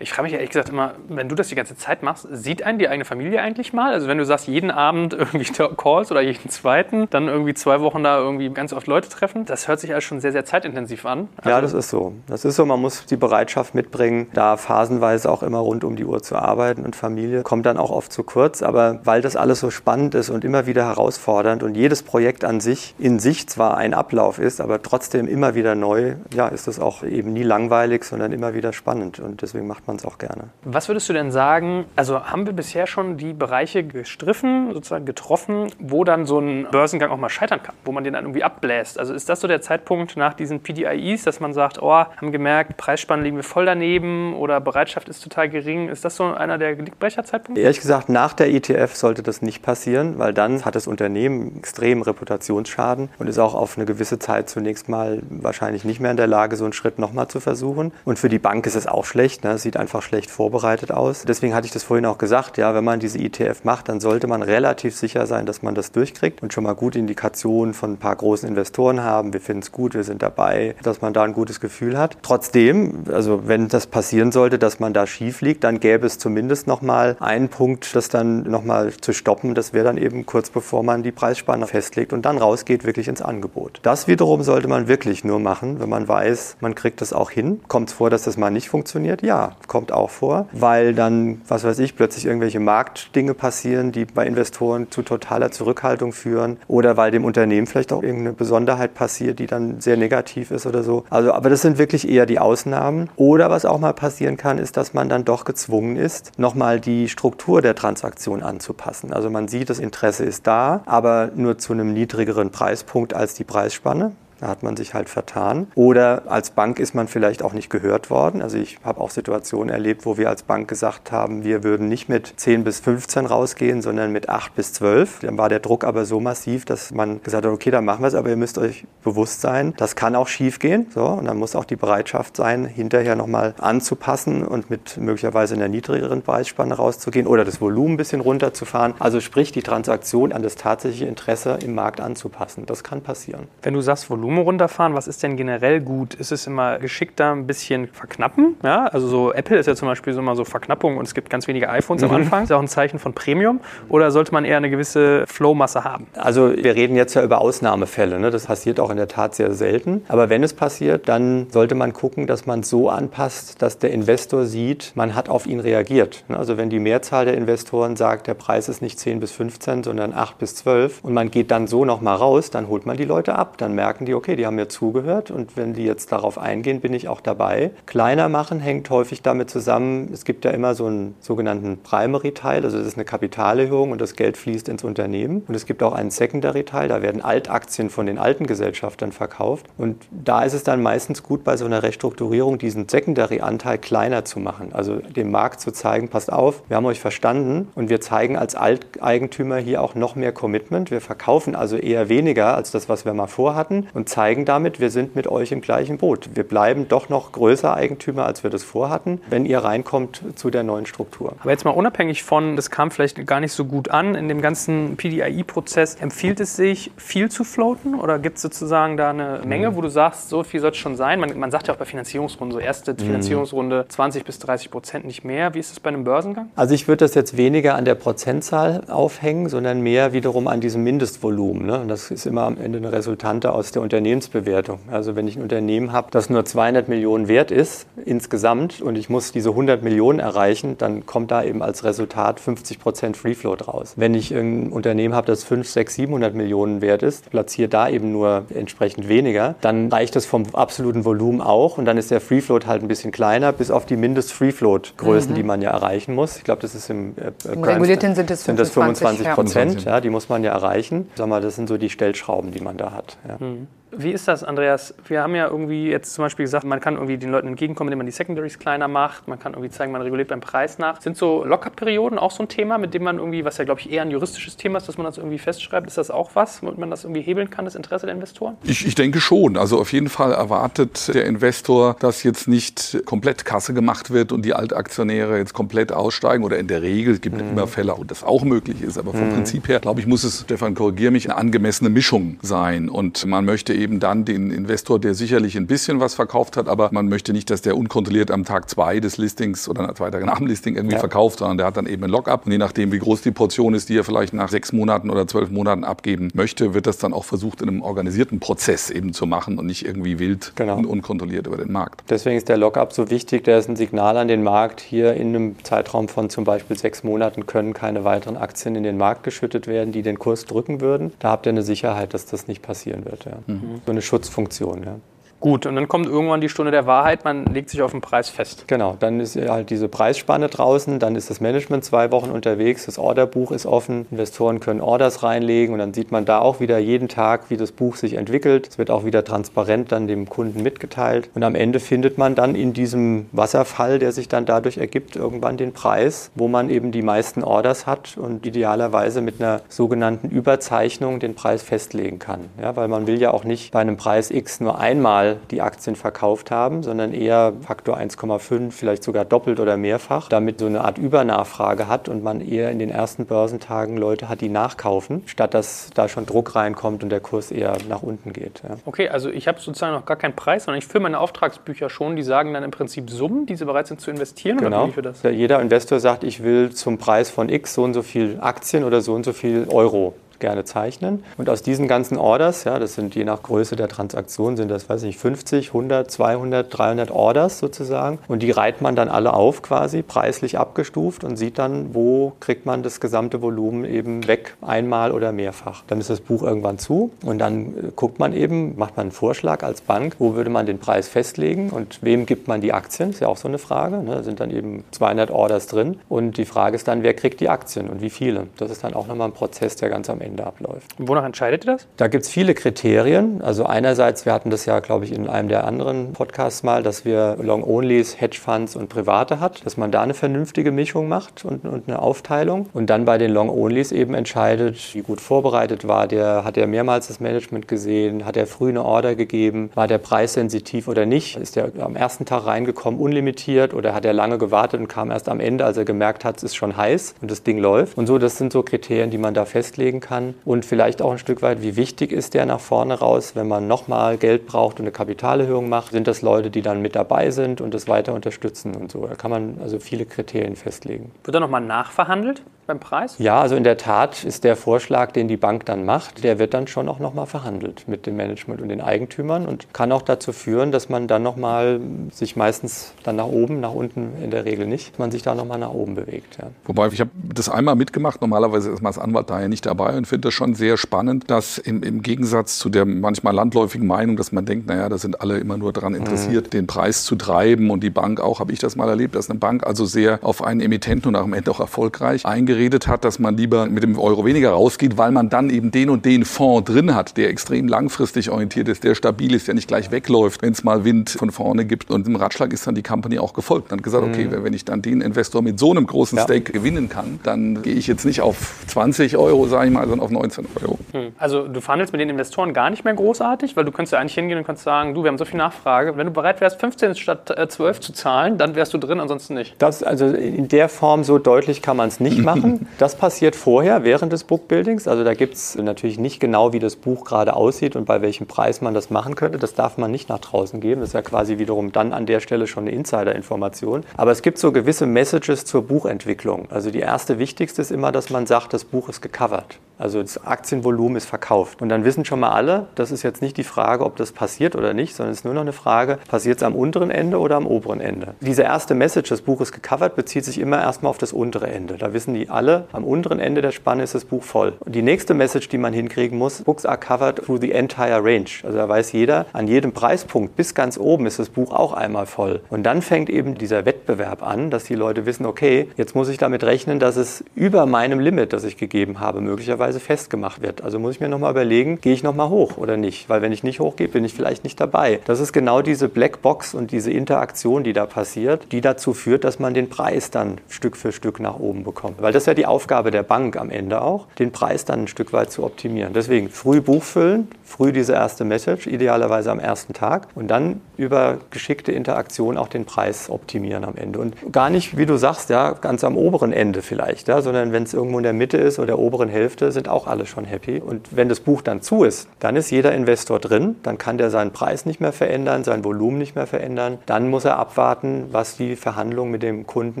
Ich 0.00 0.12
frage 0.12 0.24
mich 0.24 0.32
ehrlich 0.32 0.50
gesagt 0.50 0.68
immer, 0.68 0.94
wenn 1.08 1.28
du 1.28 1.34
das 1.34 1.48
die 1.48 1.54
ganze 1.54 1.76
Zeit 1.76 2.02
machst, 2.02 2.28
sieht 2.30 2.62
einen 2.62 2.78
die 2.78 2.88
eigene 2.88 3.04
Familie 3.04 3.40
eigentlich 3.40 3.72
mal? 3.72 3.92
Also 3.92 4.06
wenn 4.06 4.18
du 4.18 4.24
sagst, 4.24 4.46
jeden 4.46 4.70
Abend 4.70 5.12
irgendwie 5.18 5.46
Calls 5.76 6.10
oder 6.10 6.20
jeden 6.20 6.48
zweiten, 6.50 7.08
dann 7.10 7.26
irgendwie 7.26 7.54
zwei 7.54 7.80
Wochen 7.80 8.04
da 8.04 8.18
irgendwie 8.18 8.48
ganz 8.50 8.72
oft 8.72 8.86
Leute 8.86 9.08
treffen, 9.08 9.44
das 9.44 9.66
hört 9.66 9.80
sich 9.80 9.92
alles 9.92 10.04
schon 10.04 10.20
sehr, 10.20 10.32
sehr 10.32 10.44
zeitintensiv 10.44 11.04
an. 11.04 11.28
Also 11.38 11.50
ja, 11.50 11.60
das 11.60 11.72
ist 11.72 11.90
so. 11.90 12.12
Das 12.28 12.44
ist 12.44 12.56
so, 12.56 12.64
man 12.64 12.80
muss 12.80 13.06
die 13.06 13.16
Bereitschaft 13.16 13.74
mitbringen, 13.74 14.28
da 14.34 14.56
phasenweise 14.56 15.30
auch 15.30 15.42
immer 15.42 15.58
rund 15.58 15.82
um 15.82 15.96
die 15.96 16.04
Uhr 16.04 16.22
zu 16.22 16.36
arbeiten 16.36 16.84
und 16.84 16.94
Familie 16.94 17.42
kommt 17.42 17.66
dann 17.66 17.76
auch 17.76 17.90
oft 17.90 18.12
zu 18.12 18.22
kurz. 18.22 18.62
Aber 18.62 19.00
weil 19.04 19.20
das 19.20 19.34
alles 19.34 19.60
so 19.60 19.70
spannend 19.70 20.14
ist 20.14 20.30
und 20.30 20.44
immer 20.44 20.66
wieder 20.66 20.84
herausfordernd 20.84 21.62
und 21.62 21.76
jedes 21.76 22.02
Projekt 22.02 22.44
an 22.44 22.60
sich 22.60 22.94
in 22.98 23.18
sich 23.18 23.48
zwar 23.48 23.76
ein 23.76 23.94
Ablauf 23.94 24.38
ist, 24.38 24.60
aber 24.60 24.80
trotzdem 24.82 25.26
immer 25.26 25.54
wieder 25.54 25.74
neu, 25.74 26.14
ja, 26.32 26.48
ist 26.48 26.68
das 26.68 26.78
auch 26.78 27.02
eben 27.02 27.32
nie 27.32 27.42
langweilig, 27.42 28.04
sondern 28.04 28.32
immer 28.32 28.54
wieder 28.54 28.72
spannend. 28.72 29.18
Und 29.18 29.42
deswegen 29.42 29.66
macht 29.66 29.87
man 29.88 29.96
es 29.96 30.04
auch 30.04 30.18
gerne. 30.18 30.50
Was 30.62 30.88
würdest 30.88 31.08
du 31.08 31.12
denn 31.12 31.32
sagen, 31.32 31.86
also 31.96 32.24
haben 32.24 32.46
wir 32.46 32.52
bisher 32.52 32.86
schon 32.86 33.16
die 33.16 33.32
Bereiche 33.32 33.82
gestriffen, 33.82 34.72
sozusagen 34.72 35.04
getroffen, 35.04 35.72
wo 35.80 36.04
dann 36.04 36.26
so 36.26 36.38
ein 36.38 36.68
Börsengang 36.70 37.10
auch 37.10 37.16
mal 37.16 37.28
scheitern 37.28 37.62
kann, 37.62 37.74
wo 37.84 37.90
man 37.90 38.04
den 38.04 38.12
dann 38.12 38.24
irgendwie 38.24 38.44
abbläst? 38.44 38.98
Also 38.98 39.12
ist 39.12 39.28
das 39.28 39.40
so 39.40 39.48
der 39.48 39.60
Zeitpunkt 39.60 40.16
nach 40.16 40.34
diesen 40.34 40.60
PDIEs, 40.60 41.24
dass 41.24 41.40
man 41.40 41.52
sagt, 41.52 41.82
oh, 41.82 41.92
haben 41.92 42.32
gemerkt, 42.32 42.76
Preisspannen 42.76 43.24
liegen 43.24 43.36
wir 43.36 43.42
voll 43.42 43.66
daneben 43.66 44.34
oder 44.34 44.60
Bereitschaft 44.60 45.08
ist 45.08 45.22
total 45.22 45.48
gering? 45.48 45.88
Ist 45.88 46.04
das 46.04 46.16
so 46.16 46.24
einer 46.24 46.58
der 46.58 46.76
Genickbrecher-Zeitpunkte? 46.76 47.60
Ehrlich 47.60 47.80
gesagt, 47.80 48.08
nach 48.08 48.34
der 48.34 48.50
ETF 48.50 48.94
sollte 48.94 49.22
das 49.22 49.42
nicht 49.42 49.62
passieren, 49.62 50.18
weil 50.18 50.34
dann 50.34 50.64
hat 50.64 50.74
das 50.74 50.86
Unternehmen 50.86 51.56
extremen 51.56 52.02
Reputationsschaden 52.02 53.08
und 53.18 53.26
ist 53.26 53.38
auch 53.38 53.54
auf 53.54 53.76
eine 53.76 53.86
gewisse 53.86 54.18
Zeit 54.18 54.50
zunächst 54.50 54.88
mal 54.88 55.22
wahrscheinlich 55.30 55.84
nicht 55.84 56.00
mehr 56.00 56.10
in 56.10 56.16
der 56.16 56.26
Lage, 56.26 56.56
so 56.56 56.64
einen 56.64 56.72
Schritt 56.72 56.98
nochmal 56.98 57.28
zu 57.28 57.40
versuchen. 57.40 57.92
Und 58.04 58.18
für 58.18 58.28
die 58.28 58.38
Bank 58.38 58.66
ist 58.66 58.74
es 58.74 58.86
auch 58.86 59.04
schlecht. 59.04 59.44
Ne? 59.44 59.58
sieht 59.58 59.77
einfach 59.78 60.02
schlecht 60.02 60.30
vorbereitet 60.30 60.92
aus. 60.92 61.24
Deswegen 61.26 61.54
hatte 61.54 61.66
ich 61.66 61.72
das 61.72 61.84
vorhin 61.84 62.06
auch 62.06 62.18
gesagt, 62.18 62.58
ja, 62.58 62.74
wenn 62.74 62.84
man 62.84 63.00
diese 63.00 63.18
ETF 63.18 63.64
macht, 63.64 63.88
dann 63.88 64.00
sollte 64.00 64.26
man 64.26 64.42
relativ 64.42 64.96
sicher 64.96 65.26
sein, 65.26 65.46
dass 65.46 65.62
man 65.62 65.74
das 65.74 65.92
durchkriegt 65.92 66.42
und 66.42 66.52
schon 66.52 66.64
mal 66.64 66.74
gute 66.74 66.98
Indikationen 66.98 67.74
von 67.74 67.92
ein 67.92 67.96
paar 67.96 68.16
großen 68.16 68.48
Investoren 68.48 69.02
haben. 69.02 69.32
Wir 69.32 69.40
finden 69.40 69.62
es 69.62 69.72
gut, 69.72 69.94
wir 69.94 70.04
sind 70.04 70.22
dabei, 70.22 70.74
dass 70.82 71.00
man 71.00 71.12
da 71.12 71.22
ein 71.22 71.32
gutes 71.32 71.60
Gefühl 71.60 71.98
hat. 71.98 72.18
Trotzdem, 72.22 73.04
also 73.12 73.46
wenn 73.46 73.68
das 73.68 73.86
passieren 73.86 74.32
sollte, 74.32 74.58
dass 74.58 74.80
man 74.80 74.92
da 74.92 75.06
schief 75.06 75.40
liegt, 75.40 75.64
dann 75.64 75.80
gäbe 75.80 76.06
es 76.06 76.18
zumindest 76.18 76.66
noch 76.66 76.82
mal 76.82 77.16
einen 77.20 77.48
Punkt, 77.48 77.94
das 77.94 78.08
dann 78.08 78.42
noch 78.42 78.64
mal 78.64 78.92
zu 78.92 79.12
stoppen. 79.12 79.54
Das 79.54 79.72
wäre 79.72 79.84
dann 79.84 79.98
eben 79.98 80.26
kurz 80.26 80.50
bevor 80.50 80.82
man 80.82 81.02
die 81.02 81.12
Preisspanne 81.12 81.66
festlegt 81.66 82.12
und 82.12 82.24
dann 82.24 82.38
rausgeht 82.38 82.84
wirklich 82.84 83.08
ins 83.08 83.22
Angebot. 83.22 83.80
Das 83.82 84.08
wiederum 84.08 84.42
sollte 84.42 84.68
man 84.68 84.88
wirklich 84.88 85.24
nur 85.24 85.40
machen, 85.40 85.80
wenn 85.80 85.88
man 85.88 86.08
weiß, 86.08 86.56
man 86.60 86.74
kriegt 86.74 87.00
das 87.00 87.12
auch 87.12 87.30
hin. 87.30 87.60
Kommt 87.68 87.90
es 87.90 87.94
vor, 87.94 88.10
dass 88.10 88.24
das 88.24 88.36
mal 88.36 88.50
nicht 88.50 88.68
funktioniert? 88.68 89.22
Ja, 89.22 89.56
kommt 89.68 89.92
auch 89.92 90.10
vor, 90.10 90.48
weil 90.52 90.94
dann, 90.94 91.42
was 91.46 91.64
weiß 91.64 91.78
ich, 91.78 91.94
plötzlich 91.94 92.26
irgendwelche 92.26 92.60
Marktdinge 92.60 93.34
passieren, 93.34 93.92
die 93.92 94.04
bei 94.04 94.26
Investoren 94.26 94.90
zu 94.90 95.02
totaler 95.02 95.50
Zurückhaltung 95.50 96.12
führen 96.12 96.56
oder 96.66 96.96
weil 96.96 97.10
dem 97.10 97.24
Unternehmen 97.24 97.66
vielleicht 97.66 97.92
auch 97.92 98.02
irgendeine 98.02 98.32
Besonderheit 98.32 98.94
passiert, 98.94 99.38
die 99.38 99.46
dann 99.46 99.80
sehr 99.80 99.96
negativ 99.96 100.50
ist 100.50 100.66
oder 100.66 100.82
so. 100.82 101.04
Also, 101.10 101.32
aber 101.32 101.50
das 101.50 101.62
sind 101.62 101.78
wirklich 101.78 102.08
eher 102.08 102.26
die 102.26 102.38
Ausnahmen. 102.38 103.10
Oder 103.16 103.50
was 103.50 103.64
auch 103.64 103.78
mal 103.78 103.92
passieren 103.92 104.36
kann, 104.36 104.58
ist, 104.58 104.76
dass 104.76 104.94
man 104.94 105.08
dann 105.08 105.24
doch 105.24 105.44
gezwungen 105.44 105.96
ist, 105.96 106.32
nochmal 106.38 106.80
die 106.80 107.08
Struktur 107.08 107.62
der 107.62 107.74
Transaktion 107.74 108.42
anzupassen. 108.42 109.12
Also 109.12 109.30
man 109.30 109.48
sieht, 109.48 109.70
das 109.70 109.78
Interesse 109.78 110.24
ist 110.24 110.46
da, 110.46 110.82
aber 110.86 111.30
nur 111.34 111.58
zu 111.58 111.72
einem 111.72 111.92
niedrigeren 111.92 112.50
Preispunkt 112.50 113.14
als 113.14 113.34
die 113.34 113.44
Preisspanne. 113.44 114.12
Da 114.38 114.48
hat 114.48 114.62
man 114.62 114.76
sich 114.76 114.94
halt 114.94 115.08
vertan. 115.08 115.66
Oder 115.74 116.22
als 116.26 116.50
Bank 116.50 116.78
ist 116.78 116.94
man 116.94 117.08
vielleicht 117.08 117.42
auch 117.42 117.52
nicht 117.52 117.70
gehört 117.70 118.10
worden. 118.10 118.42
Also 118.42 118.58
ich 118.58 118.78
habe 118.84 119.00
auch 119.00 119.10
Situationen 119.10 119.68
erlebt, 119.68 120.06
wo 120.06 120.16
wir 120.16 120.28
als 120.28 120.42
Bank 120.42 120.68
gesagt 120.68 121.12
haben, 121.12 121.44
wir 121.44 121.64
würden 121.64 121.88
nicht 121.88 122.08
mit 122.08 122.32
10 122.36 122.64
bis 122.64 122.80
15 122.80 123.26
rausgehen, 123.26 123.82
sondern 123.82 124.12
mit 124.12 124.28
8 124.28 124.54
bis 124.54 124.72
12. 124.72 125.20
Dann 125.20 125.38
war 125.38 125.48
der 125.48 125.60
Druck 125.60 125.84
aber 125.84 126.04
so 126.04 126.20
massiv, 126.20 126.64
dass 126.64 126.92
man 126.92 127.22
gesagt 127.22 127.44
hat, 127.44 127.52
okay, 127.52 127.70
dann 127.70 127.84
machen 127.84 128.02
wir 128.02 128.08
es, 128.08 128.14
aber 128.14 128.30
ihr 128.30 128.36
müsst 128.36 128.58
euch 128.58 128.84
bewusst 129.02 129.40
sein, 129.40 129.74
das 129.76 129.96
kann 129.96 130.14
auch 130.14 130.28
schief 130.28 130.58
gehen. 130.58 130.86
So, 130.94 131.04
und 131.04 131.24
dann 131.24 131.36
muss 131.36 131.56
auch 131.56 131.64
die 131.64 131.76
Bereitschaft 131.76 132.36
sein, 132.36 132.64
hinterher 132.64 133.16
nochmal 133.16 133.54
anzupassen 133.58 134.44
und 134.44 134.70
mit 134.70 134.96
möglicherweise 134.98 135.54
einer 135.54 135.68
niedrigeren 135.68 136.22
Preisspanne 136.22 136.74
rauszugehen 136.74 137.26
oder 137.26 137.44
das 137.44 137.60
Volumen 137.60 137.94
ein 137.94 137.96
bisschen 137.96 138.20
runterzufahren. 138.20 138.94
Also 138.98 139.20
sprich, 139.20 139.52
die 139.52 139.62
Transaktion 139.62 140.32
an 140.32 140.42
das 140.42 140.54
tatsächliche 140.54 141.06
Interesse 141.06 141.58
im 141.62 141.74
Markt 141.74 142.00
anzupassen. 142.00 142.66
Das 142.66 142.84
kann 142.84 143.02
passieren. 143.02 143.48
Wenn 143.62 143.74
du 143.74 143.80
sagst 143.80 144.10
Volumen, 144.10 144.27
Volumen 144.28 144.44
runterfahren? 144.44 144.94
Was 144.94 145.08
ist 145.08 145.22
denn 145.22 145.36
generell 145.36 145.80
gut? 145.80 146.12
Ist 146.12 146.32
es 146.32 146.46
immer 146.46 146.78
geschickter, 146.78 147.32
ein 147.32 147.46
bisschen 147.46 147.88
verknappen? 147.88 148.56
Ja, 148.62 148.84
also 148.84 149.08
so 149.08 149.32
Apple 149.32 149.56
ist 149.56 149.66
ja 149.66 149.74
zum 149.74 149.88
Beispiel 149.88 150.12
so 150.12 150.20
immer 150.20 150.36
so 150.36 150.44
Verknappung 150.44 150.98
und 150.98 151.06
es 151.06 151.14
gibt 151.14 151.30
ganz 151.30 151.48
wenige 151.48 151.70
iPhones 151.70 152.02
mhm. 152.02 152.10
am 152.10 152.16
Anfang. 152.16 152.44
Ist 152.44 152.52
auch 152.52 152.60
ein 152.60 152.68
Zeichen 152.68 152.98
von 152.98 153.14
Premium. 153.14 153.60
Oder 153.88 154.10
sollte 154.10 154.32
man 154.32 154.44
eher 154.44 154.58
eine 154.58 154.68
gewisse 154.68 155.24
Flowmasse 155.26 155.82
haben? 155.82 156.08
Also 156.14 156.54
wir 156.54 156.74
reden 156.74 156.94
jetzt 156.94 157.14
ja 157.14 157.22
über 157.22 157.40
Ausnahmefälle. 157.40 158.18
Ne? 158.18 158.30
Das 158.30 158.44
passiert 158.46 158.80
auch 158.80 158.90
in 158.90 158.98
der 158.98 159.08
Tat 159.08 159.34
sehr 159.34 159.54
selten. 159.54 160.04
Aber 160.08 160.28
wenn 160.28 160.42
es 160.42 160.52
passiert, 160.52 161.08
dann 161.08 161.46
sollte 161.50 161.74
man 161.74 161.94
gucken, 161.94 162.26
dass 162.26 162.44
man 162.44 162.60
es 162.60 162.68
so 162.68 162.90
anpasst, 162.90 163.62
dass 163.62 163.78
der 163.78 163.92
Investor 163.92 164.44
sieht, 164.44 164.92
man 164.94 165.14
hat 165.14 165.30
auf 165.30 165.46
ihn 165.46 165.60
reagiert. 165.60 166.24
Ne? 166.28 166.36
Also 166.36 166.58
wenn 166.58 166.68
die 166.68 166.80
Mehrzahl 166.80 167.24
der 167.24 167.34
Investoren 167.34 167.96
sagt, 167.96 168.26
der 168.26 168.34
Preis 168.34 168.68
ist 168.68 168.82
nicht 168.82 168.98
10 168.98 169.20
bis 169.20 169.32
15, 169.32 169.84
sondern 169.84 170.12
8 170.12 170.38
bis 170.38 170.54
12 170.56 171.02
und 171.02 171.14
man 171.14 171.30
geht 171.30 171.50
dann 171.50 171.66
so 171.66 171.86
nochmal 171.86 172.16
raus, 172.16 172.50
dann 172.50 172.68
holt 172.68 172.84
man 172.84 172.98
die 172.98 173.06
Leute 173.06 173.34
ab. 173.34 173.56
Dann 173.56 173.74
merken 173.74 174.04
die, 174.04 174.17
okay, 174.18 174.36
die 174.36 174.46
haben 174.46 174.56
mir 174.56 174.68
zugehört 174.68 175.30
und 175.30 175.56
wenn 175.56 175.72
die 175.72 175.84
jetzt 175.84 176.12
darauf 176.12 176.38
eingehen, 176.38 176.80
bin 176.80 176.92
ich 176.92 177.08
auch 177.08 177.20
dabei. 177.20 177.70
Kleiner 177.86 178.28
machen 178.28 178.60
hängt 178.60 178.90
häufig 178.90 179.22
damit 179.22 179.48
zusammen, 179.48 180.10
es 180.12 180.24
gibt 180.24 180.44
ja 180.44 180.50
immer 180.50 180.74
so 180.74 180.86
einen 180.86 181.14
sogenannten 181.20 181.78
Primary-Teil, 181.82 182.64
also 182.64 182.78
das 182.78 182.86
ist 182.86 182.96
eine 182.96 183.04
Kapitalerhöhung 183.04 183.92
und 183.92 184.00
das 184.00 184.16
Geld 184.16 184.36
fließt 184.36 184.68
ins 184.68 184.84
Unternehmen. 184.84 185.44
Und 185.46 185.54
es 185.54 185.66
gibt 185.66 185.82
auch 185.82 185.92
einen 185.92 186.10
Secondary-Teil, 186.10 186.88
da 186.88 187.00
werden 187.00 187.22
Altaktien 187.22 187.90
von 187.90 188.06
den 188.06 188.18
alten 188.18 188.46
Gesellschaftern 188.46 189.12
verkauft. 189.12 189.66
Und 189.78 190.04
da 190.10 190.42
ist 190.42 190.52
es 190.52 190.64
dann 190.64 190.82
meistens 190.82 191.22
gut, 191.22 191.44
bei 191.44 191.56
so 191.56 191.64
einer 191.64 191.82
Restrukturierung 191.82 192.58
diesen 192.58 192.88
Secondary-Anteil 192.88 193.78
kleiner 193.78 194.24
zu 194.24 194.40
machen. 194.40 194.70
Also 194.72 194.96
dem 194.96 195.30
Markt 195.30 195.60
zu 195.60 195.70
zeigen, 195.70 196.08
passt 196.08 196.32
auf, 196.32 196.62
wir 196.68 196.76
haben 196.76 196.86
euch 196.86 197.00
verstanden 197.00 197.68
und 197.76 197.88
wir 197.88 198.00
zeigen 198.00 198.36
als 198.36 198.54
Alteigentümer 198.56 199.58
hier 199.58 199.82
auch 199.82 199.94
noch 199.94 200.16
mehr 200.16 200.32
Commitment. 200.32 200.90
Wir 200.90 201.00
verkaufen 201.00 201.54
also 201.54 201.76
eher 201.76 202.08
weniger 202.08 202.56
als 202.56 202.72
das, 202.72 202.88
was 202.88 203.04
wir 203.04 203.14
mal 203.14 203.28
vorhatten 203.28 203.86
und 203.94 204.07
zeigen 204.08 204.44
damit, 204.44 204.80
wir 204.80 204.90
sind 204.90 205.14
mit 205.14 205.26
euch 205.26 205.52
im 205.52 205.60
gleichen 205.60 205.98
Boot. 205.98 206.30
Wir 206.34 206.44
bleiben 206.44 206.88
doch 206.88 207.08
noch 207.08 207.32
größer 207.32 207.74
Eigentümer, 207.74 208.26
als 208.26 208.42
wir 208.42 208.50
das 208.50 208.64
vorhatten, 208.64 209.20
wenn 209.30 209.46
ihr 209.46 209.58
reinkommt 209.60 210.22
zu 210.34 210.50
der 210.50 210.62
neuen 210.62 210.86
Struktur. 210.86 211.34
Aber 211.40 211.50
jetzt 211.50 211.64
mal 211.64 211.70
unabhängig 211.70 212.22
von, 212.22 212.56
das 212.56 212.70
kam 212.70 212.90
vielleicht 212.90 213.26
gar 213.26 213.40
nicht 213.40 213.52
so 213.52 213.64
gut 213.64 213.90
an 213.90 214.14
in 214.14 214.28
dem 214.28 214.40
ganzen 214.40 214.96
PDI-Prozess, 214.96 215.96
empfiehlt 215.96 216.40
es 216.40 216.56
sich, 216.56 216.90
viel 216.96 217.30
zu 217.30 217.44
floaten 217.44 217.94
oder 217.94 218.18
gibt 218.18 218.36
es 218.36 218.42
sozusagen 218.42 218.96
da 218.96 219.10
eine 219.10 219.42
Menge, 219.44 219.76
wo 219.76 219.80
du 219.80 219.88
sagst, 219.88 220.28
so 220.28 220.42
viel 220.42 220.60
soll 220.60 220.70
es 220.70 220.76
schon 220.76 220.96
sein? 220.96 221.20
Man, 221.20 221.38
man, 221.38 221.50
sagt 221.50 221.68
ja 221.68 221.74
auch 221.74 221.78
bei 221.78 221.84
Finanzierungsrunden, 221.84 222.52
so 222.52 222.58
erste 222.58 222.92
mhm. 222.92 222.98
Finanzierungsrunde 222.98 223.86
20 223.88 224.24
bis 224.24 224.38
30 224.38 224.70
Prozent 224.70 225.04
nicht 225.04 225.24
mehr. 225.24 225.54
Wie 225.54 225.58
ist 225.58 225.70
das 225.70 225.80
bei 225.80 225.88
einem 225.88 226.04
Börsengang? 226.04 226.50
Also 226.56 226.74
ich 226.74 226.88
würde 226.88 227.04
das 227.04 227.14
jetzt 227.14 227.36
weniger 227.36 227.74
an 227.74 227.84
der 227.84 227.94
Prozentzahl 227.94 228.82
aufhängen, 228.88 229.48
sondern 229.48 229.80
mehr 229.80 230.12
wiederum 230.12 230.48
an 230.48 230.60
diesem 230.60 230.82
Mindestvolumen. 230.82 231.66
Ne? 231.66 231.80
Und 231.80 231.88
das 231.88 232.10
ist 232.10 232.26
immer 232.26 232.42
am 232.42 232.58
Ende 232.58 232.78
eine 232.78 232.92
Resultante 232.92 233.52
aus 233.52 233.72
der 233.72 233.82
Unternehmensbewertung. 233.98 234.48
Bewertung. 234.48 234.80
Also 234.90 235.16
wenn 235.16 235.28
ich 235.28 235.36
ein 235.36 235.42
Unternehmen 235.42 235.92
habe, 235.92 236.08
das 236.10 236.30
nur 236.30 236.44
200 236.44 236.88
Millionen 236.88 237.28
wert 237.28 237.50
ist 237.50 237.86
insgesamt 238.04 238.80
und 238.80 238.96
ich 238.96 239.08
muss 239.08 239.32
diese 239.32 239.50
100 239.50 239.82
Millionen 239.82 240.18
erreichen, 240.20 240.76
dann 240.78 241.06
kommt 241.06 241.30
da 241.30 241.42
eben 241.42 241.62
als 241.62 241.84
Resultat 241.84 242.40
50 242.40 242.78
Prozent 242.78 243.16
Free 243.16 243.34
Float 243.34 243.68
raus. 243.68 243.94
Wenn 243.96 244.14
ich 244.14 244.34
ein 244.34 244.70
Unternehmen 244.70 245.14
habe, 245.14 245.26
das 245.26 245.44
5, 245.44 245.68
6, 245.68 245.94
700 245.94 246.34
Millionen 246.34 246.80
wert 246.80 247.02
ist, 247.02 247.30
platziere 247.30 247.68
da 247.68 247.88
eben 247.88 248.12
nur 248.12 248.44
entsprechend 248.54 249.08
weniger, 249.08 249.54
dann 249.60 249.88
reicht 249.88 250.16
das 250.16 250.26
vom 250.26 250.44
absoluten 250.52 251.04
Volumen 251.04 251.40
auch 251.40 251.78
und 251.78 251.84
dann 251.84 251.98
ist 251.98 252.10
der 252.10 252.20
Free 252.20 252.40
Float 252.40 252.66
halt 252.66 252.82
ein 252.82 252.88
bisschen 252.88 253.12
kleiner, 253.12 253.52
bis 253.52 253.70
auf 253.70 253.86
die 253.86 253.96
Mindest-Free 253.96 254.52
Float-Größen, 254.52 255.32
mhm. 255.32 255.36
die 255.36 255.42
man 255.42 255.62
ja 255.62 255.70
erreichen 255.70 256.14
muss. 256.14 256.36
Ich 256.36 256.44
glaube, 256.44 256.62
das 256.62 256.74
ist 256.74 256.90
im, 256.90 257.14
äh, 257.16 257.52
Im 257.52 257.62
Regulierten 257.62 258.14
sind 258.14 258.30
es 258.30 258.44
25 258.44 259.28
Prozent, 259.30 259.84
ja. 259.84 259.92
ja. 259.92 260.00
die 260.00 260.10
muss 260.10 260.28
man 260.28 260.42
ja 260.44 260.52
erreichen. 260.52 261.08
Sag 261.16 261.28
mal, 261.28 261.40
das 261.40 261.56
sind 261.56 261.68
so 261.68 261.76
die 261.76 261.90
Stellschrauben, 261.90 262.50
die 262.50 262.60
man 262.60 262.76
da 262.76 262.92
hat. 262.92 263.18
Ja. 263.26 263.36
Mhm. 263.44 263.66
Wie 263.90 264.10
ist 264.12 264.28
das, 264.28 264.44
Andreas? 264.44 264.94
Wir 265.06 265.22
haben 265.22 265.34
ja 265.34 265.48
irgendwie 265.48 265.88
jetzt 265.88 266.14
zum 266.14 266.24
Beispiel 266.24 266.44
gesagt, 266.44 266.64
man 266.64 266.80
kann 266.80 266.94
irgendwie 266.94 267.16
den 267.16 267.30
Leuten 267.30 267.48
entgegenkommen, 267.48 267.88
indem 267.88 267.98
man 267.98 268.06
die 268.06 268.12
Secondaries 268.12 268.58
kleiner 268.58 268.88
macht. 268.88 269.28
Man 269.28 269.38
kann 269.38 269.54
irgendwie 269.54 269.70
zeigen, 269.70 269.92
man 269.92 270.02
reguliert 270.02 270.28
beim 270.28 270.40
Preis 270.40 270.78
nach. 270.78 271.00
Sind 271.00 271.16
so 271.16 271.44
Lockerperioden 271.44 272.18
auch 272.18 272.30
so 272.30 272.42
ein 272.42 272.48
Thema, 272.48 272.78
mit 272.78 272.92
dem 272.94 273.02
man 273.02 273.18
irgendwie, 273.18 273.44
was 273.44 273.56
ja 273.56 273.64
glaube 273.64 273.80
ich 273.80 273.90
eher 273.90 274.02
ein 274.02 274.10
juristisches 274.10 274.56
Thema 274.56 274.78
ist, 274.78 274.88
dass 274.88 274.98
man 274.98 275.06
das 275.06 275.16
irgendwie 275.16 275.38
festschreibt? 275.38 275.86
Ist 275.86 275.96
das 275.96 276.10
auch 276.10 276.30
was, 276.34 276.62
womit 276.62 276.78
man 276.78 276.90
das 276.90 277.04
irgendwie 277.04 277.22
hebeln 277.22 277.50
kann, 277.50 277.64
das 277.64 277.74
Interesse 277.74 278.06
der 278.06 278.14
Investoren? 278.14 278.56
Ich, 278.64 278.86
ich 278.86 278.94
denke 278.94 279.20
schon. 279.20 279.56
Also 279.56 279.78
auf 279.78 279.92
jeden 279.92 280.08
Fall 280.08 280.32
erwartet 280.32 281.14
der 281.14 281.24
Investor, 281.24 281.96
dass 282.00 282.22
jetzt 282.22 282.46
nicht 282.46 283.02
komplett 283.06 283.44
Kasse 283.44 283.72
gemacht 283.72 284.10
wird 284.10 284.32
und 284.32 284.44
die 284.44 284.54
Altaktionäre 284.54 285.38
jetzt 285.38 285.54
komplett 285.54 285.92
aussteigen. 285.92 286.44
Oder 286.44 286.58
in 286.58 286.68
der 286.68 286.82
Regel, 286.82 287.14
es 287.14 287.20
gibt 287.20 287.40
mhm. 287.40 287.50
immer 287.50 287.66
Fälle, 287.66 287.94
wo 287.96 288.04
das 288.04 288.22
auch 288.22 288.44
möglich 288.44 288.82
ist. 288.82 288.98
Aber 288.98 289.12
vom 289.12 289.28
mhm. 289.28 289.34
Prinzip 289.34 289.68
her, 289.68 289.80
glaube 289.80 290.00
ich, 290.00 290.06
muss 290.06 290.24
es, 290.24 290.42
Stefan, 290.42 290.74
korrigiere 290.74 291.10
mich, 291.10 291.28
eine 291.30 291.38
angemessene 291.38 291.90
Mischung 291.90 292.38
sein. 292.42 292.88
Und 292.88 293.24
man 293.26 293.44
möchte 293.44 293.77
eben 293.78 294.00
dann 294.00 294.24
den 294.24 294.50
Investor, 294.50 294.98
der 294.98 295.14
sicherlich 295.14 295.56
ein 295.56 295.66
bisschen 295.66 296.00
was 296.00 296.14
verkauft 296.14 296.56
hat, 296.56 296.68
aber 296.68 296.90
man 296.92 297.08
möchte 297.08 297.32
nicht, 297.32 297.50
dass 297.50 297.62
der 297.62 297.76
unkontrolliert 297.76 298.30
am 298.30 298.44
Tag 298.44 298.68
zwei 298.68 299.00
des 299.00 299.18
Listings 299.18 299.68
oder 299.68 299.94
zwei 299.94 300.10
Tage 300.10 300.26
nach 300.26 300.38
dem 300.38 300.46
Listing 300.46 300.76
irgendwie 300.76 300.94
ja. 300.94 301.00
verkauft, 301.00 301.38
sondern 301.38 301.58
der 301.58 301.66
hat 301.66 301.76
dann 301.76 301.86
eben 301.86 302.04
ein 302.04 302.10
Lockup. 302.10 302.46
Und 302.46 302.52
je 302.52 302.58
nachdem, 302.58 302.92
wie 302.92 302.98
groß 302.98 303.22
die 303.22 303.30
Portion 303.30 303.74
ist, 303.74 303.88
die 303.88 303.96
er 303.96 304.04
vielleicht 304.04 304.34
nach 304.34 304.48
sechs 304.48 304.72
Monaten 304.72 305.10
oder 305.10 305.26
zwölf 305.26 305.50
Monaten 305.50 305.84
abgeben 305.84 306.30
möchte, 306.34 306.74
wird 306.74 306.86
das 306.86 306.98
dann 306.98 307.12
auch 307.12 307.24
versucht, 307.24 307.62
in 307.62 307.68
einem 307.68 307.82
organisierten 307.82 308.40
Prozess 308.40 308.90
eben 308.90 309.12
zu 309.12 309.26
machen 309.26 309.58
und 309.58 309.66
nicht 309.66 309.84
irgendwie 309.84 310.18
wild 310.18 310.52
genau. 310.56 310.76
und 310.76 310.86
unkontrolliert 310.86 311.46
über 311.46 311.56
den 311.56 311.72
Markt. 311.72 312.02
Deswegen 312.10 312.36
ist 312.36 312.48
der 312.48 312.56
Lockup 312.56 312.92
so 312.92 313.10
wichtig. 313.10 313.44
Der 313.44 313.58
ist 313.58 313.68
ein 313.68 313.76
Signal 313.76 314.16
an 314.16 314.28
den 314.28 314.42
Markt. 314.42 314.80
Hier 314.80 315.14
in 315.14 315.28
einem 315.28 315.56
Zeitraum 315.62 316.08
von 316.08 316.30
zum 316.30 316.44
Beispiel 316.44 316.76
sechs 316.76 317.04
Monaten 317.04 317.46
können 317.46 317.74
keine 317.74 318.04
weiteren 318.04 318.36
Aktien 318.36 318.74
in 318.74 318.82
den 318.82 318.96
Markt 318.96 319.22
geschüttet 319.22 319.66
werden, 319.66 319.92
die 319.92 320.02
den 320.02 320.18
Kurs 320.18 320.44
drücken 320.44 320.80
würden. 320.80 321.12
Da 321.18 321.30
habt 321.30 321.46
ihr 321.46 321.50
eine 321.50 321.62
Sicherheit, 321.62 322.14
dass 322.14 322.26
das 322.26 322.48
nicht 322.48 322.62
passieren 322.62 323.04
wird. 323.04 323.24
Ja. 323.24 323.38
Mhm. 323.46 323.67
So 323.84 323.92
eine 323.92 324.02
Schutzfunktion. 324.02 324.82
Ja. 324.84 325.00
Gut, 325.40 325.66
und 325.66 325.76
dann 325.76 325.86
kommt 325.86 326.06
irgendwann 326.06 326.40
die 326.40 326.48
Stunde 326.48 326.72
der 326.72 326.86
Wahrheit, 326.86 327.24
man 327.24 327.46
legt 327.46 327.70
sich 327.70 327.80
auf 327.82 327.92
den 327.92 328.00
Preis 328.00 328.28
fest. 328.28 328.64
Genau, 328.66 328.96
dann 328.98 329.20
ist 329.20 329.36
halt 329.36 329.70
diese 329.70 329.88
Preisspanne 329.88 330.48
draußen, 330.48 330.98
dann 330.98 331.14
ist 331.14 331.30
das 331.30 331.40
Management 331.40 331.84
zwei 331.84 332.10
Wochen 332.10 332.30
unterwegs, 332.30 332.86
das 332.86 332.98
Orderbuch 332.98 333.52
ist 333.52 333.64
offen, 333.64 334.06
Investoren 334.10 334.58
können 334.58 334.80
Orders 334.80 335.22
reinlegen 335.22 335.74
und 335.74 335.78
dann 335.78 335.94
sieht 335.94 336.10
man 336.10 336.24
da 336.24 336.40
auch 336.40 336.58
wieder 336.58 336.78
jeden 336.78 337.06
Tag, 337.06 337.50
wie 337.50 337.56
das 337.56 337.70
Buch 337.70 337.94
sich 337.94 338.14
entwickelt. 338.14 338.66
Es 338.68 338.78
wird 338.78 338.90
auch 338.90 339.04
wieder 339.04 339.24
transparent 339.24 339.92
dann 339.92 340.08
dem 340.08 340.28
Kunden 340.28 340.64
mitgeteilt 340.64 341.30
und 341.36 341.44
am 341.44 341.54
Ende 341.54 341.78
findet 341.78 342.18
man 342.18 342.34
dann 342.34 342.56
in 342.56 342.72
diesem 342.72 343.26
Wasserfall, 343.30 344.00
der 344.00 344.10
sich 344.10 344.26
dann 344.26 344.44
dadurch 344.44 344.78
ergibt, 344.78 345.14
irgendwann 345.14 345.56
den 345.56 345.72
Preis, 345.72 346.32
wo 346.34 346.48
man 346.48 346.68
eben 346.68 346.90
die 346.90 347.02
meisten 347.02 347.44
Orders 347.44 347.86
hat 347.86 348.16
und 348.16 348.44
idealerweise 348.44 349.20
mit 349.20 349.40
einer 349.40 349.60
sogenannten 349.68 350.30
Überzeichnung 350.30 351.20
den 351.20 351.36
Preis 351.36 351.62
festlegen 351.62 352.18
kann. 352.18 352.40
Ja, 352.60 352.74
weil 352.74 352.88
man 352.88 353.06
will 353.06 353.20
ja 353.20 353.30
auch 353.30 353.44
nicht 353.44 353.70
bei 353.70 353.78
einem 353.78 353.96
Preis 353.96 354.32
X 354.32 354.60
nur 354.60 354.80
einmal 354.80 355.27
einmal 355.28 355.40
die 355.50 355.62
Aktien 355.62 355.96
verkauft 355.96 356.50
haben, 356.50 356.82
sondern 356.82 357.12
eher 357.12 357.52
Faktor 357.60 357.96
1,5, 357.98 358.70
vielleicht 358.70 359.02
sogar 359.02 359.24
doppelt 359.24 359.60
oder 359.60 359.76
mehrfach, 359.76 360.28
damit 360.28 360.58
so 360.60 360.66
eine 360.66 360.82
Art 360.82 360.98
Übernachfrage 360.98 361.88
hat 361.88 362.08
und 362.08 362.22
man 362.22 362.40
eher 362.40 362.70
in 362.70 362.78
den 362.78 362.90
ersten 362.90 363.26
Börsentagen 363.26 363.96
Leute 363.96 364.28
hat, 364.28 364.40
die 364.40 364.48
nachkaufen, 364.48 365.22
statt 365.26 365.54
dass 365.54 365.90
da 365.94 366.08
schon 366.08 366.26
Druck 366.26 366.54
reinkommt 366.54 367.02
und 367.02 367.10
der 367.10 367.20
Kurs 367.20 367.50
eher 367.50 367.76
nach 367.88 368.02
unten 368.02 368.32
geht. 368.32 368.62
Ja. 368.68 368.76
Okay, 368.84 369.08
also 369.08 369.30
ich 369.30 369.48
habe 369.48 369.60
sozusagen 369.60 369.94
noch 369.94 370.06
gar 370.06 370.16
keinen 370.16 370.34
Preis, 370.34 370.64
sondern 370.64 370.78
ich 370.78 370.86
fülle 370.86 371.04
meine 371.04 371.20
Auftragsbücher 371.20 371.90
schon, 371.90 372.16
die 372.16 372.22
sagen 372.22 372.54
dann 372.54 372.62
im 372.62 372.70
Prinzip 372.70 373.10
Summen, 373.10 373.46
die 373.46 373.56
sie 373.56 373.64
bereit 373.64 373.86
sind 373.86 374.00
zu 374.00 374.10
investieren. 374.10 374.58
Genau. 374.58 374.90
Jeder 375.22 375.60
Investor 375.60 376.00
sagt, 376.00 376.24
ich 376.24 376.42
will 376.42 376.70
zum 376.70 376.98
Preis 376.98 377.30
von 377.30 377.48
X 377.48 377.74
so 377.74 377.84
und 377.84 377.94
so 377.94 378.02
viel 378.02 378.38
Aktien 378.40 378.84
oder 378.84 379.00
so 379.00 379.14
und 379.14 379.24
so 379.24 379.32
viel 379.32 379.66
Euro 379.68 380.14
gerne 380.40 380.64
zeichnen. 380.64 381.24
Und 381.36 381.48
aus 381.48 381.62
diesen 381.62 381.88
ganzen 381.88 382.16
Orders, 382.16 382.64
ja, 382.64 382.78
das 382.78 382.94
sind 382.94 383.14
je 383.14 383.24
nach 383.24 383.42
Größe 383.42 383.76
der 383.76 383.88
Transaktion, 383.88 384.56
sind 384.56 384.70
das, 384.70 384.88
weiß 384.88 385.02
ich, 385.04 385.18
50, 385.18 385.68
100, 385.68 386.10
200, 386.10 386.78
300 386.78 387.10
Orders 387.10 387.58
sozusagen. 387.58 388.18
Und 388.28 388.42
die 388.42 388.50
reiht 388.50 388.80
man 388.80 388.96
dann 388.96 389.08
alle 389.08 389.34
auf 389.34 389.62
quasi, 389.62 390.02
preislich 390.02 390.58
abgestuft 390.58 391.24
und 391.24 391.36
sieht 391.36 391.58
dann, 391.58 391.94
wo 391.94 392.32
kriegt 392.40 392.66
man 392.66 392.82
das 392.82 393.00
gesamte 393.00 393.42
Volumen 393.42 393.84
eben 393.84 394.26
weg, 394.26 394.56
einmal 394.60 395.12
oder 395.12 395.32
mehrfach. 395.32 395.82
Dann 395.86 396.00
ist 396.00 396.10
das 396.10 396.20
Buch 396.20 396.42
irgendwann 396.42 396.78
zu 396.78 397.10
und 397.24 397.38
dann 397.38 397.66
äh, 397.66 397.90
guckt 397.94 398.18
man 398.18 398.32
eben, 398.32 398.76
macht 398.78 398.96
man 398.96 399.04
einen 399.04 399.12
Vorschlag 399.12 399.62
als 399.62 399.80
Bank, 399.80 400.16
wo 400.18 400.34
würde 400.34 400.50
man 400.50 400.66
den 400.66 400.78
Preis 400.78 401.08
festlegen 401.08 401.70
und 401.70 401.98
wem 402.02 402.26
gibt 402.26 402.48
man 402.48 402.60
die 402.60 402.72
Aktien, 402.72 403.10
ist 403.10 403.20
ja 403.20 403.28
auch 403.28 403.36
so 403.36 403.48
eine 403.48 403.58
Frage. 403.58 403.98
Ne? 403.98 404.16
Da 404.16 404.22
sind 404.22 404.40
dann 404.40 404.50
eben 404.50 404.84
200 404.92 405.30
Orders 405.30 405.66
drin 405.66 405.98
und 406.08 406.36
die 406.36 406.44
Frage 406.44 406.76
ist 406.76 406.88
dann, 406.88 407.02
wer 407.02 407.14
kriegt 407.14 407.40
die 407.40 407.48
Aktien 407.48 407.88
und 407.88 408.00
wie 408.00 408.10
viele. 408.10 408.46
Das 408.56 408.70
ist 408.70 408.84
dann 408.84 408.94
auch 408.94 409.06
nochmal 409.06 409.28
ein 409.28 409.34
Prozess, 409.34 409.76
der 409.76 409.88
ganz 409.88 410.08
am 410.10 410.20
Ende 410.20 410.27
abläuft. 410.36 410.98
Und 410.98 411.08
wonach 411.08 411.24
entscheidet 411.24 411.64
ihr 411.64 411.72
das? 411.72 411.86
Da 411.96 412.08
gibt 412.08 412.24
es 412.24 412.30
viele 412.30 412.54
Kriterien. 412.54 413.40
Also 413.42 413.64
einerseits, 413.64 414.26
wir 414.26 414.32
hatten 414.32 414.50
das 414.50 414.66
ja, 414.66 414.80
glaube 414.80 415.04
ich, 415.04 415.12
in 415.12 415.28
einem 415.28 415.48
der 415.48 415.64
anderen 415.64 416.12
Podcasts 416.12 416.62
mal, 416.62 416.82
dass 416.82 417.04
wir 417.04 417.36
Long-Onlys, 417.40 418.20
Hedgefonds 418.20 418.76
und 418.76 418.88
Private 418.88 419.40
hat, 419.40 419.64
dass 419.64 419.76
man 419.76 419.90
da 419.90 420.02
eine 420.02 420.14
vernünftige 420.14 420.72
Mischung 420.72 421.08
macht 421.08 421.44
und, 421.44 421.64
und 421.64 421.88
eine 421.88 422.00
Aufteilung. 422.00 422.68
Und 422.72 422.90
dann 422.90 423.04
bei 423.04 423.18
den 423.18 423.30
Long-Onlys 423.30 423.92
eben 423.92 424.14
entscheidet, 424.14 424.94
wie 424.94 425.02
gut 425.02 425.20
vorbereitet 425.20 425.86
war 425.86 426.06
der, 426.06 426.44
hat 426.44 426.56
er 426.56 426.66
mehrmals 426.66 427.08
das 427.08 427.20
Management 427.20 427.68
gesehen, 427.68 428.24
hat 428.24 428.36
er 428.36 428.46
früh 428.46 428.70
eine 428.70 428.84
Order 428.84 429.14
gegeben, 429.14 429.70
war 429.74 429.86
der 429.86 429.98
preissensitiv 429.98 430.88
oder 430.88 431.06
nicht, 431.06 431.36
ist 431.36 431.56
er 431.56 431.70
am 431.78 431.96
ersten 431.96 432.24
Tag 432.24 432.46
reingekommen 432.46 433.00
unlimitiert 433.00 433.74
oder 433.74 433.94
hat 433.94 434.04
er 434.04 434.12
lange 434.12 434.38
gewartet 434.38 434.80
und 434.80 434.88
kam 434.88 435.10
erst 435.10 435.28
am 435.28 435.40
Ende, 435.40 435.64
als 435.64 435.76
er 435.76 435.84
gemerkt 435.84 436.24
hat, 436.24 436.38
es 436.38 436.42
ist 436.42 436.56
schon 436.56 436.76
heiß 436.76 437.14
und 437.20 437.30
das 437.30 437.42
Ding 437.42 437.58
läuft. 437.58 437.96
Und 437.96 438.06
so, 438.06 438.18
das 438.18 438.36
sind 438.36 438.52
so 438.52 438.62
Kriterien, 438.62 439.10
die 439.10 439.18
man 439.18 439.34
da 439.34 439.44
festlegen 439.44 440.00
kann. 440.00 440.17
Und 440.44 440.64
vielleicht 440.64 441.02
auch 441.02 441.12
ein 441.12 441.18
Stück 441.18 441.42
weit, 441.42 441.62
wie 441.62 441.76
wichtig 441.76 442.12
ist 442.12 442.34
der 442.34 442.46
nach 442.46 442.60
vorne 442.60 442.94
raus, 442.98 443.32
wenn 443.34 443.48
man 443.48 443.66
nochmal 443.66 444.16
Geld 444.16 444.46
braucht 444.46 444.78
und 444.78 444.84
eine 444.84 444.92
Kapitalerhöhung 444.92 445.68
macht, 445.68 445.92
sind 445.92 446.06
das 446.06 446.22
Leute, 446.22 446.50
die 446.50 446.62
dann 446.62 446.82
mit 446.82 446.96
dabei 446.96 447.30
sind 447.30 447.60
und 447.60 447.74
das 447.74 447.88
weiter 447.88 448.14
unterstützen 448.14 448.74
und 448.74 448.90
so. 448.90 449.06
Da 449.06 449.14
kann 449.14 449.30
man 449.30 449.58
also 449.60 449.78
viele 449.78 450.04
Kriterien 450.06 450.56
festlegen. 450.56 451.12
Wird 451.24 451.34
da 451.34 451.40
nochmal 451.40 451.60
nachverhandelt? 451.60 452.42
Beim 452.68 452.78
Preis? 452.78 453.16
Ja, 453.18 453.40
also 453.40 453.56
in 453.56 453.64
der 453.64 453.78
Tat 453.78 454.24
ist 454.24 454.44
der 454.44 454.54
Vorschlag, 454.54 455.12
den 455.12 455.26
die 455.26 455.38
Bank 455.38 455.64
dann 455.64 455.84
macht, 455.84 456.22
der 456.22 456.38
wird 456.38 456.54
dann 456.54 456.66
schon 456.66 456.88
auch 456.88 456.98
nochmal 456.98 457.26
verhandelt 457.26 457.88
mit 457.88 458.06
dem 458.06 458.16
Management 458.16 458.60
und 458.60 458.68
den 458.68 458.82
Eigentümern 458.82 459.46
und 459.46 459.72
kann 459.72 459.90
auch 459.90 460.02
dazu 460.02 460.32
führen, 460.32 460.70
dass 460.70 460.88
man 460.88 461.08
dann 461.08 461.22
nochmal 461.22 461.80
sich 462.12 462.36
meistens 462.36 462.92
dann 463.02 463.16
nach 463.16 463.26
oben, 463.26 463.60
nach 463.60 463.72
unten 463.72 464.12
in 464.22 464.30
der 464.30 464.44
Regel 464.44 464.66
nicht, 464.66 464.98
man 464.98 465.10
sich 465.10 465.22
da 465.22 465.34
nochmal 465.34 465.58
nach 465.58 465.72
oben 465.72 465.94
bewegt. 465.94 466.36
Ja. 466.38 466.50
Wobei 466.66 466.88
ich 466.88 467.00
habe 467.00 467.10
das 467.34 467.48
einmal 467.48 467.74
mitgemacht, 467.74 468.20
normalerweise 468.20 468.70
ist 468.70 468.82
man 468.82 468.88
als 468.88 468.98
Anwalt 468.98 469.30
daher 469.30 469.48
nicht 469.48 469.64
dabei 469.64 469.96
und 469.96 470.06
finde 470.06 470.28
das 470.28 470.34
schon 470.34 470.54
sehr 470.54 470.76
spannend, 470.76 471.30
dass 471.30 471.56
im, 471.56 471.82
im, 471.82 472.02
Gegensatz 472.02 472.58
zu 472.58 472.68
der 472.68 472.84
manchmal 472.84 473.34
landläufigen 473.34 473.86
Meinung, 473.86 474.16
dass 474.16 474.30
man 474.30 474.44
denkt, 474.44 474.66
naja, 474.66 474.90
da 474.90 474.98
sind 474.98 475.22
alle 475.22 475.38
immer 475.38 475.56
nur 475.56 475.72
daran 475.72 475.94
interessiert, 475.94 476.46
mhm. 476.46 476.50
den 476.50 476.66
Preis 476.66 477.04
zu 477.04 477.16
treiben 477.16 477.70
und 477.70 477.82
die 477.82 477.90
Bank 477.90 478.20
auch, 478.20 478.40
habe 478.40 478.52
ich 478.52 478.58
das 478.58 478.76
mal 478.76 478.88
erlebt, 478.88 479.14
dass 479.14 479.30
eine 479.30 479.38
Bank 479.38 479.66
also 479.66 479.86
sehr 479.86 480.18
auf 480.22 480.44
einen 480.44 480.60
Emittenten 480.60 481.08
und 481.08 481.16
auch 481.16 481.24
am 481.24 481.32
Ende 481.32 481.50
auch 481.50 481.60
erfolgreich 481.60 482.26
eingerichtet 482.26 482.57
geredet 482.58 482.88
hat, 482.88 483.04
dass 483.04 483.20
man 483.20 483.36
lieber 483.36 483.66
mit 483.66 483.84
dem 483.84 483.98
Euro 483.98 484.24
weniger 484.24 484.50
rausgeht, 484.50 484.98
weil 484.98 485.12
man 485.12 485.28
dann 485.28 485.48
eben 485.48 485.70
den 485.70 485.90
und 485.90 486.04
den 486.04 486.24
Fonds 486.24 486.70
drin 486.70 486.94
hat, 486.94 487.16
der 487.16 487.28
extrem 487.30 487.68
langfristig 487.68 488.30
orientiert 488.30 488.68
ist, 488.68 488.82
der 488.82 488.96
stabil 488.96 489.32
ist, 489.34 489.46
der 489.46 489.54
nicht 489.54 489.68
gleich 489.68 489.92
wegläuft, 489.92 490.42
wenn 490.42 490.52
es 490.52 490.64
mal 490.64 490.84
Wind 490.84 491.10
von 491.10 491.30
vorne 491.30 491.64
gibt. 491.64 491.90
Und 491.90 492.08
im 492.08 492.16
Ratschlag 492.16 492.52
ist 492.52 492.66
dann 492.66 492.74
die 492.74 492.82
Company 492.82 493.20
auch 493.20 493.32
gefolgt 493.32 493.70
und 493.70 493.78
hat 493.78 493.84
gesagt, 493.84 494.04
okay, 494.04 494.24
mhm. 494.24 494.42
wenn 494.42 494.52
ich 494.52 494.64
dann 494.64 494.82
den 494.82 495.00
Investor 495.00 495.40
mit 495.40 495.60
so 495.60 495.70
einem 495.70 495.86
großen 495.86 496.18
Stake 496.18 496.52
ja. 496.52 496.58
gewinnen 496.58 496.88
kann, 496.88 497.20
dann 497.22 497.62
gehe 497.62 497.74
ich 497.74 497.86
jetzt 497.86 498.04
nicht 498.04 498.22
auf 498.22 498.56
20 498.66 499.16
Euro, 499.16 499.46
sage 499.46 499.68
ich 499.68 499.72
mal, 499.72 499.86
sondern 499.86 500.00
auf 500.00 500.10
19 500.10 500.46
Euro. 500.60 500.78
Hm. 500.92 501.12
Also 501.16 501.46
du 501.46 501.60
verhandelst 501.60 501.92
mit 501.92 502.00
den 502.00 502.10
Investoren 502.10 502.52
gar 502.52 502.70
nicht 502.70 502.84
mehr 502.84 502.94
großartig, 502.94 503.56
weil 503.56 503.64
du 503.64 503.70
könntest 503.70 503.92
ja 503.92 504.00
eigentlich 504.00 504.14
hingehen 504.14 504.38
und 504.38 504.44
kannst 504.44 504.64
sagen, 504.64 504.94
du, 504.94 505.04
wir 505.04 505.08
haben 505.08 505.18
so 505.18 505.24
viel 505.24 505.38
Nachfrage. 505.38 505.96
Wenn 505.96 506.06
du 506.06 506.12
bereit 506.12 506.40
wärst, 506.40 506.58
15 506.60 506.96
statt 506.96 507.32
12 507.48 507.76
äh, 507.76 507.80
zu 507.80 507.92
zahlen, 507.92 508.36
dann 508.36 508.56
wärst 508.56 508.74
du 508.74 508.78
drin, 508.78 508.98
ansonsten 508.98 509.34
nicht. 509.34 509.54
Das, 509.58 509.84
also 509.84 510.06
in 510.06 510.48
der 510.48 510.68
Form 510.68 511.04
so 511.04 511.18
deutlich 511.18 511.62
kann 511.62 511.76
man 511.76 511.88
es 511.88 512.00
nicht 512.00 512.18
machen. 512.24 512.47
Das 512.78 512.96
passiert 512.96 513.36
vorher, 513.36 513.84
während 513.84 514.12
des 514.12 514.24
Bookbuildings. 514.24 514.88
Also 514.88 515.04
da 515.04 515.14
gibt 515.14 515.34
es 515.34 515.56
natürlich 515.56 515.98
nicht 515.98 516.20
genau, 516.20 516.52
wie 516.52 516.58
das 516.58 516.76
Buch 516.76 517.04
gerade 517.04 517.34
aussieht 517.34 517.76
und 517.76 517.84
bei 517.84 518.02
welchem 518.02 518.26
Preis 518.26 518.60
man 518.60 518.74
das 518.74 518.90
machen 518.90 519.14
könnte. 519.14 519.38
Das 519.38 519.54
darf 519.54 519.78
man 519.78 519.90
nicht 519.90 520.08
nach 520.08 520.18
draußen 520.18 520.60
geben. 520.60 520.80
Das 520.80 520.90
ist 520.90 520.94
ja 520.94 521.02
quasi 521.02 521.38
wiederum 521.38 521.72
dann 521.72 521.92
an 521.92 522.06
der 522.06 522.20
Stelle 522.20 522.46
schon 522.46 522.64
eine 522.64 522.72
Insider-Information. 522.72 523.84
Aber 523.96 524.12
es 524.12 524.22
gibt 524.22 524.38
so 524.38 524.52
gewisse 524.52 524.86
Messages 524.86 525.44
zur 525.44 525.62
Buchentwicklung. 525.62 526.48
Also 526.50 526.70
die 526.70 526.80
erste 526.80 527.18
wichtigste 527.18 527.62
ist 527.62 527.70
immer, 527.70 527.92
dass 527.92 528.10
man 528.10 528.26
sagt, 528.26 528.52
das 528.52 528.64
Buch 528.64 528.88
ist 528.88 529.00
gecovert. 529.00 529.58
Also 529.78 530.02
das 530.02 530.26
Aktienvolumen 530.26 530.96
ist 530.96 531.06
verkauft. 531.06 531.62
Und 531.62 531.68
dann 531.68 531.84
wissen 531.84 532.04
schon 532.04 532.18
mal 532.20 532.30
alle, 532.30 532.66
das 532.74 532.90
ist 532.90 533.04
jetzt 533.04 533.22
nicht 533.22 533.36
die 533.36 533.44
Frage, 533.44 533.84
ob 533.84 533.96
das 533.96 534.10
passiert 534.10 534.56
oder 534.56 534.74
nicht, 534.74 534.96
sondern 534.96 535.12
es 535.12 535.18
ist 535.18 535.24
nur 535.24 535.34
noch 535.34 535.42
eine 535.42 535.52
Frage, 535.52 535.98
passiert 536.08 536.38
es 536.38 536.42
am 536.42 536.56
unteren 536.56 536.90
Ende 536.90 537.18
oder 537.20 537.36
am 537.36 537.46
oberen 537.46 537.80
Ende. 537.80 538.14
Diese 538.20 538.42
erste 538.42 538.74
Message, 538.74 539.08
das 539.08 539.20
Buch 539.20 539.40
ist 539.40 539.52
gecovert, 539.52 539.94
bezieht 539.94 540.24
sich 540.24 540.40
immer 540.40 540.60
erstmal 540.60 540.90
auf 540.90 540.98
das 540.98 541.12
untere 541.12 541.46
Ende. 541.46 541.78
Da 541.78 541.92
wissen 541.92 542.12
die 542.14 542.28
alle, 542.38 542.66
am 542.72 542.84
unteren 542.84 543.20
Ende 543.20 543.42
der 543.42 543.52
Spanne 543.52 543.82
ist 543.82 543.94
das 543.94 544.04
Buch 544.04 544.22
voll. 544.22 544.54
Und 544.60 544.74
die 544.74 544.82
nächste 544.82 545.14
Message, 545.14 545.48
die 545.48 545.58
man 545.58 545.72
hinkriegen 545.72 546.18
muss, 546.18 546.42
Books 546.42 546.66
are 546.66 546.78
covered 546.78 547.24
through 547.24 547.40
the 547.40 547.52
entire 547.52 548.02
range. 548.02 548.42
Also 548.42 548.58
da 548.58 548.68
weiß 548.68 548.92
jeder, 548.92 549.26
an 549.32 549.48
jedem 549.48 549.72
Preispunkt 549.72 550.36
bis 550.36 550.54
ganz 550.54 550.78
oben 550.78 551.06
ist 551.06 551.18
das 551.18 551.28
Buch 551.28 551.52
auch 551.52 551.72
einmal 551.72 552.06
voll. 552.06 552.40
Und 552.50 552.64
dann 552.64 552.82
fängt 552.82 553.10
eben 553.10 553.36
dieser 553.36 553.64
Wettbewerb 553.64 554.22
an, 554.26 554.50
dass 554.50 554.64
die 554.64 554.74
Leute 554.74 555.06
wissen, 555.06 555.24
okay, 555.24 555.68
jetzt 555.76 555.94
muss 555.94 556.08
ich 556.08 556.18
damit 556.18 556.44
rechnen, 556.44 556.78
dass 556.78 556.96
es 556.96 557.24
über 557.34 557.66
meinem 557.66 558.00
Limit, 558.00 558.32
das 558.32 558.44
ich 558.44 558.56
gegeben 558.56 559.00
habe, 559.00 559.20
möglicherweise 559.20 559.68
Weise 559.68 559.80
festgemacht 559.80 560.42
wird. 560.42 560.62
Also 560.62 560.78
muss 560.78 560.94
ich 560.94 561.00
mir 561.00 561.08
nochmal 561.08 561.32
überlegen, 561.32 561.80
gehe 561.80 561.92
ich 561.92 562.02
nochmal 562.02 562.28
hoch 562.28 562.56
oder 562.56 562.76
nicht? 562.76 563.08
Weil 563.08 563.22
wenn 563.22 563.32
ich 563.32 563.42
nicht 563.42 563.60
hochgehe, 563.60 563.88
bin 563.88 564.04
ich 564.04 564.14
vielleicht 564.14 564.44
nicht 564.44 564.60
dabei. 564.60 565.00
Das 565.04 565.20
ist 565.20 565.32
genau 565.32 565.62
diese 565.62 565.88
Blackbox 565.88 566.54
und 566.54 566.72
diese 566.72 566.90
Interaktion, 566.90 567.64
die 567.64 567.72
da 567.72 567.86
passiert, 567.86 568.50
die 568.52 568.60
dazu 568.60 568.94
führt, 568.94 569.24
dass 569.24 569.38
man 569.38 569.54
den 569.54 569.68
Preis 569.68 570.10
dann 570.10 570.38
Stück 570.48 570.76
für 570.76 570.92
Stück 570.92 571.20
nach 571.20 571.38
oben 571.38 571.64
bekommt. 571.64 572.00
Weil 572.00 572.12
das 572.18 572.24
ist 572.24 572.26
ja 572.26 572.34
die 572.34 572.46
Aufgabe 572.46 572.90
der 572.90 573.04
Bank 573.04 573.36
am 573.36 573.48
Ende 573.48 573.80
auch, 573.80 574.08
den 574.18 574.32
Preis 574.32 574.64
dann 574.64 574.82
ein 574.82 574.88
Stück 574.88 575.12
weit 575.12 575.30
zu 575.30 575.44
optimieren. 575.44 575.92
Deswegen 575.92 576.28
früh 576.30 576.60
Buch 576.60 576.82
füllen, 576.82 577.28
früh 577.48 577.72
diese 577.72 577.94
erste 577.94 578.24
Message, 578.24 578.66
idealerweise 578.66 579.30
am 579.30 579.40
ersten 579.40 579.72
Tag 579.72 580.08
und 580.14 580.28
dann 580.28 580.60
über 580.76 581.18
geschickte 581.30 581.72
Interaktion 581.72 582.36
auch 582.36 582.48
den 582.48 582.66
Preis 582.66 583.08
optimieren 583.08 583.64
am 583.64 583.74
Ende. 583.76 583.98
Und 583.98 584.32
gar 584.32 584.50
nicht, 584.50 584.76
wie 584.76 584.84
du 584.84 584.96
sagst, 584.96 585.30
ja, 585.30 585.52
ganz 585.52 585.82
am 585.82 585.96
oberen 585.96 586.32
Ende 586.32 586.60
vielleicht, 586.60 587.08
ja, 587.08 587.22
sondern 587.22 587.52
wenn 587.52 587.62
es 587.62 587.72
irgendwo 587.72 587.98
in 587.98 588.04
der 588.04 588.12
Mitte 588.12 588.36
ist 588.36 588.58
oder 588.58 588.66
der 588.66 588.78
oberen 588.78 589.08
Hälfte, 589.08 589.50
sind 589.50 589.68
auch 589.68 589.86
alle 589.86 590.04
schon 590.04 590.26
happy. 590.26 590.60
Und 590.60 590.94
wenn 590.94 591.08
das 591.08 591.20
Buch 591.20 591.40
dann 591.40 591.62
zu 591.62 591.84
ist, 591.84 592.08
dann 592.20 592.36
ist 592.36 592.50
jeder 592.50 592.72
Investor 592.72 593.18
drin, 593.18 593.56
dann 593.62 593.78
kann 593.78 593.96
der 593.96 594.10
seinen 594.10 594.32
Preis 594.32 594.66
nicht 594.66 594.80
mehr 594.80 594.92
verändern, 594.92 595.42
sein 595.42 595.64
Volumen 595.64 595.98
nicht 595.98 596.14
mehr 596.14 596.26
verändern. 596.26 596.78
Dann 596.84 597.08
muss 597.08 597.24
er 597.24 597.38
abwarten, 597.38 598.08
was 598.12 598.36
die 598.36 598.56
Verhandlungen 598.56 599.10
mit 599.10 599.22
dem 599.22 599.46
Kunden 599.46 599.80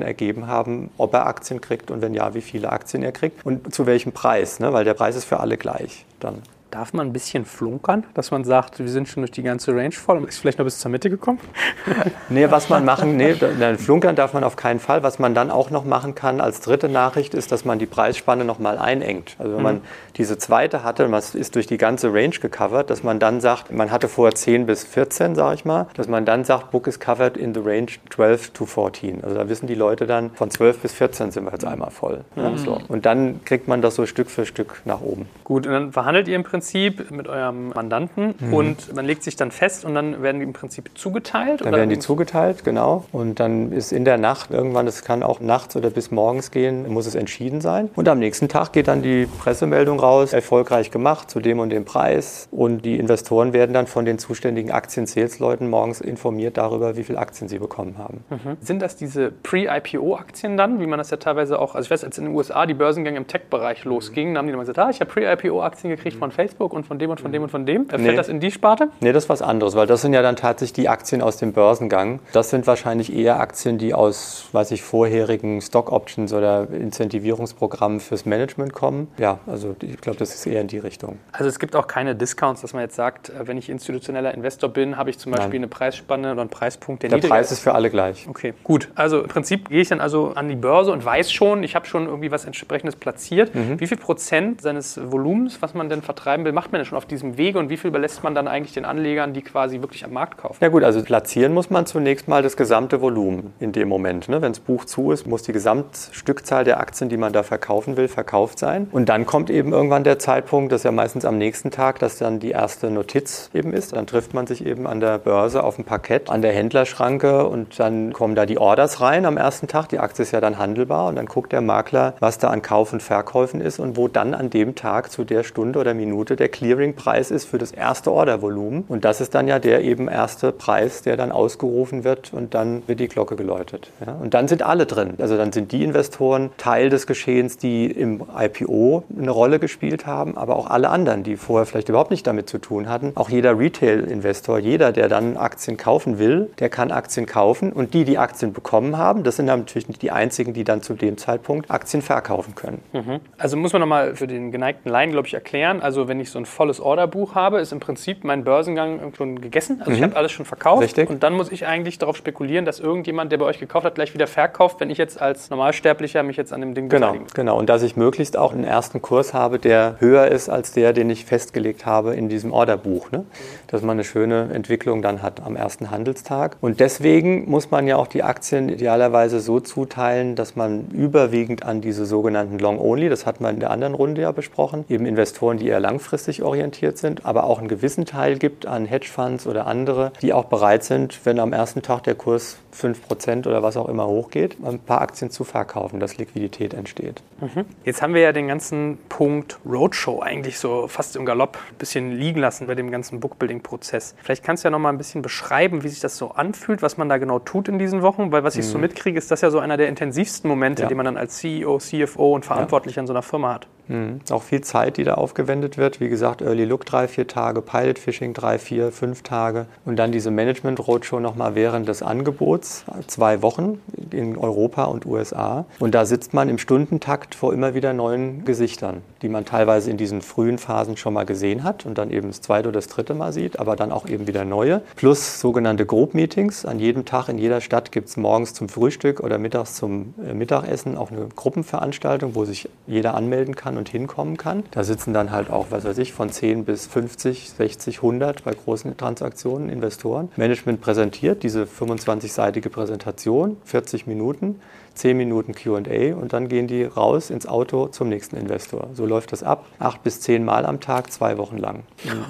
ergeben 0.00 0.46
haben, 0.46 0.90
ob 0.96 1.12
er 1.12 1.26
Aktien 1.26 1.60
kriegt 1.60 1.90
und 1.90 2.00
wenn 2.00 2.14
ja, 2.14 2.32
wie 2.34 2.40
viele 2.40 2.72
Aktien 2.72 3.02
er 3.02 3.12
kriegt 3.12 3.44
und 3.44 3.74
zu 3.74 3.86
welchem 3.86 4.12
Preis, 4.12 4.58
ne? 4.58 4.72
weil 4.72 4.84
der 4.84 4.94
Preis 4.94 5.16
ist 5.16 5.24
für 5.24 5.40
alle 5.40 5.58
gleich 5.58 6.06
dann. 6.18 6.42
Darf 6.70 6.92
man 6.92 7.06
ein 7.06 7.12
bisschen 7.14 7.46
flunkern, 7.46 8.04
dass 8.12 8.30
man 8.30 8.44
sagt, 8.44 8.78
wir 8.78 8.88
sind 8.88 9.08
schon 9.08 9.22
durch 9.22 9.30
die 9.30 9.42
ganze 9.42 9.74
Range 9.74 9.92
voll 9.92 10.18
und 10.18 10.28
ist 10.28 10.38
vielleicht 10.38 10.58
noch 10.58 10.66
bis 10.66 10.78
zur 10.78 10.90
Mitte 10.90 11.08
gekommen? 11.08 11.40
nee, 12.28 12.50
was 12.50 12.68
man 12.68 12.84
machen, 12.84 13.16
nee, 13.16 13.34
flunkern 13.78 14.16
darf 14.16 14.34
man 14.34 14.44
auf 14.44 14.56
keinen 14.56 14.78
Fall. 14.78 15.02
Was 15.02 15.18
man 15.18 15.34
dann 15.34 15.50
auch 15.50 15.70
noch 15.70 15.86
machen 15.86 16.14
kann 16.14 16.42
als 16.42 16.60
dritte 16.60 16.90
Nachricht 16.90 17.32
ist, 17.32 17.52
dass 17.52 17.64
man 17.64 17.78
die 17.78 17.86
Preisspanne 17.86 18.44
noch 18.44 18.58
mal 18.58 18.76
einengt. 18.76 19.36
Also 19.38 19.52
wenn 19.52 19.58
mhm. 19.58 19.62
man 19.62 19.80
diese 20.18 20.36
zweite 20.36 20.84
hatte, 20.84 21.08
man 21.08 21.22
ist 21.32 21.54
durch 21.54 21.66
die 21.66 21.78
ganze 21.78 22.12
Range 22.12 22.34
gecovert, 22.38 22.90
dass 22.90 23.02
man 23.02 23.18
dann 23.18 23.40
sagt, 23.40 23.72
man 23.72 23.90
hatte 23.90 24.08
vorher 24.08 24.34
10 24.34 24.66
bis 24.66 24.84
14, 24.84 25.36
sage 25.36 25.54
ich 25.54 25.64
mal, 25.64 25.86
dass 25.94 26.06
man 26.06 26.26
dann 26.26 26.44
sagt, 26.44 26.70
Book 26.70 26.86
is 26.86 27.00
covered 27.00 27.38
in 27.38 27.54
the 27.54 27.60
range 27.60 27.92
12 28.10 28.50
to 28.50 28.66
14. 28.66 29.24
Also 29.24 29.36
da 29.36 29.48
wissen 29.48 29.68
die 29.68 29.74
Leute 29.74 30.06
dann, 30.06 30.32
von 30.32 30.50
12 30.50 30.80
bis 30.80 30.92
14 30.92 31.30
sind 31.30 31.44
wir 31.44 31.52
jetzt 31.52 31.64
einmal 31.64 31.90
voll. 31.90 32.24
Mhm. 32.36 32.42
Ja, 32.42 32.56
so. 32.58 32.78
Und 32.88 33.06
dann 33.06 33.42
kriegt 33.46 33.68
man 33.68 33.80
das 33.80 33.94
so 33.94 34.04
Stück 34.04 34.30
für 34.30 34.44
Stück 34.44 34.82
nach 34.84 35.00
oben. 35.00 35.28
Gut, 35.44 35.66
und 35.66 35.72
dann 35.72 35.92
verhandelt 35.92 36.28
ihr 36.28 36.36
im 36.36 36.44
Prinzip 36.44 36.57
Prinzip 36.58 37.12
mit 37.12 37.28
eurem 37.28 37.68
Mandanten 37.68 38.34
mhm. 38.40 38.52
und 38.52 38.94
man 38.94 39.04
legt 39.04 39.22
sich 39.22 39.36
dann 39.36 39.52
fest 39.52 39.84
und 39.84 39.94
dann 39.94 40.22
werden 40.22 40.40
die 40.40 40.44
im 40.44 40.52
Prinzip 40.52 40.90
zugeteilt? 40.98 41.60
Dann 41.60 41.72
werden 41.72 41.88
die 41.88 42.00
zugeteilt, 42.00 42.64
genau. 42.64 43.04
Und 43.12 43.38
dann 43.38 43.70
ist 43.70 43.92
in 43.92 44.04
der 44.04 44.18
Nacht 44.18 44.50
irgendwann, 44.50 44.88
es 44.88 45.04
kann 45.04 45.22
auch 45.22 45.38
nachts 45.38 45.76
oder 45.76 45.90
bis 45.90 46.10
morgens 46.10 46.50
gehen, 46.50 46.92
muss 46.92 47.06
es 47.06 47.14
entschieden 47.14 47.60
sein. 47.60 47.90
Und 47.94 48.08
am 48.08 48.18
nächsten 48.18 48.48
Tag 48.48 48.72
geht 48.72 48.88
dann 48.88 49.02
die 49.02 49.26
Pressemeldung 49.26 50.00
raus, 50.00 50.32
erfolgreich 50.32 50.90
gemacht 50.90 51.30
zu 51.30 51.38
dem 51.38 51.60
und 51.60 51.70
dem 51.70 51.84
Preis. 51.84 52.48
Und 52.50 52.84
die 52.84 52.98
Investoren 52.98 53.52
werden 53.52 53.72
dann 53.72 53.86
von 53.86 54.04
den 54.04 54.18
zuständigen 54.18 54.72
Aktien-Sales-Leuten 54.72 55.70
morgens 55.70 56.00
informiert 56.00 56.56
darüber, 56.56 56.96
wie 56.96 57.04
viele 57.04 57.20
Aktien 57.20 57.48
sie 57.48 57.60
bekommen 57.60 57.98
haben. 57.98 58.24
Mhm. 58.30 58.56
Sind 58.60 58.82
das 58.82 58.96
diese 58.96 59.30
Pre-IPO-Aktien 59.30 60.56
dann, 60.56 60.80
wie 60.80 60.88
man 60.88 60.98
das 60.98 61.10
ja 61.10 61.18
teilweise 61.18 61.60
auch, 61.60 61.76
also 61.76 61.86
ich 61.86 61.90
weiß, 61.92 62.02
als 62.02 62.18
in 62.18 62.24
den 62.24 62.34
USA 62.34 62.66
die 62.66 62.74
Börsengänge 62.74 63.16
im 63.16 63.28
Tech-Bereich 63.28 63.84
losgingen, 63.84 64.36
haben 64.36 64.46
die 64.46 64.52
dann 64.52 64.60
gesagt, 64.60 64.80
ah, 64.80 64.90
ich 64.90 65.00
habe 65.00 65.10
Pre-IPO-Aktien 65.10 65.90
gekriegt 65.94 66.16
mhm. 66.16 66.20
von 66.20 66.32
Facebook 66.32 66.47
Facebook 66.48 66.72
und 66.72 66.86
von 66.86 66.98
dem 66.98 67.10
und 67.10 67.20
von 67.20 67.32
dem 67.32 67.42
und 67.42 67.50
von 67.50 67.66
dem. 67.66 67.88
Fällt 67.88 68.02
nee. 68.02 68.16
das 68.16 68.28
in 68.28 68.40
die 68.40 68.50
Sparte? 68.50 68.88
Nee, 69.00 69.12
das 69.12 69.24
ist 69.24 69.28
was 69.28 69.42
anderes, 69.42 69.76
weil 69.76 69.86
das 69.86 70.02
sind 70.02 70.12
ja 70.12 70.22
dann 70.22 70.36
tatsächlich 70.36 70.72
die 70.72 70.88
Aktien 70.88 71.22
aus 71.22 71.36
dem 71.36 71.52
Börsengang. 71.52 72.20
Das 72.32 72.50
sind 72.50 72.66
wahrscheinlich 72.66 73.14
eher 73.14 73.40
Aktien, 73.40 73.78
die 73.78 73.94
aus, 73.94 74.48
weiß 74.52 74.70
ich, 74.70 74.82
vorherigen 74.82 75.60
Stock 75.60 75.92
Options 75.92 76.32
oder 76.32 76.68
Incentivierungsprogrammen 76.70 78.00
fürs 78.00 78.26
Management 78.26 78.72
kommen. 78.72 79.08
Ja, 79.18 79.38
also 79.46 79.76
ich 79.82 80.00
glaube, 80.00 80.18
das 80.18 80.34
ist 80.34 80.46
eher 80.46 80.60
in 80.60 80.68
die 80.68 80.78
Richtung. 80.78 81.18
Also 81.32 81.48
es 81.48 81.58
gibt 81.58 81.76
auch 81.76 81.86
keine 81.86 82.14
Discounts, 82.14 82.62
dass 82.62 82.72
man 82.72 82.82
jetzt 82.82 82.96
sagt, 82.96 83.30
äh, 83.30 83.46
wenn 83.46 83.58
ich 83.58 83.68
institutioneller 83.68 84.34
Investor 84.34 84.70
bin, 84.70 84.96
habe 84.96 85.10
ich 85.10 85.18
zum 85.18 85.32
Beispiel 85.32 85.60
Nein. 85.60 85.64
eine 85.64 85.68
Preisspanne 85.68 86.32
oder 86.32 86.40
einen 86.40 86.50
Preispunkt, 86.50 87.02
der, 87.02 87.10
der 87.10 87.18
niedriger 87.18 87.34
Preis 87.34 87.52
ist 87.52 87.60
für 87.60 87.74
alle 87.74 87.90
gleich. 87.90 88.26
Okay, 88.28 88.54
gut. 88.64 88.88
Also 88.94 89.20
im 89.20 89.28
Prinzip 89.28 89.68
gehe 89.68 89.82
ich 89.82 89.88
dann 89.88 90.00
also 90.00 90.32
an 90.34 90.48
die 90.48 90.56
Börse 90.56 90.92
und 90.92 91.04
weiß 91.04 91.30
schon, 91.30 91.62
ich 91.62 91.74
habe 91.74 91.86
schon 91.86 92.06
irgendwie 92.06 92.30
was 92.30 92.44
entsprechendes 92.44 92.96
platziert. 92.96 93.54
Mhm. 93.54 93.80
Wie 93.80 93.86
viel 93.86 93.96
Prozent 93.96 94.60
seines 94.62 94.98
Volumens, 95.10 95.60
was 95.60 95.74
man 95.74 95.88
denn 95.88 96.02
vertreiben 96.38 96.44
will, 96.44 96.52
macht 96.52 96.72
man 96.72 96.80
denn 96.80 96.86
schon 96.86 96.98
auf 96.98 97.06
diesem 97.06 97.36
Wege 97.36 97.58
und 97.58 97.70
wie 97.70 97.76
viel 97.76 97.88
überlässt 97.88 98.22
man 98.22 98.34
dann 98.34 98.48
eigentlich 98.48 98.74
den 98.74 98.84
Anlegern, 98.84 99.32
die 99.32 99.42
quasi 99.42 99.80
wirklich 99.80 100.04
am 100.04 100.12
Markt 100.12 100.38
kaufen? 100.38 100.58
Ja 100.60 100.68
gut, 100.68 100.84
also 100.84 101.02
platzieren 101.02 101.52
muss 101.52 101.70
man 101.70 101.86
zunächst 101.86 102.28
mal 102.28 102.42
das 102.42 102.56
gesamte 102.56 103.00
Volumen 103.00 103.52
in 103.60 103.72
dem 103.72 103.88
Moment. 103.88 104.28
Ne? 104.28 104.40
Wenn 104.42 104.52
das 104.52 104.60
Buch 104.60 104.84
zu 104.84 105.12
ist, 105.12 105.26
muss 105.26 105.42
die 105.42 105.52
Gesamtstückzahl 105.52 106.64
der 106.64 106.80
Aktien, 106.80 107.08
die 107.08 107.16
man 107.16 107.32
da 107.32 107.42
verkaufen 107.42 107.96
will, 107.96 108.08
verkauft 108.08 108.58
sein. 108.58 108.88
Und 108.90 109.08
dann 109.08 109.26
kommt 109.26 109.50
eben 109.50 109.72
irgendwann 109.72 110.04
der 110.04 110.18
Zeitpunkt, 110.18 110.72
das 110.72 110.80
ist 110.80 110.84
ja 110.84 110.92
meistens 110.92 111.24
am 111.24 111.38
nächsten 111.38 111.70
Tag, 111.70 111.98
dass 111.98 112.18
dann 112.18 112.40
die 112.40 112.50
erste 112.50 112.90
Notiz 112.90 113.50
eben 113.54 113.72
ist. 113.72 113.94
Dann 113.94 114.06
trifft 114.06 114.34
man 114.34 114.46
sich 114.46 114.64
eben 114.64 114.86
an 114.86 115.00
der 115.00 115.18
Börse 115.18 115.62
auf 115.62 115.76
dem 115.76 115.84
Parkett, 115.84 116.30
an 116.30 116.42
der 116.42 116.52
Händlerschranke 116.52 117.46
und 117.46 117.78
dann 117.78 118.12
kommen 118.12 118.34
da 118.34 118.46
die 118.46 118.58
Orders 118.58 119.00
rein 119.00 119.24
am 119.24 119.36
ersten 119.36 119.66
Tag. 119.66 119.88
Die 119.88 119.98
Aktie 119.98 120.22
ist 120.22 120.32
ja 120.32 120.40
dann 120.40 120.58
handelbar 120.58 121.08
und 121.08 121.16
dann 121.16 121.26
guckt 121.26 121.52
der 121.52 121.60
Makler, 121.60 122.14
was 122.20 122.38
da 122.38 122.48
an 122.48 122.62
Kauf 122.62 122.92
und 122.92 123.02
Verkäufen 123.02 123.60
ist 123.60 123.78
und 123.78 123.96
wo 123.96 124.08
dann 124.08 124.34
an 124.34 124.50
dem 124.50 124.74
Tag 124.74 125.10
zu 125.10 125.24
der 125.24 125.42
Stunde 125.42 125.78
oder 125.78 125.94
Minute 125.94 126.27
der 126.36 126.48
Clearingpreis 126.48 127.30
ist 127.30 127.46
für 127.46 127.58
das 127.58 127.72
erste 127.72 128.12
Ordervolumen. 128.12 128.84
Und 128.88 129.04
das 129.04 129.20
ist 129.20 129.34
dann 129.34 129.48
ja 129.48 129.58
der 129.58 129.82
eben 129.82 130.08
erste 130.08 130.52
Preis, 130.52 131.02
der 131.02 131.16
dann 131.16 131.32
ausgerufen 131.32 132.04
wird 132.04 132.32
und 132.32 132.54
dann 132.54 132.82
wird 132.86 133.00
die 133.00 133.08
Glocke 133.08 133.36
geläutet. 133.36 133.90
Ja? 134.04 134.12
Und 134.14 134.34
dann 134.34 134.48
sind 134.48 134.62
alle 134.62 134.86
drin. 134.86 135.14
Also 135.18 135.36
dann 135.36 135.52
sind 135.52 135.72
die 135.72 135.84
Investoren 135.84 136.50
Teil 136.56 136.90
des 136.90 137.06
Geschehens, 137.06 137.56
die 137.56 137.86
im 137.86 138.22
IPO 138.36 139.04
eine 139.16 139.30
Rolle 139.30 139.58
gespielt 139.58 140.06
haben, 140.06 140.36
aber 140.36 140.56
auch 140.56 140.68
alle 140.68 140.90
anderen, 140.90 141.22
die 141.22 141.36
vorher 141.36 141.66
vielleicht 141.66 141.88
überhaupt 141.88 142.10
nicht 142.10 142.26
damit 142.26 142.48
zu 142.48 142.58
tun 142.58 142.88
hatten. 142.88 143.12
Auch 143.14 143.30
jeder 143.30 143.58
Retail-Investor, 143.58 144.58
jeder, 144.58 144.92
der 144.92 145.08
dann 145.08 145.36
Aktien 145.36 145.76
kaufen 145.76 146.18
will, 146.18 146.50
der 146.58 146.68
kann 146.68 146.90
Aktien 146.90 147.26
kaufen 147.26 147.72
und 147.72 147.94
die, 147.94 148.04
die 148.04 148.18
Aktien 148.18 148.52
bekommen 148.52 148.96
haben, 148.96 149.22
das 149.22 149.36
sind 149.36 149.46
natürlich 149.46 149.88
nicht 149.88 150.02
die 150.02 150.10
einzigen, 150.10 150.52
die 150.52 150.64
dann 150.64 150.82
zu 150.82 150.94
dem 150.94 151.16
Zeitpunkt 151.18 151.70
Aktien 151.70 152.02
verkaufen 152.02 152.54
können. 152.54 152.82
Mhm. 152.92 153.20
Also 153.36 153.56
muss 153.56 153.72
man 153.72 153.80
nochmal 153.80 154.16
für 154.16 154.26
den 154.26 154.52
geneigten 154.52 154.90
Laien, 154.90 155.10
glaube 155.10 155.26
ich, 155.26 155.34
erklären. 155.34 155.80
Also 155.80 156.08
wenn 156.08 156.17
ich 156.20 156.30
so 156.30 156.38
ein 156.38 156.46
volles 156.46 156.80
Orderbuch 156.80 157.34
habe, 157.34 157.60
ist 157.60 157.72
im 157.72 157.80
Prinzip 157.80 158.24
mein 158.24 158.44
Börsengang 158.44 159.12
schon 159.16 159.40
gegessen. 159.40 159.80
Also 159.80 159.90
mhm. 159.90 159.96
ich 159.96 160.02
habe 160.02 160.16
alles 160.16 160.32
schon 160.32 160.46
verkauft. 160.46 160.82
Richtig. 160.82 161.08
Und 161.08 161.22
dann 161.22 161.34
muss 161.34 161.50
ich 161.50 161.66
eigentlich 161.66 161.98
darauf 161.98 162.16
spekulieren, 162.16 162.64
dass 162.64 162.80
irgendjemand, 162.80 163.32
der 163.32 163.38
bei 163.38 163.44
euch 163.44 163.58
gekauft 163.58 163.86
hat, 163.86 163.94
gleich 163.94 164.14
wieder 164.14 164.26
verkauft, 164.26 164.80
wenn 164.80 164.90
ich 164.90 164.98
jetzt 164.98 165.20
als 165.20 165.50
Normalsterblicher 165.50 166.22
mich 166.22 166.36
jetzt 166.36 166.52
an 166.52 166.60
dem 166.60 166.74
Ding 166.74 166.88
genau, 166.88 167.12
beteilige. 167.12 167.32
Genau, 167.34 167.58
und 167.58 167.68
dass 167.68 167.82
ich 167.82 167.96
möglichst 167.96 168.36
auch 168.36 168.52
einen 168.52 168.64
ersten 168.64 169.00
Kurs 169.00 169.34
habe, 169.34 169.58
der 169.58 169.96
höher 170.00 170.28
ist 170.28 170.48
als 170.48 170.72
der, 170.72 170.92
den 170.92 171.10
ich 171.10 171.24
festgelegt 171.24 171.86
habe 171.86 172.14
in 172.14 172.28
diesem 172.28 172.52
Orderbuch. 172.52 173.10
Ne? 173.10 173.24
Dass 173.68 173.82
man 173.82 173.92
eine 173.92 174.04
schöne 174.04 174.50
Entwicklung 174.52 175.02
dann 175.02 175.22
hat 175.22 175.40
am 175.44 175.56
ersten 175.56 175.90
Handelstag. 175.90 176.56
Und 176.60 176.80
deswegen 176.80 177.48
muss 177.50 177.70
man 177.70 177.86
ja 177.86 177.96
auch 177.96 178.06
die 178.06 178.22
Aktien 178.22 178.68
idealerweise 178.68 179.40
so 179.40 179.60
zuteilen, 179.60 180.34
dass 180.34 180.56
man 180.56 180.88
überwiegend 180.88 181.64
an 181.64 181.80
diese 181.80 182.06
sogenannten 182.06 182.58
Long-Only, 182.58 183.08
das 183.08 183.26
hat 183.26 183.40
man 183.40 183.54
in 183.54 183.60
der 183.60 183.70
anderen 183.70 183.94
Runde 183.94 184.22
ja 184.22 184.32
besprochen, 184.32 184.84
eben 184.88 185.06
Investoren, 185.06 185.58
die 185.58 185.68
eher 185.68 185.80
langfristig 185.80 186.07
orientiert 186.42 186.98
sind, 186.98 187.24
aber 187.24 187.44
auch 187.44 187.58
einen 187.58 187.68
gewissen 187.68 188.04
Teil 188.04 188.38
gibt 188.38 188.66
an 188.66 188.86
Hedgefonds 188.86 189.46
oder 189.46 189.66
andere, 189.66 190.12
die 190.22 190.32
auch 190.32 190.46
bereit 190.46 190.84
sind, 190.84 191.24
wenn 191.24 191.38
am 191.38 191.52
ersten 191.52 191.82
Tag 191.82 192.04
der 192.04 192.14
Kurs 192.14 192.58
5% 192.74 193.46
oder 193.46 193.62
was 193.62 193.76
auch 193.76 193.88
immer 193.88 194.06
hochgeht, 194.06 194.56
ein 194.64 194.78
paar 194.78 195.00
Aktien 195.00 195.30
zu 195.30 195.44
verkaufen, 195.44 196.00
dass 196.00 196.16
Liquidität 196.16 196.74
entsteht. 196.74 197.22
Mhm. 197.40 197.64
Jetzt 197.84 198.02
haben 198.02 198.14
wir 198.14 198.20
ja 198.20 198.32
den 198.32 198.48
ganzen 198.48 198.98
Punkt 199.08 199.58
Roadshow 199.66 200.20
eigentlich 200.20 200.58
so 200.58 200.86
fast 200.88 201.16
im 201.16 201.24
Galopp 201.24 201.58
ein 201.70 201.76
bisschen 201.78 202.18
liegen 202.18 202.40
lassen 202.40 202.66
bei 202.66 202.74
dem 202.74 202.90
ganzen 202.90 203.20
Bookbuilding-Prozess. 203.20 204.14
Vielleicht 204.22 204.44
kannst 204.44 204.64
du 204.64 204.68
ja 204.68 204.70
noch 204.70 204.78
mal 204.78 204.90
ein 204.90 204.98
bisschen 204.98 205.22
beschreiben, 205.22 205.82
wie 205.82 205.88
sich 205.88 206.00
das 206.00 206.16
so 206.16 206.32
anfühlt, 206.32 206.82
was 206.82 206.96
man 206.96 207.08
da 207.08 207.18
genau 207.18 207.38
tut 207.38 207.68
in 207.68 207.78
diesen 207.78 208.02
Wochen, 208.02 208.32
weil 208.32 208.44
was 208.44 208.56
ich 208.56 208.66
mhm. 208.66 208.70
so 208.70 208.78
mitkriege, 208.78 209.18
ist 209.18 209.30
das 209.30 209.40
ja 209.40 209.50
so 209.50 209.58
einer 209.58 209.76
der 209.76 209.88
intensivsten 209.88 210.48
Momente, 210.48 210.82
ja. 210.82 210.88
die 210.88 210.94
man 210.94 211.04
dann 211.04 211.16
als 211.16 211.38
CEO, 211.38 211.78
CFO 211.78 212.34
und 212.34 212.44
Verantwortlicher 212.44 212.98
ja. 212.98 213.02
in 213.02 213.06
so 213.06 213.12
einer 213.12 213.22
Firma 213.22 213.54
hat. 213.54 213.66
Mhm. 213.88 214.20
Auch 214.30 214.42
viel 214.42 214.60
Zeit, 214.60 214.96
die 214.96 215.04
da 215.04 215.14
aufgewendet 215.14 215.78
wird. 215.78 216.00
Wie 216.00 216.08
gesagt, 216.08 216.42
Early 216.42 216.64
Look 216.64 216.84
drei, 216.84 217.08
vier 217.08 217.26
Tage, 217.26 217.62
Pilot 217.62 217.98
Fishing 217.98 218.34
drei, 218.34 218.58
vier, 218.58 218.92
fünf 218.92 219.22
Tage 219.22 219.66
und 219.84 219.96
dann 219.96 220.12
diese 220.12 220.30
Management 220.30 220.86
Roadshow 220.86 221.20
nochmal 221.20 221.54
während 221.54 221.88
des 221.88 222.02
Angebots, 222.02 222.84
zwei 223.06 223.42
Wochen 223.42 223.80
in 224.10 224.36
Europa 224.36 224.84
und 224.84 225.06
USA. 225.06 225.64
Und 225.78 225.94
da 225.94 226.04
sitzt 226.04 226.34
man 226.34 226.48
im 226.48 226.58
Stundentakt 226.58 227.34
vor 227.34 227.52
immer 227.52 227.74
wieder 227.74 227.92
neuen 227.92 228.44
Gesichtern, 228.44 229.02
die 229.22 229.28
man 229.28 229.44
teilweise 229.44 229.90
in 229.90 229.96
diesen 229.96 230.22
frühen 230.22 230.58
Phasen 230.58 230.96
schon 230.96 231.14
mal 231.14 231.24
gesehen 231.24 231.64
hat 231.64 231.86
und 231.86 231.98
dann 231.98 232.10
eben 232.10 232.28
das 232.28 232.40
zweite 232.40 232.68
oder 232.68 232.78
das 232.78 232.88
dritte 232.88 233.14
Mal 233.14 233.32
sieht, 233.32 233.58
aber 233.58 233.76
dann 233.76 233.92
auch 233.92 234.06
eben 234.06 234.26
wieder 234.26 234.44
neue. 234.44 234.82
Plus 234.96 235.40
sogenannte 235.40 235.86
Group 235.86 236.14
Meetings. 236.14 236.64
An 236.64 236.78
jedem 236.78 237.04
Tag 237.04 237.28
in 237.28 237.38
jeder 237.38 237.60
Stadt 237.60 237.92
gibt 237.92 238.08
es 238.08 238.16
morgens 238.16 238.54
zum 238.54 238.68
Frühstück 238.68 239.20
oder 239.20 239.38
mittags 239.38 239.74
zum 239.74 240.14
äh, 240.24 240.34
Mittagessen 240.34 240.96
auch 240.96 241.10
eine 241.10 241.28
Gruppenveranstaltung, 241.34 242.34
wo 242.34 242.44
sich 242.44 242.68
jeder 242.86 243.14
anmelden 243.14 243.54
kann 243.54 243.77
und 243.78 243.88
hinkommen 243.88 244.36
kann. 244.36 244.64
Da 244.70 244.84
sitzen 244.84 245.14
dann 245.14 245.30
halt 245.30 245.50
auch, 245.50 245.66
was 245.70 245.84
weiß 245.84 245.96
ich, 245.98 246.12
von 246.12 246.30
10 246.30 246.64
bis 246.64 246.86
50, 246.86 247.50
60, 247.56 247.96
100 247.98 248.44
bei 248.44 248.52
großen 248.52 248.96
Transaktionen 248.96 249.70
Investoren. 249.70 250.28
Management 250.36 250.80
präsentiert 250.80 251.42
diese 251.42 251.64
25-seitige 251.64 252.68
Präsentation, 252.68 253.56
40 253.64 254.06
Minuten. 254.06 254.60
10 254.98 255.16
Minuten 255.16 255.54
QA 255.54 256.14
und 256.14 256.32
dann 256.32 256.48
gehen 256.48 256.66
die 256.66 256.84
raus 256.84 257.30
ins 257.30 257.46
Auto 257.46 257.86
zum 257.86 258.08
nächsten 258.08 258.36
Investor. 258.36 258.88
So 258.94 259.06
läuft 259.06 259.32
das 259.32 259.42
ab. 259.42 259.64
Acht 259.78 260.02
bis 260.02 260.20
zehn 260.20 260.44
Mal 260.44 260.66
am 260.66 260.80
Tag, 260.80 261.12
zwei 261.12 261.38
Wochen 261.38 261.56
lang. 261.56 261.84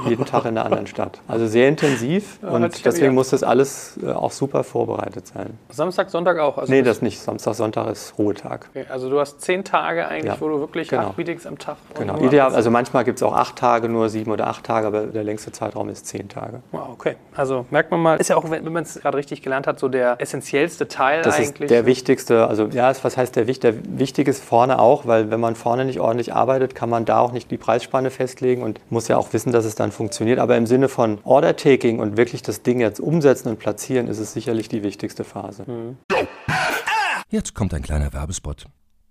jeden 0.06 0.26
Tag 0.26 0.44
in 0.44 0.50
einer 0.50 0.64
anderen 0.64 0.86
Stadt. 0.86 1.20
Also 1.26 1.46
sehr 1.46 1.68
intensiv 1.68 2.38
ja, 2.42 2.50
und 2.50 2.84
deswegen 2.84 3.14
muss 3.14 3.30
das 3.30 3.42
alles 3.42 3.98
äh, 4.02 4.10
auch 4.10 4.32
super 4.32 4.64
vorbereitet 4.64 5.26
sein. 5.26 5.58
Samstag, 5.70 6.10
Sonntag 6.10 6.38
auch? 6.38 6.58
Also 6.58 6.72
nee, 6.72 6.82
das 6.82 7.00
nicht. 7.00 7.20
Samstag, 7.20 7.54
Sonntag 7.54 7.90
ist 7.90 8.18
Ruhetag. 8.18 8.68
Okay, 8.70 8.84
also 8.90 9.08
du 9.08 9.18
hast 9.18 9.40
zehn 9.40 9.64
Tage 9.64 10.06
eigentlich, 10.06 10.34
ja, 10.34 10.40
wo 10.40 10.48
du 10.48 10.60
wirklich 10.60 10.88
genau. 10.88 11.08
acht 11.08 11.18
Meetings 11.18 11.46
am 11.46 11.58
Tag 11.58 11.76
Genau. 11.94 12.18
Ideal, 12.18 12.54
also 12.54 12.70
manchmal 12.70 13.04
gibt 13.04 13.18
es 13.18 13.22
auch 13.22 13.34
acht 13.34 13.56
Tage, 13.56 13.88
nur 13.88 14.08
sieben 14.08 14.30
oder 14.30 14.46
acht 14.46 14.64
Tage, 14.64 14.86
aber 14.86 15.06
der 15.06 15.24
längste 15.24 15.52
Zeitraum 15.52 15.88
ist 15.88 16.06
zehn 16.06 16.28
Tage. 16.28 16.62
Wow, 16.72 16.88
okay. 16.92 17.16
Also 17.34 17.66
merkt 17.70 17.90
man 17.90 18.00
mal, 18.00 18.16
ist 18.16 18.28
ja 18.28 18.36
auch, 18.36 18.50
wenn 18.50 18.72
man 18.72 18.82
es 18.82 19.00
gerade 19.00 19.16
richtig 19.16 19.42
gelernt 19.42 19.66
hat, 19.66 19.78
so 19.78 19.88
der 19.88 20.20
essentiellste 20.20 20.88
Teil 20.88 21.22
das 21.22 21.36
eigentlich. 21.36 21.52
Das 21.52 21.60
ist 21.62 21.70
der 21.70 21.86
wichtigste, 21.86 22.46
also 22.46 22.57
also 22.58 22.76
ja, 22.76 22.92
was 23.02 23.16
heißt 23.16 23.36
der 23.36 23.46
Wicht? 23.46 23.62
Der 23.62 23.74
wichtig 23.98 24.26
ist 24.26 24.42
vorne 24.42 24.78
auch, 24.78 25.06
weil 25.06 25.30
wenn 25.30 25.40
man 25.40 25.54
vorne 25.54 25.84
nicht 25.84 26.00
ordentlich 26.00 26.34
arbeitet, 26.34 26.74
kann 26.74 26.90
man 26.90 27.04
da 27.04 27.20
auch 27.20 27.32
nicht 27.32 27.50
die 27.50 27.56
Preisspanne 27.56 28.10
festlegen 28.10 28.62
und 28.62 28.80
muss 28.90 29.08
ja 29.08 29.16
auch 29.16 29.32
wissen, 29.32 29.52
dass 29.52 29.64
es 29.64 29.74
dann 29.74 29.92
funktioniert. 29.92 30.38
Aber 30.38 30.56
im 30.56 30.66
Sinne 30.66 30.88
von 30.88 31.18
Order-Taking 31.22 32.00
und 32.00 32.16
wirklich 32.16 32.42
das 32.42 32.62
Ding 32.62 32.80
jetzt 32.80 33.00
umsetzen 33.00 33.48
und 33.48 33.58
platzieren, 33.58 34.08
ist 34.08 34.18
es 34.18 34.32
sicherlich 34.32 34.68
die 34.68 34.82
wichtigste 34.82 35.24
Phase. 35.24 35.64
Mhm. 35.66 35.96
Jetzt 37.30 37.54
kommt 37.54 37.74
ein 37.74 37.82
kleiner 37.82 38.12
Werbespot. 38.12 38.66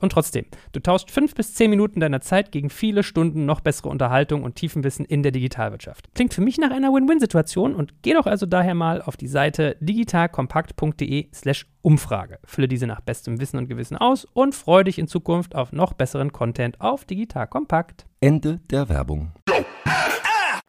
und 0.00 0.12
trotzdem. 0.12 0.44
Du 0.72 0.80
tauscht 0.80 1.10
fünf 1.10 1.34
bis 1.34 1.54
zehn 1.54 1.70
Minuten 1.70 2.00
deiner 2.00 2.20
Zeit 2.20 2.52
gegen 2.52 2.70
viele 2.70 3.02
Stunden 3.02 3.46
noch 3.46 3.60
besser 3.60 3.70
bessere 3.70 3.88
Unterhaltung 3.88 4.42
und 4.42 4.56
Tiefenwissen 4.56 5.04
in 5.04 5.22
der 5.22 5.30
Digitalwirtschaft. 5.30 6.12
Klingt 6.14 6.34
für 6.34 6.40
mich 6.40 6.58
nach 6.58 6.72
einer 6.72 6.92
Win-Win-Situation 6.92 7.74
und 7.74 8.02
geh 8.02 8.14
doch 8.14 8.26
also 8.26 8.44
daher 8.44 8.74
mal 8.74 9.00
auf 9.00 9.16
die 9.16 9.28
Seite 9.28 9.76
digitalkompakt.de/slash 9.80 11.66
Umfrage. 11.82 12.40
Fülle 12.44 12.66
diese 12.66 12.88
nach 12.88 13.00
bestem 13.00 13.40
Wissen 13.40 13.58
und 13.58 13.68
Gewissen 13.68 13.96
aus 13.96 14.24
und 14.24 14.56
freue 14.56 14.82
dich 14.82 14.98
in 14.98 15.06
Zukunft 15.06 15.54
auf 15.54 15.72
noch 15.72 15.92
besseren 15.92 16.32
Content 16.32 16.80
auf 16.80 17.04
Digital 17.04 17.46
Kompakt. 17.46 18.06
Ende 18.20 18.58
der 18.70 18.88
Werbung. 18.88 19.30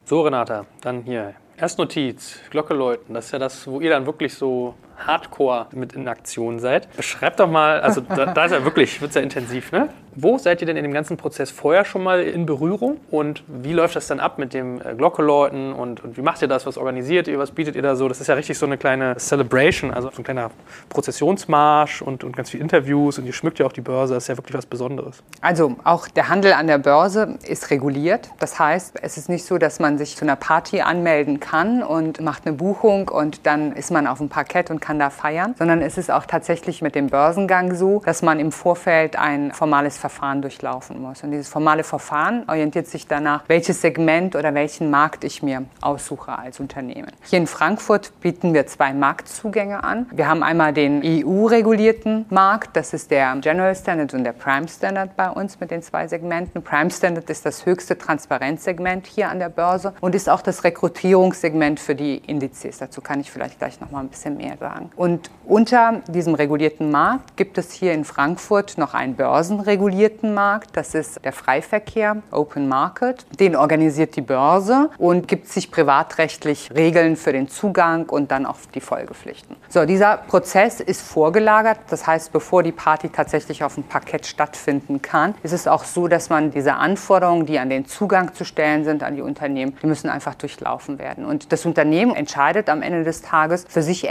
So, 0.05 0.21
Renata, 0.21 0.67
dann 0.81 1.01
hier. 1.01 1.33
Erstnotiz, 1.57 2.39
Glocke 2.49 2.73
läuten. 2.73 3.15
Das 3.15 3.25
ist 3.25 3.31
ja 3.31 3.39
das, 3.39 3.67
wo 3.67 3.81
ihr 3.81 3.89
dann 3.89 4.05
wirklich 4.05 4.33
so 4.33 4.75
hardcore 5.07 5.67
mit 5.71 5.93
in 5.93 6.07
Aktion 6.07 6.59
seid. 6.59 6.95
Beschreibt 6.95 7.39
doch 7.39 7.49
mal, 7.49 7.81
also 7.81 8.01
da, 8.15 8.27
da 8.27 8.45
ist 8.45 8.51
ja 8.51 8.63
wirklich, 8.63 9.01
wird 9.01 9.13
sehr 9.13 9.23
intensiv, 9.23 9.71
ne? 9.71 9.89
Wo 10.13 10.37
seid 10.37 10.59
ihr 10.59 10.67
denn 10.67 10.75
in 10.75 10.83
dem 10.83 10.93
ganzen 10.93 11.15
Prozess 11.15 11.51
vorher 11.51 11.85
schon 11.85 12.03
mal 12.03 12.21
in 12.21 12.45
Berührung 12.45 12.97
und 13.09 13.43
wie 13.47 13.71
läuft 13.71 13.95
das 13.95 14.07
dann 14.07 14.19
ab 14.19 14.39
mit 14.39 14.53
dem 14.53 14.81
äh, 14.81 14.93
Glockeläuten 14.93 15.71
und, 15.71 16.03
und 16.03 16.17
wie 16.17 16.21
macht 16.21 16.41
ihr 16.41 16.49
das? 16.49 16.65
Was 16.65 16.77
organisiert 16.77 17.29
ihr? 17.29 17.39
Was 17.39 17.51
bietet 17.51 17.77
ihr 17.77 17.81
da 17.81 17.95
so? 17.95 18.09
Das 18.09 18.19
ist 18.19 18.27
ja 18.27 18.35
richtig 18.35 18.57
so 18.57 18.65
eine 18.65 18.77
kleine 18.77 19.15
Celebration, 19.17 19.91
also 19.91 20.09
so 20.09 20.17
ein 20.17 20.25
kleiner 20.25 20.51
Prozessionsmarsch 20.89 22.01
und, 22.01 22.25
und 22.25 22.35
ganz 22.35 22.49
viele 22.49 22.61
Interviews 22.61 23.19
und 23.19 23.25
ihr 23.25 23.31
schmückt 23.31 23.59
ja 23.59 23.65
auch 23.65 23.71
die 23.71 23.81
Börse. 23.81 24.13
Das 24.13 24.23
ist 24.23 24.27
ja 24.27 24.37
wirklich 24.37 24.57
was 24.57 24.65
Besonderes. 24.65 25.23
Also 25.39 25.77
auch 25.85 26.09
der 26.09 26.27
Handel 26.27 26.51
an 26.53 26.67
der 26.67 26.77
Börse 26.77 27.37
ist 27.47 27.71
reguliert. 27.71 28.31
Das 28.39 28.59
heißt, 28.59 28.99
es 29.01 29.17
ist 29.17 29.29
nicht 29.29 29.45
so, 29.45 29.57
dass 29.57 29.79
man 29.79 29.97
sich 29.97 30.17
zu 30.17 30.25
einer 30.25 30.35
Party 30.35 30.81
anmelden 30.81 31.39
kann 31.39 31.83
und 31.83 32.19
macht 32.19 32.45
eine 32.45 32.55
Buchung 32.55 33.07
und 33.07 33.45
dann 33.45 33.71
ist 33.71 33.91
man 33.91 34.07
auf 34.07 34.17
dem 34.17 34.27
Parkett 34.27 34.71
und 34.71 34.81
kann 34.81 34.90
da 34.99 35.09
feiern, 35.09 35.55
sondern 35.57 35.81
es 35.81 35.97
ist 35.97 36.11
auch 36.11 36.25
tatsächlich 36.25 36.81
mit 36.81 36.95
dem 36.95 37.07
Börsengang 37.07 37.75
so, 37.75 38.01
dass 38.05 38.21
man 38.21 38.39
im 38.39 38.51
Vorfeld 38.51 39.17
ein 39.17 39.51
formales 39.51 39.97
Verfahren 39.97 40.41
durchlaufen 40.41 41.01
muss. 41.01 41.23
Und 41.23 41.31
dieses 41.31 41.49
formale 41.49 41.83
Verfahren 41.83 42.43
orientiert 42.47 42.87
sich 42.87 43.07
danach, 43.07 43.43
welches 43.47 43.81
Segment 43.81 44.35
oder 44.35 44.53
welchen 44.53 44.89
Markt 44.89 45.23
ich 45.23 45.43
mir 45.43 45.65
aussuche 45.81 46.37
als 46.37 46.59
Unternehmen. 46.59 47.11
Hier 47.23 47.39
in 47.39 47.47
Frankfurt 47.47 48.11
bieten 48.21 48.53
wir 48.53 48.67
zwei 48.67 48.93
Marktzugänge 48.93 49.83
an. 49.83 50.07
Wir 50.11 50.27
haben 50.27 50.43
einmal 50.43 50.73
den 50.73 51.01
EU-regulierten 51.03 52.25
Markt, 52.29 52.75
das 52.75 52.93
ist 52.93 53.11
der 53.11 53.35
General 53.37 53.75
Standard 53.75 54.13
und 54.13 54.23
der 54.23 54.33
Prime 54.33 54.67
Standard 54.67 55.15
bei 55.15 55.29
uns 55.29 55.59
mit 55.59 55.71
den 55.71 55.81
zwei 55.81 56.07
Segmenten. 56.07 56.63
Prime 56.63 56.89
Standard 56.89 57.29
ist 57.29 57.45
das 57.45 57.65
höchste 57.65 57.97
Transparenzsegment 57.97 59.07
hier 59.07 59.29
an 59.29 59.39
der 59.39 59.49
Börse 59.49 59.93
und 60.01 60.15
ist 60.15 60.29
auch 60.29 60.41
das 60.41 60.63
Rekrutierungssegment 60.63 61.79
für 61.79 61.95
die 61.95 62.17
Indizes. 62.17 62.79
Dazu 62.79 63.01
kann 63.01 63.19
ich 63.19 63.31
vielleicht 63.31 63.59
gleich 63.59 63.79
noch 63.79 63.91
mal 63.91 63.99
ein 63.99 64.09
bisschen 64.09 64.37
mehr 64.37 64.57
sagen. 64.57 64.80
Und 64.95 65.29
unter 65.45 66.01
diesem 66.07 66.35
regulierten 66.35 66.91
Markt 66.91 67.35
gibt 67.37 67.57
es 67.57 67.71
hier 67.71 67.93
in 67.93 68.05
Frankfurt 68.05 68.77
noch 68.77 68.93
einen 68.93 69.15
börsenregulierten 69.15 70.01
regulierten 70.01 70.33
Markt. 70.33 70.77
Das 70.77 70.95
ist 70.95 71.23
der 71.23 71.33
Freiverkehr, 71.33 72.17
Open 72.31 72.67
Market. 72.67 73.25
Den 73.39 73.55
organisiert 73.55 74.15
die 74.15 74.21
Börse 74.21 74.89
und 74.97 75.27
gibt 75.27 75.47
sich 75.47 75.71
privatrechtlich 75.71 76.71
Regeln 76.73 77.15
für 77.15 77.33
den 77.33 77.47
Zugang 77.47 78.07
und 78.09 78.31
dann 78.31 78.45
auch 78.45 78.57
die 78.73 78.81
Folgepflichten. 78.81 79.55
So, 79.69 79.85
dieser 79.85 80.17
Prozess 80.17 80.79
ist 80.79 81.01
vorgelagert. 81.01 81.79
Das 81.89 82.07
heißt, 82.07 82.31
bevor 82.31 82.63
die 82.63 82.71
Party 82.71 83.09
tatsächlich 83.09 83.63
auf 83.63 83.75
dem 83.75 83.83
Parkett 83.83 84.25
stattfinden 84.25 85.01
kann, 85.01 85.35
ist 85.43 85.53
es 85.53 85.67
auch 85.67 85.83
so, 85.83 86.07
dass 86.07 86.29
man 86.29 86.51
diese 86.51 86.75
Anforderungen, 86.75 87.45
die 87.45 87.59
an 87.59 87.69
den 87.69 87.85
Zugang 87.85 88.33
zu 88.33 88.45
stellen 88.45 88.83
sind, 88.83 89.03
an 89.03 89.15
die 89.15 89.21
Unternehmen, 89.21 89.77
die 89.81 89.87
müssen 89.87 90.09
einfach 90.09 90.35
durchlaufen 90.35 90.99
werden. 90.99 91.25
Und 91.25 91.51
das 91.51 91.65
Unternehmen 91.65 92.15
entscheidet 92.15 92.69
am 92.69 92.81
Ende 92.81 93.03
des 93.03 93.21
Tages 93.21 93.65
für 93.67 93.81
sich 93.81 94.03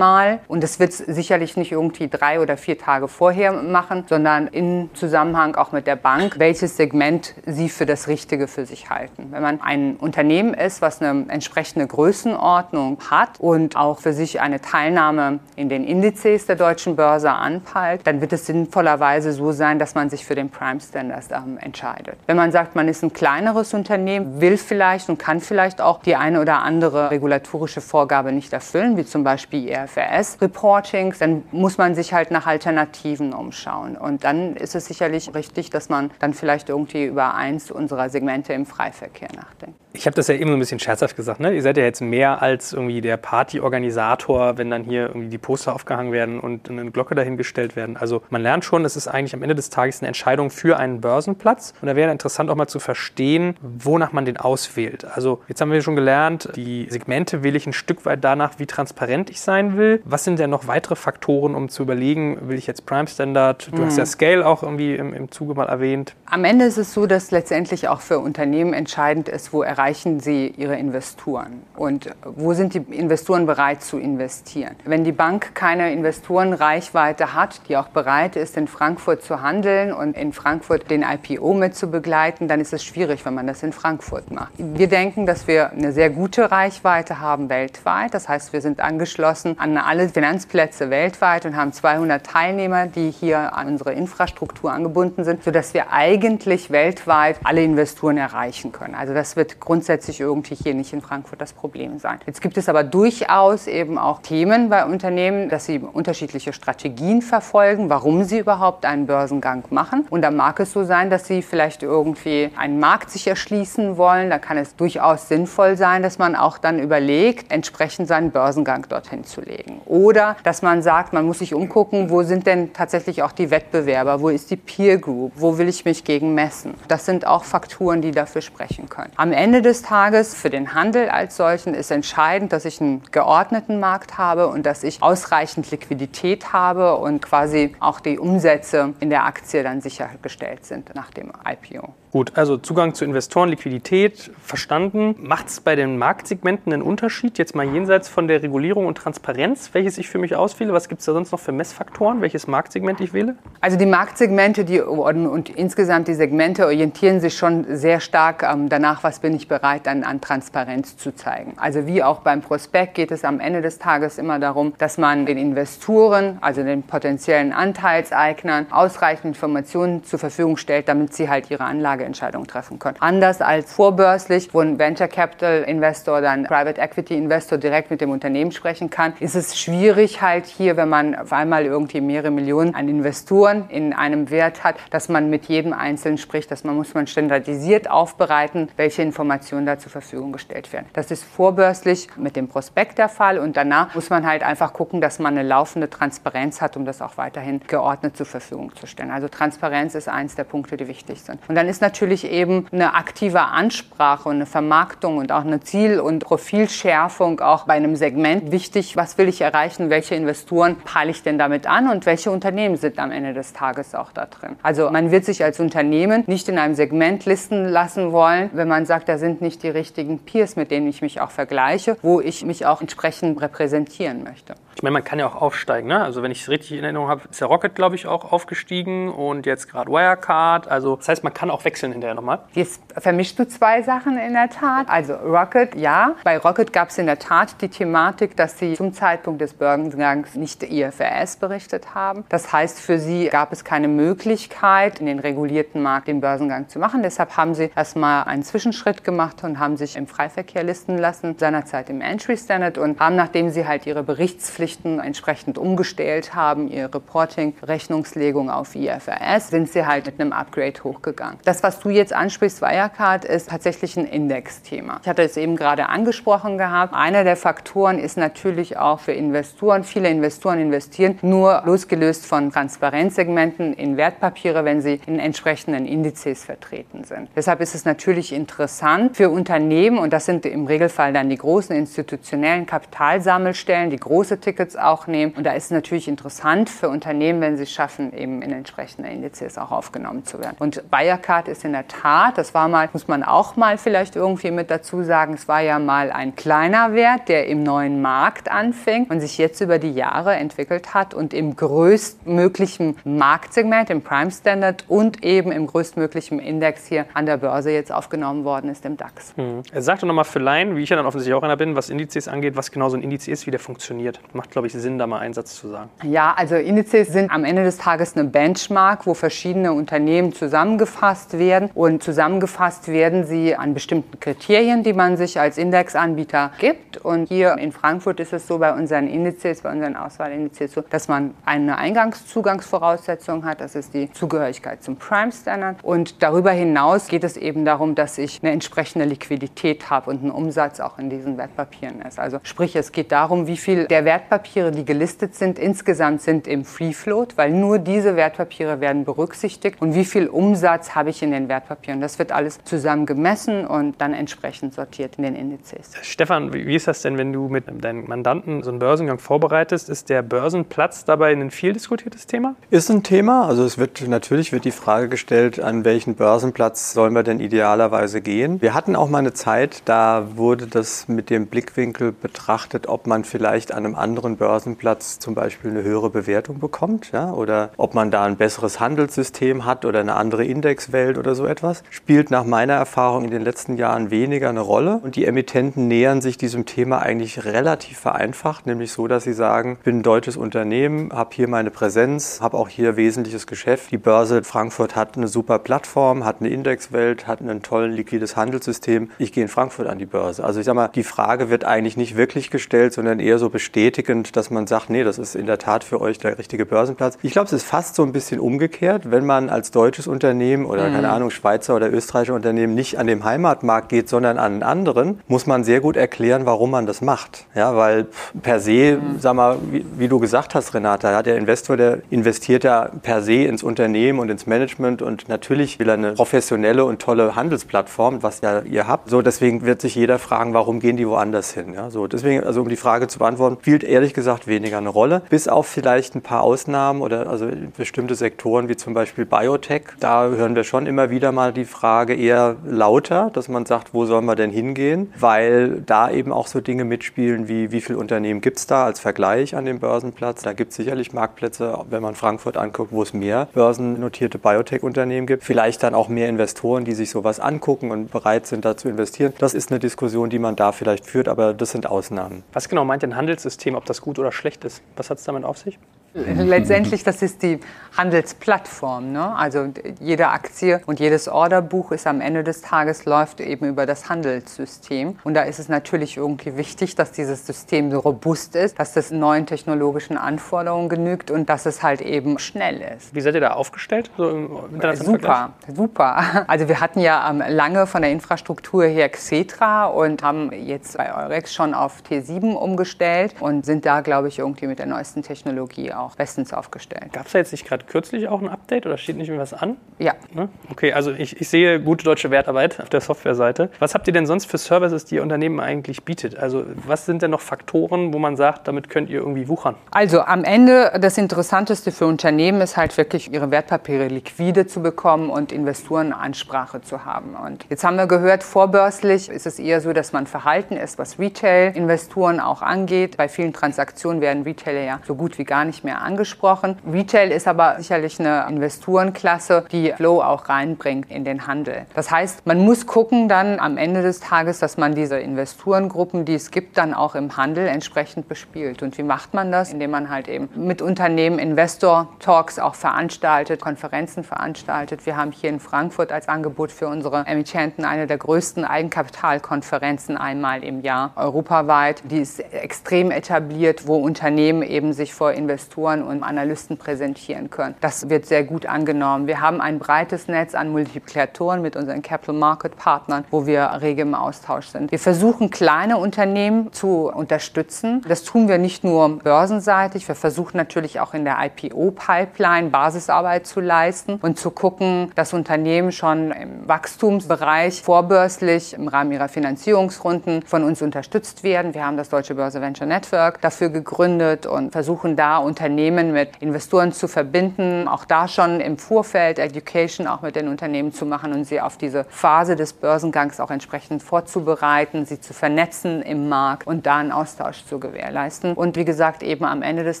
erstmal, 0.00 0.40
und 0.48 0.62
das 0.62 0.80
wird 0.80 0.90
es 0.90 0.98
sicherlich 0.98 1.56
nicht 1.56 1.72
irgendwie 1.72 2.08
drei 2.08 2.40
oder 2.40 2.56
vier 2.56 2.78
Tage 2.78 3.06
vorher 3.06 3.52
machen, 3.52 4.04
sondern 4.08 4.46
in 4.46 4.90
Zusammenhang 4.94 5.54
auch 5.56 5.72
mit 5.72 5.86
der 5.86 5.96
Bank, 5.96 6.38
welches 6.38 6.76
Segment 6.76 7.34
sie 7.46 7.68
für 7.68 7.86
das 7.86 8.08
Richtige 8.08 8.48
für 8.48 8.64
sich 8.64 8.88
halten. 8.88 9.28
Wenn 9.30 9.42
man 9.42 9.60
ein 9.60 9.96
Unternehmen 9.96 10.54
ist, 10.54 10.80
was 10.80 11.02
eine 11.02 11.26
entsprechende 11.28 11.86
Größenordnung 11.86 12.98
hat 13.10 13.40
und 13.40 13.76
auch 13.76 14.00
für 14.00 14.12
sich 14.12 14.40
eine 14.40 14.60
Teilnahme 14.60 15.40
in 15.56 15.68
den 15.68 15.84
Indizes 15.84 16.46
der 16.46 16.56
deutschen 16.56 16.96
Börse 16.96 17.30
anpeilt, 17.30 18.06
dann 18.06 18.20
wird 18.20 18.32
es 18.32 18.46
sinnvollerweise 18.46 19.32
so 19.32 19.52
sein, 19.52 19.78
dass 19.78 19.94
man 19.94 20.08
sich 20.08 20.24
für 20.24 20.34
den 20.34 20.50
Prime 20.50 20.80
Standard 20.80 21.24
ähm, 21.30 21.58
entscheidet. 21.58 22.16
Wenn 22.26 22.36
man 22.36 22.52
sagt, 22.52 22.74
man 22.74 22.88
ist 22.88 23.02
ein 23.02 23.12
kleineres 23.12 23.74
Unternehmen, 23.74 24.40
will 24.40 24.56
vielleicht 24.56 25.08
und 25.10 25.18
kann 25.18 25.40
vielleicht 25.40 25.80
auch 25.80 26.00
die 26.00 26.16
eine 26.16 26.40
oder 26.40 26.62
andere 26.62 27.10
regulatorische 27.10 27.80
Vorgabe 27.80 28.32
nicht 28.32 28.52
erfüllen, 28.52 28.96
wie 28.96 29.04
zum 29.04 29.24
Beispiel 29.24 29.68
IFRS-Reportings, 29.90 31.18
dann 31.18 31.42
muss 31.50 31.78
man 31.78 31.94
sich 31.94 32.12
halt 32.12 32.30
nach 32.30 32.46
Alternativen 32.46 33.32
umschauen. 33.32 33.96
Und 33.96 34.24
dann 34.24 34.56
ist 34.56 34.74
es 34.74 34.86
sicherlich 34.86 35.34
richtig, 35.34 35.70
dass 35.70 35.88
man 35.88 36.10
dann 36.18 36.34
vielleicht 36.34 36.68
irgendwie 36.68 37.04
über 37.04 37.34
eins 37.34 37.70
unserer 37.70 38.08
Segmente 38.08 38.52
im 38.52 38.66
Freiverkehr 38.66 39.28
nachdenkt. 39.34 39.78
Ich 39.92 40.06
habe 40.06 40.14
das 40.14 40.28
ja 40.28 40.34
eben 40.34 40.50
so 40.50 40.56
ein 40.56 40.60
bisschen 40.60 40.78
scherzhaft 40.78 41.16
gesagt. 41.16 41.40
Ne? 41.40 41.52
Ihr 41.52 41.62
seid 41.62 41.76
ja 41.76 41.84
jetzt 41.84 42.00
mehr 42.00 42.42
als 42.42 42.72
irgendwie 42.72 43.00
der 43.00 43.16
Partyorganisator, 43.16 44.56
wenn 44.56 44.70
dann 44.70 44.84
hier 44.84 45.08
irgendwie 45.08 45.28
die 45.28 45.38
Poster 45.38 45.74
aufgehangen 45.74 46.12
werden 46.12 46.38
und 46.38 46.70
eine 46.70 46.90
Glocke 46.90 47.14
dahingestellt 47.14 47.76
werden. 47.76 47.96
Also 47.96 48.22
man 48.30 48.42
lernt 48.42 48.64
schon, 48.64 48.84
es 48.84 48.96
ist 48.96 49.08
eigentlich 49.08 49.34
am 49.34 49.42
Ende 49.42 49.54
des 49.54 49.70
Tages 49.70 50.00
eine 50.00 50.08
Entscheidung 50.08 50.50
für 50.50 50.78
einen 50.78 51.00
Börsenplatz. 51.00 51.74
Und 51.80 51.88
da 51.88 51.96
wäre 51.96 52.12
interessant 52.12 52.50
auch 52.50 52.56
mal 52.56 52.68
zu 52.68 52.78
verstehen, 52.78 53.56
wonach 53.60 54.12
man 54.12 54.24
den 54.24 54.36
auswählt. 54.36 55.04
Also 55.04 55.40
jetzt 55.48 55.60
haben 55.60 55.72
wir 55.72 55.82
schon 55.82 55.96
gelernt, 55.96 56.50
die 56.54 56.86
Segmente 56.88 57.42
wähle 57.42 57.56
ich 57.56 57.66
ein 57.66 57.72
Stück 57.72 58.04
weit 58.04 58.22
danach, 58.22 58.58
wie 58.58 58.66
transparent 58.66 59.30
ich 59.30 59.40
sein 59.40 59.76
will. 59.76 60.02
Was 60.04 60.24
sind 60.24 60.38
denn 60.38 60.50
noch 60.50 60.66
weitere 60.66 60.94
Faktoren, 60.94 61.54
um 61.54 61.68
zu 61.68 61.82
überlegen, 61.82 62.48
will 62.48 62.58
ich 62.58 62.66
jetzt 62.66 62.86
Prime 62.86 63.08
Standard? 63.08 63.70
Du 63.72 63.80
mhm. 63.82 63.86
hast 63.86 63.98
ja 63.98 64.06
Scale 64.06 64.46
auch 64.46 64.62
irgendwie 64.62 64.94
im, 64.94 65.12
im 65.14 65.30
Zuge 65.30 65.54
mal 65.54 65.66
erwähnt. 65.68 66.14
Am 66.26 66.44
Ende 66.44 66.64
ist 66.64 66.78
es 66.78 66.94
so, 66.94 67.06
dass 67.06 67.30
letztendlich 67.30 67.88
auch 67.88 68.00
für 68.00 68.20
Unternehmen 68.20 68.72
entscheidend 68.72 69.28
ist, 69.28 69.52
wo 69.52 69.62
erreichen 69.80 70.20
sie 70.20 70.48
ihre 70.58 70.76
Investoren 70.76 71.62
und 71.74 72.10
wo 72.22 72.52
sind 72.52 72.74
die 72.74 72.82
Investoren 72.94 73.46
bereit 73.46 73.82
zu 73.82 73.98
investieren. 73.98 74.76
Wenn 74.84 75.04
die 75.04 75.12
Bank 75.12 75.54
keine 75.54 75.90
Investorenreichweite 75.90 77.32
hat, 77.32 77.62
die 77.66 77.78
auch 77.78 77.88
bereit 77.88 78.36
ist, 78.36 78.58
in 78.58 78.68
Frankfurt 78.68 79.22
zu 79.22 79.40
handeln 79.40 79.94
und 79.94 80.18
in 80.18 80.34
Frankfurt 80.34 80.90
den 80.90 81.02
IPO 81.02 81.54
mit 81.54 81.74
zu 81.74 81.90
begleiten, 81.90 82.46
dann 82.46 82.60
ist 82.60 82.74
es 82.74 82.84
schwierig, 82.84 83.24
wenn 83.24 83.32
man 83.32 83.46
das 83.46 83.62
in 83.62 83.72
Frankfurt 83.72 84.30
macht. 84.30 84.52
Wir 84.58 84.86
denken, 84.86 85.24
dass 85.24 85.46
wir 85.46 85.70
eine 85.70 85.92
sehr 85.92 86.10
gute 86.10 86.50
Reichweite 86.50 87.18
haben 87.20 87.48
weltweit. 87.48 88.12
Das 88.12 88.28
heißt, 88.28 88.52
wir 88.52 88.60
sind 88.60 88.80
angeschlossen 88.80 89.58
an 89.58 89.78
alle 89.78 90.10
Finanzplätze 90.10 90.90
weltweit 90.90 91.46
und 91.46 91.56
haben 91.56 91.72
200 91.72 92.26
Teilnehmer, 92.26 92.86
die 92.86 93.10
hier 93.10 93.56
an 93.56 93.68
unsere 93.68 93.94
Infrastruktur 93.94 94.72
angebunden 94.72 95.24
sind, 95.24 95.42
sodass 95.42 95.72
wir 95.72 95.90
eigentlich 95.90 96.70
weltweit 96.70 97.38
alle 97.44 97.64
Investoren 97.64 98.18
erreichen 98.18 98.72
können. 98.72 98.94
Also 98.94 99.14
das 99.14 99.36
wird 99.36 99.58
grundsätzlich 99.70 100.18
irgendwie 100.18 100.56
hier 100.56 100.74
nicht 100.74 100.92
in 100.92 101.00
Frankfurt 101.00 101.40
das 101.40 101.52
Problem 101.52 102.00
sein. 102.00 102.18
Jetzt 102.26 102.42
gibt 102.42 102.56
es 102.56 102.68
aber 102.68 102.82
durchaus 102.82 103.68
eben 103.68 103.98
auch 103.98 104.20
Themen 104.20 104.68
bei 104.68 104.84
Unternehmen, 104.84 105.48
dass 105.48 105.66
sie 105.66 105.78
unterschiedliche 105.78 106.52
Strategien 106.52 107.22
verfolgen, 107.22 107.88
warum 107.88 108.24
sie 108.24 108.40
überhaupt 108.40 108.84
einen 108.84 109.06
Börsengang 109.06 109.62
machen. 109.70 110.08
Und 110.10 110.22
da 110.22 110.32
mag 110.32 110.58
es 110.58 110.72
so 110.72 110.82
sein, 110.82 111.08
dass 111.08 111.28
sie 111.28 111.40
vielleicht 111.40 111.84
irgendwie 111.84 112.50
einen 112.56 112.80
Markt 112.80 113.10
sich 113.10 113.28
erschließen 113.28 113.96
wollen. 113.96 114.28
Da 114.28 114.40
kann 114.40 114.58
es 114.58 114.74
durchaus 114.74 115.28
sinnvoll 115.28 115.76
sein, 115.76 116.02
dass 116.02 116.18
man 116.18 116.34
auch 116.34 116.58
dann 116.58 116.80
überlegt, 116.80 117.52
entsprechend 117.52 118.08
seinen 118.08 118.32
Börsengang 118.32 118.88
dorthin 118.88 119.22
zu 119.22 119.40
legen. 119.40 119.82
Oder 119.86 120.36
dass 120.42 120.62
man 120.62 120.82
sagt, 120.82 121.12
man 121.12 121.24
muss 121.24 121.38
sich 121.38 121.54
umgucken, 121.54 122.10
wo 122.10 122.24
sind 122.24 122.44
denn 122.48 122.72
tatsächlich 122.72 123.22
auch 123.22 123.30
die 123.30 123.52
Wettbewerber, 123.52 124.20
wo 124.20 124.30
ist 124.30 124.50
die 124.50 124.56
Peer 124.56 124.98
Group, 124.98 125.34
wo 125.36 125.58
will 125.58 125.68
ich 125.68 125.84
mich 125.84 126.02
gegen 126.02 126.34
messen. 126.34 126.74
Das 126.88 127.06
sind 127.06 127.24
auch 127.24 127.44
Faktoren, 127.44 128.02
die 128.02 128.10
dafür 128.10 128.42
sprechen 128.42 128.88
können. 128.88 129.12
Am 129.14 129.30
Ende 129.30 129.59
des 129.62 129.82
Tages 129.82 130.34
für 130.34 130.50
den 130.50 130.74
Handel 130.74 131.08
als 131.08 131.36
solchen 131.36 131.74
ist 131.74 131.90
entscheidend, 131.90 132.52
dass 132.52 132.64
ich 132.64 132.80
einen 132.80 133.02
geordneten 133.10 133.80
Markt 133.80 134.18
habe 134.18 134.48
und 134.48 134.66
dass 134.66 134.84
ich 134.84 135.02
ausreichend 135.02 135.70
Liquidität 135.70 136.52
habe 136.52 136.96
und 136.96 137.22
quasi 137.22 137.74
auch 137.80 138.00
die 138.00 138.18
Umsätze 138.18 138.94
in 139.00 139.10
der 139.10 139.24
Aktie 139.24 139.62
dann 139.62 139.80
sichergestellt 139.80 140.64
sind 140.64 140.94
nach 140.94 141.10
dem 141.10 141.32
IPO. 141.44 141.94
Gut, 142.12 142.32
also 142.34 142.56
Zugang 142.56 142.94
zu 142.94 143.04
Investoren, 143.04 143.50
Liquidität, 143.50 144.32
verstanden. 144.42 145.14
Macht 145.20 145.46
es 145.46 145.60
bei 145.60 145.76
den 145.76 145.96
Marktsegmenten 145.96 146.72
einen 146.72 146.82
Unterschied, 146.82 147.38
jetzt 147.38 147.54
mal 147.54 147.64
jenseits 147.64 148.08
von 148.08 148.26
der 148.26 148.42
Regulierung 148.42 148.86
und 148.86 148.98
Transparenz, 148.98 149.70
welches 149.74 149.96
ich 149.96 150.08
für 150.08 150.18
mich 150.18 150.34
auswähle? 150.34 150.72
Was 150.72 150.88
gibt 150.88 151.02
es 151.02 151.06
da 151.06 151.12
sonst 151.12 151.30
noch 151.30 151.38
für 151.38 151.52
Messfaktoren, 151.52 152.20
welches 152.20 152.48
Marktsegment 152.48 153.00
ich 153.00 153.12
wähle? 153.12 153.36
Also 153.60 153.78
die 153.78 153.86
Marktsegmente 153.86 154.64
die, 154.64 154.80
und, 154.80 155.50
insgesamt 155.50 156.08
die 156.08 156.14
Segmente 156.14 156.66
orientieren 156.66 157.20
sich 157.20 157.36
schon 157.36 157.76
sehr 157.76 158.00
stark 158.00 158.42
ähm, 158.42 158.68
danach, 158.68 159.04
was 159.04 159.20
bin 159.20 159.36
ich 159.36 159.46
bereit 159.46 159.86
dann 159.86 160.02
an 160.02 160.20
Transparenz 160.20 160.96
zu 160.96 161.14
zeigen. 161.14 161.52
Also 161.58 161.86
wie 161.86 162.02
auch 162.02 162.22
beim 162.22 162.40
Prospekt 162.40 162.94
geht 162.94 163.12
es 163.12 163.24
am 163.24 163.38
Ende 163.38 163.62
des 163.62 163.78
Tages 163.78 164.18
immer 164.18 164.40
darum, 164.40 164.72
dass 164.78 164.98
man 164.98 165.26
den 165.26 165.38
Investoren, 165.38 166.38
also 166.40 166.64
den 166.64 166.82
potenziellen 166.82 167.52
Anteilseignern, 167.52 168.66
ausreichend 168.72 169.26
Informationen 169.26 170.02
zur 170.02 170.18
Verfügung 170.18 170.56
stellt, 170.56 170.88
damit 170.88 171.14
sie 171.14 171.28
halt 171.28 171.52
ihre 171.52 171.62
Anlage 171.62 171.99
Anlageentscheidungen 172.00 172.46
treffen 172.46 172.78
können. 172.78 172.96
Anders 173.00 173.40
als 173.40 173.72
vorbörslich, 173.72 174.52
wo 174.54 174.60
ein 174.60 174.78
Venture 174.78 175.08
Capital 175.08 175.62
Investor 175.62 176.18
oder 176.18 176.30
ein 176.30 176.44
Private 176.44 176.80
Equity 176.80 177.16
Investor 177.16 177.58
direkt 177.58 177.90
mit 177.90 178.00
dem 178.00 178.10
Unternehmen 178.10 178.52
sprechen 178.52 178.90
kann, 178.90 179.12
ist 179.20 179.34
es 179.34 179.58
schwierig 179.58 180.22
halt 180.22 180.46
hier, 180.46 180.76
wenn 180.76 180.88
man 180.88 181.14
auf 181.14 181.32
einmal 181.32 181.64
irgendwie 181.64 182.00
mehrere 182.00 182.30
Millionen 182.30 182.74
an 182.74 182.88
Investoren 182.88 183.68
in 183.68 183.92
einem 183.92 184.30
Wert 184.30 184.64
hat, 184.64 184.76
dass 184.90 185.08
man 185.08 185.30
mit 185.30 185.46
jedem 185.46 185.72
Einzelnen 185.72 186.18
spricht. 186.18 186.50
Das 186.50 186.64
man 186.64 186.76
muss 186.76 186.94
man 186.94 187.06
standardisiert 187.06 187.90
aufbereiten, 187.90 188.68
welche 188.76 189.02
Informationen 189.02 189.66
da 189.66 189.78
zur 189.78 189.92
Verfügung 189.92 190.32
gestellt 190.32 190.72
werden. 190.72 190.86
Das 190.92 191.10
ist 191.10 191.24
vorbörslich 191.24 192.08
mit 192.16 192.36
dem 192.36 192.48
Prospekt 192.48 192.98
der 192.98 193.08
Fall 193.08 193.38
und 193.38 193.56
danach 193.56 193.94
muss 193.94 194.10
man 194.10 194.26
halt 194.26 194.42
einfach 194.42 194.72
gucken, 194.72 195.00
dass 195.00 195.18
man 195.18 195.36
eine 195.36 195.46
laufende 195.46 195.90
Transparenz 195.90 196.60
hat, 196.60 196.76
um 196.76 196.84
das 196.84 197.02
auch 197.02 197.16
weiterhin 197.16 197.60
geordnet 197.66 198.16
zur 198.16 198.26
Verfügung 198.26 198.74
zu 198.74 198.86
stellen. 198.86 199.10
Also 199.10 199.28
Transparenz 199.28 199.94
ist 199.94 200.08
eins 200.08 200.34
der 200.34 200.44
Punkte, 200.44 200.76
die 200.76 200.88
wichtig 200.88 201.20
sind. 201.22 201.40
Und 201.48 201.54
dann 201.54 201.68
ist 201.68 201.82
natürlich 201.82 201.89
eben 202.00 202.66
eine 202.72 202.94
aktive 202.94 203.40
Ansprache 203.42 204.28
und 204.28 204.36
eine 204.36 204.46
Vermarktung 204.46 205.18
und 205.18 205.32
auch 205.32 205.44
eine 205.44 205.60
Ziel- 205.60 206.00
und 206.00 206.24
Profilschärfung 206.24 207.40
auch 207.40 207.64
bei 207.66 207.74
einem 207.74 207.96
Segment 207.96 208.50
wichtig. 208.50 208.96
Was 208.96 209.18
will 209.18 209.28
ich 209.28 209.40
erreichen? 209.40 209.90
Welche 209.90 210.14
Investoren 210.14 210.76
peile 210.76 211.10
ich 211.10 211.22
denn 211.22 211.38
damit 211.38 211.66
an 211.66 211.88
und 211.88 212.06
welche 212.06 212.30
Unternehmen 212.30 212.76
sind 212.76 212.98
am 212.98 213.10
Ende 213.10 213.34
des 213.34 213.52
Tages 213.52 213.94
auch 213.94 214.12
da 214.12 214.26
drin? 214.26 214.56
Also 214.62 214.90
man 214.90 215.10
wird 215.10 215.24
sich 215.24 215.42
als 215.44 215.60
Unternehmen 215.60 216.24
nicht 216.26 216.48
in 216.48 216.58
einem 216.58 216.74
Segment 216.74 217.26
listen 217.26 217.66
lassen 217.66 218.12
wollen, 218.12 218.50
wenn 218.52 218.68
man 218.68 218.86
sagt, 218.86 219.08
da 219.08 219.18
sind 219.18 219.40
nicht 219.40 219.62
die 219.62 219.68
richtigen 219.68 220.18
Peers, 220.20 220.56
mit 220.56 220.70
denen 220.70 220.88
ich 220.88 221.02
mich 221.02 221.20
auch 221.20 221.30
vergleiche, 221.30 221.96
wo 222.02 222.20
ich 222.20 222.44
mich 222.44 222.66
auch 222.66 222.80
entsprechend 222.80 223.40
repräsentieren 223.40 224.22
möchte. 224.24 224.54
Ich 224.76 224.82
meine, 224.82 224.94
man 224.94 225.04
kann 225.04 225.18
ja 225.18 225.26
auch 225.26 225.40
aufsteigen. 225.40 225.88
Ne? 225.88 226.02
Also 226.02 226.22
wenn 226.22 226.30
ich 226.30 226.42
es 226.42 226.48
richtig 226.48 226.78
in 226.78 226.84
Erinnerung 226.84 227.08
habe, 227.08 227.22
ist 227.30 227.40
der 227.40 227.48
Rocket, 227.48 227.74
glaube 227.74 227.96
ich, 227.96 228.06
auch 228.06 228.32
aufgestiegen 228.32 229.10
und 229.10 229.44
jetzt 229.44 229.68
gerade 229.68 229.90
Wirecard. 229.90 230.68
Also 230.68 230.96
das 230.96 231.08
heißt, 231.08 231.24
man 231.24 231.34
kann 231.34 231.50
auch 231.50 231.64
wechseln 231.64 231.79
hinterher 231.80 232.14
nochmal. 232.14 232.40
Jetzt 232.54 232.80
vermischst 232.96 233.38
du 233.38 233.46
zwei 233.46 233.82
Sachen 233.82 234.16
in 234.18 234.32
der 234.32 234.48
Tat. 234.48 234.88
Also 234.88 235.14
Rocket, 235.14 235.74
ja. 235.74 236.14
Bei 236.24 236.38
Rocket 236.38 236.72
gab 236.72 236.88
es 236.88 236.98
in 236.98 237.06
der 237.06 237.18
Tat 237.18 237.60
die 237.60 237.68
Thematik, 237.68 238.36
dass 238.36 238.58
sie 238.58 238.74
zum 238.74 238.92
Zeitpunkt 238.92 239.40
des 239.40 239.54
Börsengangs 239.54 240.34
nicht 240.34 240.62
IFRS 240.62 241.36
berichtet 241.36 241.94
haben. 241.94 242.24
Das 242.28 242.52
heißt, 242.52 242.80
für 242.80 242.98
sie 242.98 243.28
gab 243.28 243.52
es 243.52 243.64
keine 243.64 243.88
Möglichkeit, 243.88 245.00
in 245.00 245.06
den 245.06 245.18
regulierten 245.18 245.82
Markt 245.82 246.08
den 246.08 246.20
Börsengang 246.20 246.68
zu 246.68 246.78
machen. 246.78 247.02
Deshalb 247.02 247.36
haben 247.36 247.54
sie 247.54 247.70
erstmal 247.74 248.24
einen 248.24 248.42
Zwischenschritt 248.42 249.04
gemacht 249.04 249.44
und 249.44 249.58
haben 249.58 249.76
sich 249.76 249.96
im 249.96 250.06
Freiverkehr 250.06 250.62
listen 250.62 250.96
lassen, 250.96 251.36
seinerzeit 251.38 251.90
im 251.90 252.00
Entry 252.00 252.36
Standard 252.36 252.78
und 252.78 252.98
haben, 252.98 253.16
nachdem 253.16 253.50
sie 253.50 253.66
halt 253.66 253.86
ihre 253.86 254.02
Berichtspflicht 254.02 254.70
Pflichten 254.70 255.00
entsprechend 255.00 255.58
umgestellt 255.58 256.34
haben, 256.34 256.68
ihr 256.68 256.84
Reporting, 256.94 257.54
Rechnungslegung 257.62 258.50
auf 258.50 258.74
IFRS, 258.74 259.48
sind 259.48 259.70
sie 259.70 259.86
halt 259.86 260.06
mit 260.06 260.20
einem 260.20 260.32
Upgrade 260.32 260.84
hochgegangen. 260.84 261.38
Das, 261.44 261.62
was 261.62 261.69
du 261.78 261.90
jetzt 261.90 262.12
ansprichst, 262.12 262.60
Wirecard, 262.60 263.24
ist 263.24 263.50
tatsächlich 263.50 263.96
ein 263.96 264.06
Indexthema. 264.06 265.00
Ich 265.02 265.08
hatte 265.08 265.22
es 265.22 265.36
eben 265.36 265.56
gerade 265.56 265.88
angesprochen 265.88 266.58
gehabt. 266.58 266.94
Einer 266.94 267.24
der 267.24 267.36
Faktoren 267.36 267.98
ist 267.98 268.16
natürlich 268.16 268.76
auch 268.76 269.00
für 269.00 269.12
Investoren. 269.12 269.84
Viele 269.84 270.08
Investoren 270.08 270.60
investieren 270.60 271.18
nur 271.22 271.62
losgelöst 271.64 272.26
von 272.26 272.52
Transparenzsegmenten 272.52 273.74
in 273.74 273.96
Wertpapiere, 273.96 274.64
wenn 274.64 274.80
sie 274.80 275.00
in 275.06 275.18
entsprechenden 275.18 275.86
Indizes 275.86 276.44
vertreten 276.44 277.04
sind. 277.04 277.28
Deshalb 277.34 277.60
ist 277.60 277.74
es 277.74 277.84
natürlich 277.84 278.32
interessant 278.32 279.16
für 279.16 279.30
Unternehmen, 279.30 279.98
und 279.98 280.12
das 280.12 280.26
sind 280.26 280.46
im 280.46 280.66
Regelfall 280.66 281.12
dann 281.12 281.28
die 281.28 281.36
großen 281.36 281.74
institutionellen 281.74 282.66
Kapitalsammelstellen, 282.66 283.90
die 283.90 283.96
große 283.96 284.40
Tickets 284.40 284.70
Tickets 284.70 284.76
auch 284.76 285.06
nehmen. 285.06 285.32
Und 285.36 285.44
da 285.44 285.52
ist 285.52 285.66
es 285.66 285.70
natürlich 285.70 286.08
interessant 286.08 286.70
für 286.70 286.88
Unternehmen, 286.88 287.40
wenn 287.40 287.56
sie 287.56 287.62
es 287.64 287.72
schaffen, 287.72 288.12
eben 288.12 288.42
in 288.42 288.52
entsprechende 288.52 289.08
Indizes 289.08 289.58
auch 289.58 289.70
aufgenommen 289.70 290.24
zu 290.24 290.40
werden. 290.40 290.56
Und 290.58 290.82
Wirecard 290.90 291.48
ist 291.48 291.59
in 291.64 291.72
der 291.72 291.86
Tat, 291.86 292.38
das 292.38 292.54
war 292.54 292.68
mal, 292.68 292.88
muss 292.92 293.08
man 293.08 293.22
auch 293.22 293.56
mal 293.56 293.78
vielleicht 293.78 294.16
irgendwie 294.16 294.50
mit 294.50 294.70
dazu 294.70 295.02
sagen, 295.02 295.34
es 295.34 295.46
war 295.48 295.60
ja 295.60 295.78
mal 295.78 296.10
ein 296.10 296.34
kleiner 296.34 296.94
Wert, 296.94 297.28
der 297.28 297.46
im 297.46 297.62
neuen 297.62 298.02
Markt 298.02 298.50
anfing 298.50 299.06
und 299.08 299.20
sich 299.20 299.38
jetzt 299.38 299.60
über 299.60 299.78
die 299.78 299.92
Jahre 299.92 300.34
entwickelt 300.34 300.94
hat 300.94 301.14
und 301.14 301.34
im 301.34 301.56
größtmöglichen 301.56 302.96
Marktsegment, 303.04 303.90
im 303.90 304.02
Prime 304.02 304.30
Standard 304.30 304.84
und 304.88 305.22
eben 305.22 305.52
im 305.52 305.66
größtmöglichen 305.66 306.38
Index 306.38 306.86
hier 306.86 307.06
an 307.14 307.26
der 307.26 307.36
Börse 307.36 307.70
jetzt 307.70 307.92
aufgenommen 307.92 308.44
worden 308.44 308.70
ist, 308.70 308.84
im 308.84 308.96
DAX. 308.96 309.34
Hm. 309.36 309.62
Sag 309.74 310.00
doch 310.00 310.06
nochmal 310.06 310.24
für 310.24 310.38
Laien, 310.38 310.76
wie 310.76 310.82
ich 310.82 310.88
ja 310.88 310.96
dann 310.96 311.06
offensichtlich 311.06 311.34
auch 311.34 311.42
einer 311.42 311.56
bin, 311.56 311.76
was 311.76 311.90
Indizes 311.90 312.26
angeht, 312.26 312.56
was 312.56 312.70
genau 312.70 312.88
so 312.88 312.96
ein 312.96 313.02
Indiz 313.02 313.28
ist, 313.28 313.46
wie 313.46 313.50
der 313.50 313.60
funktioniert 313.60 314.20
macht, 314.32 314.50
glaube 314.50 314.66
ich, 314.66 314.72
Sinn, 314.72 314.98
da 314.98 315.06
mal 315.06 315.18
einen 315.18 315.34
Satz 315.34 315.56
zu 315.56 315.68
sagen. 315.68 315.90
Ja, 316.02 316.34
also 316.36 316.54
Indizes 316.54 317.08
sind 317.08 317.30
am 317.30 317.44
Ende 317.44 317.64
des 317.64 317.78
Tages 317.78 318.16
eine 318.16 318.28
Benchmark, 318.28 319.06
wo 319.06 319.14
verschiedene 319.14 319.72
Unternehmen 319.72 320.32
zusammengefasst 320.32 321.38
werden. 321.38 321.49
Und 321.74 322.02
zusammengefasst 322.02 322.88
werden 322.88 323.24
sie 323.24 323.56
an 323.56 323.74
bestimmten 323.74 324.20
Kriterien, 324.20 324.82
die 324.82 324.92
man 324.92 325.16
sich 325.16 325.40
als 325.40 325.58
Indexanbieter 325.58 326.52
gibt. 326.58 326.98
Und 326.98 327.28
hier 327.28 327.56
in 327.58 327.72
Frankfurt 327.72 328.20
ist 328.20 328.32
es 328.32 328.46
so 328.46 328.58
bei 328.58 328.72
unseren 328.72 329.08
Indizes, 329.08 329.62
bei 329.62 329.72
unseren 329.72 329.96
Auswahlindizes 329.96 330.72
so, 330.72 330.82
dass 330.82 331.08
man 331.08 331.34
eine 331.44 331.76
Eingangszugangsvoraussetzung 331.76 333.44
hat. 333.44 333.60
Das 333.60 333.74
ist 333.74 333.94
die 333.94 334.12
Zugehörigkeit 334.12 334.82
zum 334.82 334.96
Prime 334.96 335.32
Standard. 335.32 335.82
Und 335.82 336.22
darüber 336.22 336.52
hinaus 336.52 337.08
geht 337.08 337.24
es 337.24 337.36
eben 337.36 337.64
darum, 337.64 337.94
dass 337.94 338.18
ich 338.18 338.40
eine 338.42 338.52
entsprechende 338.52 339.04
Liquidität 339.06 339.90
habe 339.90 340.10
und 340.10 340.22
ein 340.22 340.30
Umsatz 340.30 340.80
auch 340.80 340.98
in 340.98 341.10
diesen 341.10 341.36
Wertpapieren 341.36 342.00
ist. 342.02 342.18
Also 342.18 342.38
sprich, 342.44 342.76
es 342.76 342.92
geht 342.92 343.10
darum, 343.10 343.46
wie 343.46 343.56
viel 343.56 343.86
der 343.86 344.04
Wert 344.04 344.20
Wertpapiere, 344.20 344.70
die 344.70 344.84
gelistet 344.84 345.34
sind, 345.34 345.58
insgesamt 345.58 346.20
sind 346.20 346.46
im 346.46 346.64
Free 346.64 346.92
Float, 346.92 347.36
weil 347.36 347.50
nur 347.50 347.78
diese 347.78 348.16
Wertpapiere 348.16 348.80
werden 348.80 349.04
berücksichtigt. 349.04 349.80
Und 349.80 349.94
wie 349.94 350.04
viel 350.04 350.28
Umsatz 350.28 350.94
habe 350.94 351.10
ich 351.10 351.22
in 351.22 351.29
den 351.32 351.48
Wertpapieren? 351.48 352.00
Das 352.00 352.18
wird 352.18 352.32
alles 352.32 352.62
zusammen 352.64 353.06
gemessen 353.06 353.66
und 353.66 354.00
dann 354.00 354.14
entsprechend 354.14 354.74
sortiert 354.74 355.16
in 355.16 355.24
den 355.24 355.34
Indizes. 355.34 355.92
Stefan, 356.02 356.52
wie 356.52 356.74
ist 356.74 356.86
das 356.86 357.02
denn, 357.02 357.18
wenn 357.18 357.32
du 357.32 357.48
mit 357.48 357.64
deinen 357.82 358.08
Mandanten 358.08 358.62
so 358.62 358.70
einen 358.70 358.78
Börsengang 358.78 359.18
vorbereitest? 359.18 359.88
Ist 359.88 360.08
der 360.08 360.22
Börsenplatz 360.22 361.04
dabei 361.04 361.32
ein 361.32 361.50
viel 361.50 361.72
diskutiertes 361.72 362.26
Thema? 362.26 362.54
Ist 362.70 362.90
ein 362.90 363.02
Thema. 363.02 363.46
Also 363.46 363.64
es 363.64 363.78
wird 363.78 364.06
natürlich 364.06 364.52
wird 364.52 364.64
die 364.64 364.70
Frage 364.70 365.08
gestellt, 365.08 365.60
an 365.60 365.84
welchen 365.84 366.14
Börsenplatz 366.14 366.92
sollen 366.92 367.14
wir 367.14 367.22
denn 367.22 367.40
idealerweise 367.40 368.20
gehen? 368.20 368.60
Wir 368.62 368.74
hatten 368.74 368.96
auch 368.96 369.08
mal 369.08 369.18
eine 369.18 369.32
Zeit, 369.32 369.82
da 369.86 370.28
wurde 370.36 370.66
das 370.66 371.08
mit 371.08 371.30
dem 371.30 371.46
Blickwinkel 371.46 372.12
betrachtet, 372.12 372.88
ob 372.88 373.06
man 373.06 373.24
vielleicht 373.24 373.72
an 373.72 373.84
einem 373.84 373.94
anderen 373.94 374.20
anderen 374.20 374.36
Börsenplatz 374.36 375.18
zum 375.18 375.34
Beispiel 375.34 375.70
eine 375.70 375.82
höhere 375.82 376.10
Bewertung 376.10 376.58
bekommt, 376.58 377.12
ja, 377.12 377.32
oder 377.32 377.70
ob 377.76 377.94
man 377.94 378.10
da 378.10 378.24
ein 378.24 378.36
besseres 378.36 378.78
Handelssystem 378.78 379.64
hat 379.64 379.84
oder 379.84 380.00
eine 380.00 380.14
andere 380.14 380.44
Indexwelt 380.44 381.16
oder 381.20 381.36
so 381.36 381.46
etwas, 381.46 381.84
spielt 381.90 382.30
nach 382.30 382.44
meiner 382.44 382.72
Erfahrung 382.72 383.24
in 383.24 383.30
den 383.30 383.42
letzten 383.42 383.76
Jahren 383.76 384.10
weniger 384.10 384.48
eine 384.48 384.60
Rolle. 384.60 385.00
Und 385.02 385.14
die 385.14 385.26
Emittenten 385.26 385.86
nähern 385.86 386.20
sich 386.20 386.36
diesem 386.36 386.66
Thema 386.66 386.98
eigentlich 386.98 387.44
relativ 387.44 387.98
vereinfacht, 387.98 388.66
nämlich 388.66 388.90
so, 388.90 389.06
dass 389.06 389.24
sie 389.24 389.32
sagen, 389.32 389.76
ich 389.78 389.84
bin 389.84 389.98
ein 389.98 390.02
deutsches 390.02 390.36
Unternehmen, 390.36 391.12
habe 391.12 391.30
hier 391.32 391.46
meine 391.46 391.70
Präsenz, 391.70 392.40
habe 392.40 392.56
auch 392.56 392.68
hier 392.68 392.96
wesentliches 392.96 393.46
Geschäft. 393.46 393.92
Die 393.92 393.98
Börse 393.98 394.42
Frankfurt 394.42 394.96
hat 394.96 395.16
eine 395.16 395.28
super 395.28 395.58
Plattform, 395.58 396.24
hat 396.24 396.36
eine 396.40 396.48
Indexwelt, 396.48 397.26
hat 397.26 397.40
ein 397.40 397.62
tolles 397.62 397.94
liquides 397.94 398.36
Handelssystem. 398.36 399.10
Ich 399.18 399.32
gehe 399.32 399.42
in 399.42 399.48
Frankfurt 399.48 399.86
an 399.86 399.98
die 399.98 400.06
Börse. 400.06 400.42
Also 400.42 400.60
ich 400.60 400.66
sage 400.66 400.76
mal, 400.76 400.88
die 400.88 401.04
Frage 401.04 401.50
wird 401.50 401.64
eigentlich 401.64 401.96
nicht 401.96 402.16
wirklich 402.16 402.50
gestellt, 402.50 402.92
sondern 402.92 403.20
eher 403.20 403.38
so 403.38 403.50
bestätigend, 403.50 404.36
dass 404.36 404.50
man 404.50 404.66
sagt, 404.66 404.90
nee, 404.90 405.04
das 405.04 405.18
ist 405.18 405.34
in 405.34 405.46
der 405.46 405.58
Tat 405.58 405.84
für 405.84 406.00
euch 406.00 406.18
der 406.18 406.38
richtige 406.38 406.66
Börsenplatz. 406.66 407.18
Ich 407.22 407.32
glaube, 407.32 407.46
es 407.46 407.52
ist 407.52 407.64
fast 407.64 407.94
so 407.94 408.02
ein 408.02 408.12
bisschen 408.12 408.40
umgekehrt, 408.40 409.10
wenn 409.10 409.26
man 409.26 409.50
als 409.50 409.70
deutsches 409.70 410.06
Unternehmen 410.06 410.64
oder 410.64 410.88
mhm. 410.88 410.94
keine 410.94 411.09
Ahnung, 411.10 411.30
Schweizer 411.30 411.76
oder 411.76 411.92
österreichischer 411.92 412.34
Unternehmen 412.34 412.74
nicht 412.74 412.98
an 412.98 413.06
dem 413.06 413.24
Heimatmarkt 413.24 413.88
geht, 413.88 414.08
sondern 414.08 414.38
an 414.38 414.52
einen 414.52 414.62
anderen, 414.62 415.20
muss 415.28 415.46
man 415.46 415.64
sehr 415.64 415.80
gut 415.80 415.96
erklären, 415.96 416.46
warum 416.46 416.70
man 416.70 416.86
das 416.86 417.00
macht. 417.00 417.46
Ja, 417.54 417.76
weil 417.76 418.06
per 418.42 418.60
se, 418.60 418.96
mhm. 418.96 419.18
sag 419.18 419.34
mal, 419.34 419.58
wie, 419.70 419.84
wie, 419.96 420.08
du 420.08 420.18
gesagt 420.18 420.54
hast, 420.54 420.74
Renata, 420.74 421.10
ja, 421.10 421.22
der 421.22 421.36
Investor, 421.36 421.76
der 421.76 421.98
investiert 422.10 422.64
ja 422.64 422.90
per 423.02 423.22
se 423.22 423.44
ins 423.44 423.62
Unternehmen 423.62 424.18
und 424.18 424.30
ins 424.30 424.46
Management 424.46 425.02
und 425.02 425.28
natürlich 425.28 425.78
will 425.78 425.88
er 425.88 425.94
eine 425.94 426.12
professionelle 426.12 426.84
und 426.84 427.00
tolle 427.00 427.36
Handelsplattform, 427.36 428.22
was 428.22 428.40
ja 428.40 428.60
ihr 428.60 428.86
habt. 428.86 429.10
So, 429.10 429.22
deswegen 429.22 429.62
wird 429.64 429.80
sich 429.80 429.94
jeder 429.94 430.18
fragen, 430.18 430.54
warum 430.54 430.80
gehen 430.80 430.96
die 430.96 431.06
woanders 431.06 431.52
hin? 431.52 431.74
Ja, 431.74 431.90
so, 431.90 432.06
deswegen, 432.06 432.44
also 432.44 432.62
um 432.62 432.68
die 432.68 432.76
Frage 432.76 433.08
zu 433.08 433.18
beantworten, 433.18 433.58
spielt 433.60 433.84
ehrlich 433.84 434.14
gesagt 434.14 434.46
weniger 434.46 434.78
eine 434.78 434.88
Rolle, 434.88 435.22
bis 435.30 435.48
auf 435.48 435.66
vielleicht 435.66 436.14
ein 436.14 436.22
paar 436.22 436.42
Ausnahmen 436.42 437.02
oder 437.02 437.28
also 437.28 437.48
bestimmte 437.76 438.14
Sektoren 438.14 438.68
wie 438.68 438.76
zum 438.76 438.94
Beispiel 438.94 439.24
Biotech. 439.24 439.82
Da 440.00 440.28
hören 440.28 440.54
wir 440.54 440.64
schon 440.64 440.86
immer 440.86 440.99
wieder 441.08 441.32
mal 441.32 441.54
die 441.54 441.64
Frage 441.64 442.14
eher 442.14 442.56
lauter, 442.66 443.30
dass 443.32 443.48
man 443.48 443.64
sagt, 443.64 443.94
wo 443.94 444.04
sollen 444.04 444.26
wir 444.26 444.36
denn 444.36 444.50
hingehen? 444.50 445.10
Weil 445.18 445.80
da 445.80 446.10
eben 446.10 446.30
auch 446.30 446.46
so 446.46 446.60
Dinge 446.60 446.84
mitspielen 446.84 447.48
wie, 447.48 447.72
wie 447.72 447.80
viele 447.80 447.98
Unternehmen 447.98 448.42
gibt 448.42 448.58
es 448.58 448.66
da 448.66 448.84
als 448.84 449.00
Vergleich 449.00 449.56
an 449.56 449.64
dem 449.64 449.80
Börsenplatz? 449.80 450.42
Da 450.42 450.52
gibt 450.52 450.72
es 450.72 450.76
sicherlich 450.76 451.14
Marktplätze, 451.14 451.78
wenn 451.88 452.02
man 452.02 452.14
Frankfurt 452.14 452.58
anguckt, 452.58 452.92
wo 452.92 453.02
es 453.02 453.14
mehr 453.14 453.48
börsennotierte 453.54 454.38
Biotech-Unternehmen 454.38 455.26
gibt. 455.26 455.42
Vielleicht 455.42 455.82
dann 455.82 455.94
auch 455.94 456.08
mehr 456.08 456.28
Investoren, 456.28 456.84
die 456.84 456.92
sich 456.92 457.10
sowas 457.10 457.40
angucken 457.40 457.90
und 457.90 458.10
bereit 458.10 458.46
sind, 458.46 458.66
da 458.66 458.76
zu 458.76 458.90
investieren. 458.90 459.32
Das 459.38 459.54
ist 459.54 459.70
eine 459.70 459.80
Diskussion, 459.80 460.28
die 460.28 460.38
man 460.38 460.54
da 460.54 460.72
vielleicht 460.72 461.06
führt, 461.06 461.28
aber 461.28 461.54
das 461.54 461.70
sind 461.70 461.86
Ausnahmen. 461.88 462.42
Was 462.52 462.68
genau 462.68 462.84
meint 462.84 463.02
ein 463.04 463.16
Handelssystem? 463.16 463.70
ob 463.80 463.86
das 463.86 464.00
gut 464.00 464.18
oder 464.18 464.32
schlecht 464.32 464.64
ist. 464.64 464.82
Was 464.96 465.10
hat 465.10 465.18
es 465.18 465.24
damit 465.24 465.44
auf 465.44 465.58
sich? 465.58 465.78
Letztendlich, 466.14 467.04
das 467.04 467.22
ist 467.22 467.42
die 467.42 467.60
Handelsplattform. 467.96 469.12
Ne? 469.12 469.34
Also 469.36 469.68
jede 470.00 470.28
Aktie 470.28 470.80
und 470.86 471.00
jedes 471.00 471.28
Orderbuch 471.28 471.92
ist 471.92 472.06
am 472.06 472.20
Ende 472.20 472.42
des 472.42 472.62
Tages 472.62 473.04
läuft 473.04 473.40
eben 473.40 473.66
über 473.66 473.86
das 473.86 474.08
Handelssystem. 474.08 475.18
Und 475.24 475.34
da 475.34 475.42
ist 475.42 475.58
es 475.58 475.68
natürlich 475.68 476.16
irgendwie 476.16 476.56
wichtig, 476.56 476.94
dass 476.94 477.12
dieses 477.12 477.46
System 477.46 477.90
so 477.90 478.00
robust 478.00 478.56
ist, 478.56 478.78
dass 478.78 478.92
das 478.92 479.10
neuen 479.10 479.46
technologischen 479.46 480.16
Anforderungen 480.16 480.88
genügt 480.88 481.30
und 481.30 481.48
dass 481.48 481.66
es 481.66 481.82
halt 481.82 482.00
eben 482.00 482.38
schnell 482.38 482.80
ist. 482.96 483.14
Wie 483.14 483.20
seid 483.20 483.34
ihr 483.34 483.40
da 483.40 483.52
aufgestellt? 483.52 484.10
So 484.16 484.68
super, 484.94 485.52
super. 485.74 486.44
Also 486.46 486.68
wir 486.68 486.80
hatten 486.80 487.00
ja 487.00 487.28
ähm, 487.30 487.42
lange 487.46 487.86
von 487.86 488.02
der 488.02 488.10
Infrastruktur 488.10 488.84
her 488.84 489.08
Xetra 489.08 489.86
und 489.86 490.22
haben 490.22 490.50
jetzt 490.52 490.96
bei 490.96 491.14
Eurex 491.14 491.54
schon 491.54 491.74
auf 491.74 492.02
T7 492.08 492.54
umgestellt 492.54 493.34
und 493.40 493.64
sind 493.64 493.86
da, 493.86 494.00
glaube 494.00 494.28
ich, 494.28 494.38
irgendwie 494.38 494.66
mit 494.66 494.78
der 494.78 494.86
neuesten 494.86 495.22
Technologie 495.22 495.92
auch 496.00 496.16
bestens 496.16 496.52
aufgestellt. 496.52 497.12
Gab 497.12 497.26
es 497.26 497.32
da 497.32 497.38
jetzt 497.38 497.52
nicht 497.52 497.66
gerade 497.66 497.84
kürzlich 497.84 498.28
auch 498.28 498.40
ein 498.40 498.48
Update 498.48 498.86
oder 498.86 498.98
steht 498.98 499.16
nicht 499.16 499.28
irgendwas 499.28 499.54
an? 499.54 499.76
Ja. 499.98 500.14
Ne? 500.32 500.48
Okay, 500.70 500.92
also 500.92 501.12
ich, 501.12 501.40
ich 501.40 501.48
sehe 501.48 501.80
gute 501.80 502.04
deutsche 502.04 502.30
Wertarbeit 502.30 502.80
auf 502.80 502.88
der 502.88 503.00
Softwareseite. 503.00 503.70
Was 503.78 503.94
habt 503.94 504.06
ihr 504.06 504.12
denn 504.12 504.26
sonst 504.26 504.46
für 504.46 504.58
Services, 504.58 505.04
die 505.04 505.16
ihr 505.16 505.22
Unternehmen 505.22 505.60
eigentlich 505.60 506.04
bietet? 506.04 506.38
Also 506.38 506.64
was 506.86 507.06
sind 507.06 507.22
denn 507.22 507.30
noch 507.30 507.40
Faktoren, 507.40 508.12
wo 508.12 508.18
man 508.18 508.36
sagt, 508.36 508.68
damit 508.68 508.88
könnt 508.90 509.10
ihr 509.10 509.20
irgendwie 509.20 509.48
wuchern? 509.48 509.74
Also 509.90 510.20
am 510.22 510.44
Ende 510.44 510.92
das 511.00 511.18
Interessanteste 511.18 511.92
für 511.92 512.06
Unternehmen 512.06 512.60
ist 512.60 512.76
halt 512.76 512.96
wirklich 512.96 513.32
ihre 513.32 513.50
Wertpapiere 513.50 514.08
liquide 514.08 514.66
zu 514.66 514.82
bekommen 514.82 515.30
und 515.30 515.52
Investorenansprache 515.52 516.80
zu 516.82 517.04
haben. 517.04 517.34
Und 517.34 517.66
jetzt 517.68 517.84
haben 517.84 517.96
wir 517.96 518.06
gehört, 518.06 518.42
vorbörslich 518.42 519.28
ist 519.28 519.46
es 519.46 519.58
eher 519.58 519.80
so, 519.80 519.92
dass 519.92 520.12
man 520.12 520.26
verhalten 520.26 520.76
ist, 520.76 520.98
was 520.98 521.18
Retail-Investoren 521.18 522.40
auch 522.40 522.62
angeht. 522.62 523.16
Bei 523.16 523.28
vielen 523.28 523.52
Transaktionen 523.52 524.20
werden 524.20 524.42
Retailer 524.42 524.82
ja 524.82 525.00
so 525.06 525.14
gut 525.14 525.38
wie 525.38 525.44
gar 525.44 525.64
nicht 525.64 525.84
mehr 525.84 525.89
angesprochen. 525.98 526.76
Retail 526.90 527.30
ist 527.32 527.48
aber 527.48 527.76
sicherlich 527.78 528.20
eine 528.20 528.46
Investorenklasse, 528.48 529.64
die 529.72 529.92
Flow 529.96 530.22
auch 530.22 530.48
reinbringt 530.48 531.10
in 531.10 531.24
den 531.24 531.46
Handel. 531.46 531.86
Das 531.94 532.10
heißt, 532.10 532.46
man 532.46 532.60
muss 532.60 532.86
gucken 532.86 533.28
dann 533.28 533.60
am 533.60 533.76
Ende 533.76 534.02
des 534.02 534.20
Tages, 534.20 534.58
dass 534.58 534.76
man 534.76 534.94
diese 534.94 535.18
Investorengruppen, 535.18 536.24
die 536.24 536.34
es 536.34 536.50
gibt, 536.50 536.78
dann 536.78 536.94
auch 536.94 537.14
im 537.14 537.36
Handel 537.36 537.66
entsprechend 537.66 538.28
bespielt. 538.28 538.82
Und 538.82 538.96
wie 538.98 539.02
macht 539.02 539.34
man 539.34 539.50
das? 539.50 539.72
Indem 539.72 539.90
man 539.90 540.10
halt 540.10 540.28
eben 540.28 540.48
mit 540.54 540.82
Unternehmen 540.82 541.38
Investor-Talks 541.38 542.58
auch 542.58 542.74
veranstaltet, 542.74 543.60
Konferenzen 543.60 544.24
veranstaltet. 544.24 545.06
Wir 545.06 545.16
haben 545.16 545.32
hier 545.32 545.50
in 545.50 545.60
Frankfurt 545.60 546.12
als 546.12 546.28
Angebot 546.28 546.72
für 546.72 546.88
unsere 546.88 547.26
Emittenten 547.26 547.84
eine 547.84 548.06
der 548.06 548.18
größten 548.18 548.64
Eigenkapitalkonferenzen 548.64 550.16
einmal 550.16 550.62
im 550.62 550.82
Jahr 550.82 551.12
europaweit. 551.16 552.02
Die 552.04 552.20
ist 552.20 552.40
extrem 552.52 553.10
etabliert, 553.10 553.86
wo 553.86 553.96
Unternehmen 553.96 554.62
eben 554.62 554.92
sich 554.92 555.14
vor 555.14 555.32
Investoren 555.32 555.79
und 555.80 556.22
Analysten 556.22 556.76
präsentieren 556.76 557.50
können. 557.50 557.74
Das 557.80 558.08
wird 558.08 558.26
sehr 558.26 558.44
gut 558.44 558.66
angenommen. 558.66 559.26
Wir 559.26 559.40
haben 559.40 559.60
ein 559.60 559.78
breites 559.78 560.28
Netz 560.28 560.54
an 560.54 560.70
Multiplikatoren 560.70 561.62
mit 561.62 561.76
unseren 561.76 562.02
Capital 562.02 562.34
Market 562.34 562.76
Partnern, 562.76 563.24
wo 563.30 563.46
wir 563.46 563.70
rege 563.80 564.02
im 564.02 564.14
Austausch 564.14 564.66
sind. 564.66 564.90
Wir 564.90 564.98
versuchen 564.98 565.50
kleine 565.50 565.96
Unternehmen 565.96 566.72
zu 566.72 567.10
unterstützen. 567.10 568.02
Das 568.06 568.22
tun 568.22 568.48
wir 568.48 568.58
nicht 568.58 568.84
nur 568.84 569.18
börsenseitig. 569.18 570.06
Wir 570.06 570.14
versuchen 570.14 570.56
natürlich 570.56 571.00
auch 571.00 571.14
in 571.14 571.24
der 571.24 571.38
IPO-Pipeline 571.40 572.70
Basisarbeit 572.70 573.46
zu 573.46 573.60
leisten 573.60 574.18
und 574.22 574.38
zu 574.38 574.50
gucken, 574.50 575.10
dass 575.14 575.32
Unternehmen 575.32 575.92
schon 575.92 576.30
im 576.30 576.68
Wachstumsbereich 576.68 577.82
vorbörslich 577.82 578.74
im 578.74 578.88
Rahmen 578.88 579.12
ihrer 579.12 579.28
Finanzierungsrunden 579.28 580.42
von 580.42 580.64
uns 580.64 580.82
unterstützt 580.82 581.42
werden. 581.42 581.74
Wir 581.74 581.86
haben 581.86 581.96
das 581.96 582.10
Deutsche 582.10 582.34
Börse 582.34 582.60
Venture 582.60 582.86
Network 582.86 583.40
dafür 583.40 583.70
gegründet 583.70 584.46
und 584.46 584.72
versuchen 584.72 585.16
da 585.16 585.38
Unternehmen 585.38 585.69
mit 585.74 586.30
Investoren 586.40 586.92
zu 586.92 587.08
verbinden, 587.08 587.88
auch 587.88 588.04
da 588.04 588.28
schon 588.28 588.60
im 588.60 588.78
Vorfeld 588.78 589.38
Education 589.38 590.06
auch 590.06 590.22
mit 590.22 590.36
den 590.36 590.48
Unternehmen 590.48 590.92
zu 590.92 591.06
machen 591.06 591.32
und 591.32 591.44
sie 591.44 591.60
auf 591.60 591.76
diese 591.76 592.04
Phase 592.04 592.56
des 592.56 592.72
Börsengangs 592.72 593.40
auch 593.40 593.50
entsprechend 593.50 594.02
vorzubereiten, 594.02 595.06
sie 595.06 595.20
zu 595.20 595.34
vernetzen 595.34 596.02
im 596.02 596.28
Markt 596.28 596.66
und 596.66 596.86
da 596.86 596.98
einen 596.98 597.12
Austausch 597.12 597.64
zu 597.64 597.80
gewährleisten. 597.80 598.54
Und 598.54 598.76
wie 598.76 598.84
gesagt, 598.84 599.22
eben 599.22 599.44
am 599.44 599.62
Ende 599.62 599.84
des 599.84 600.00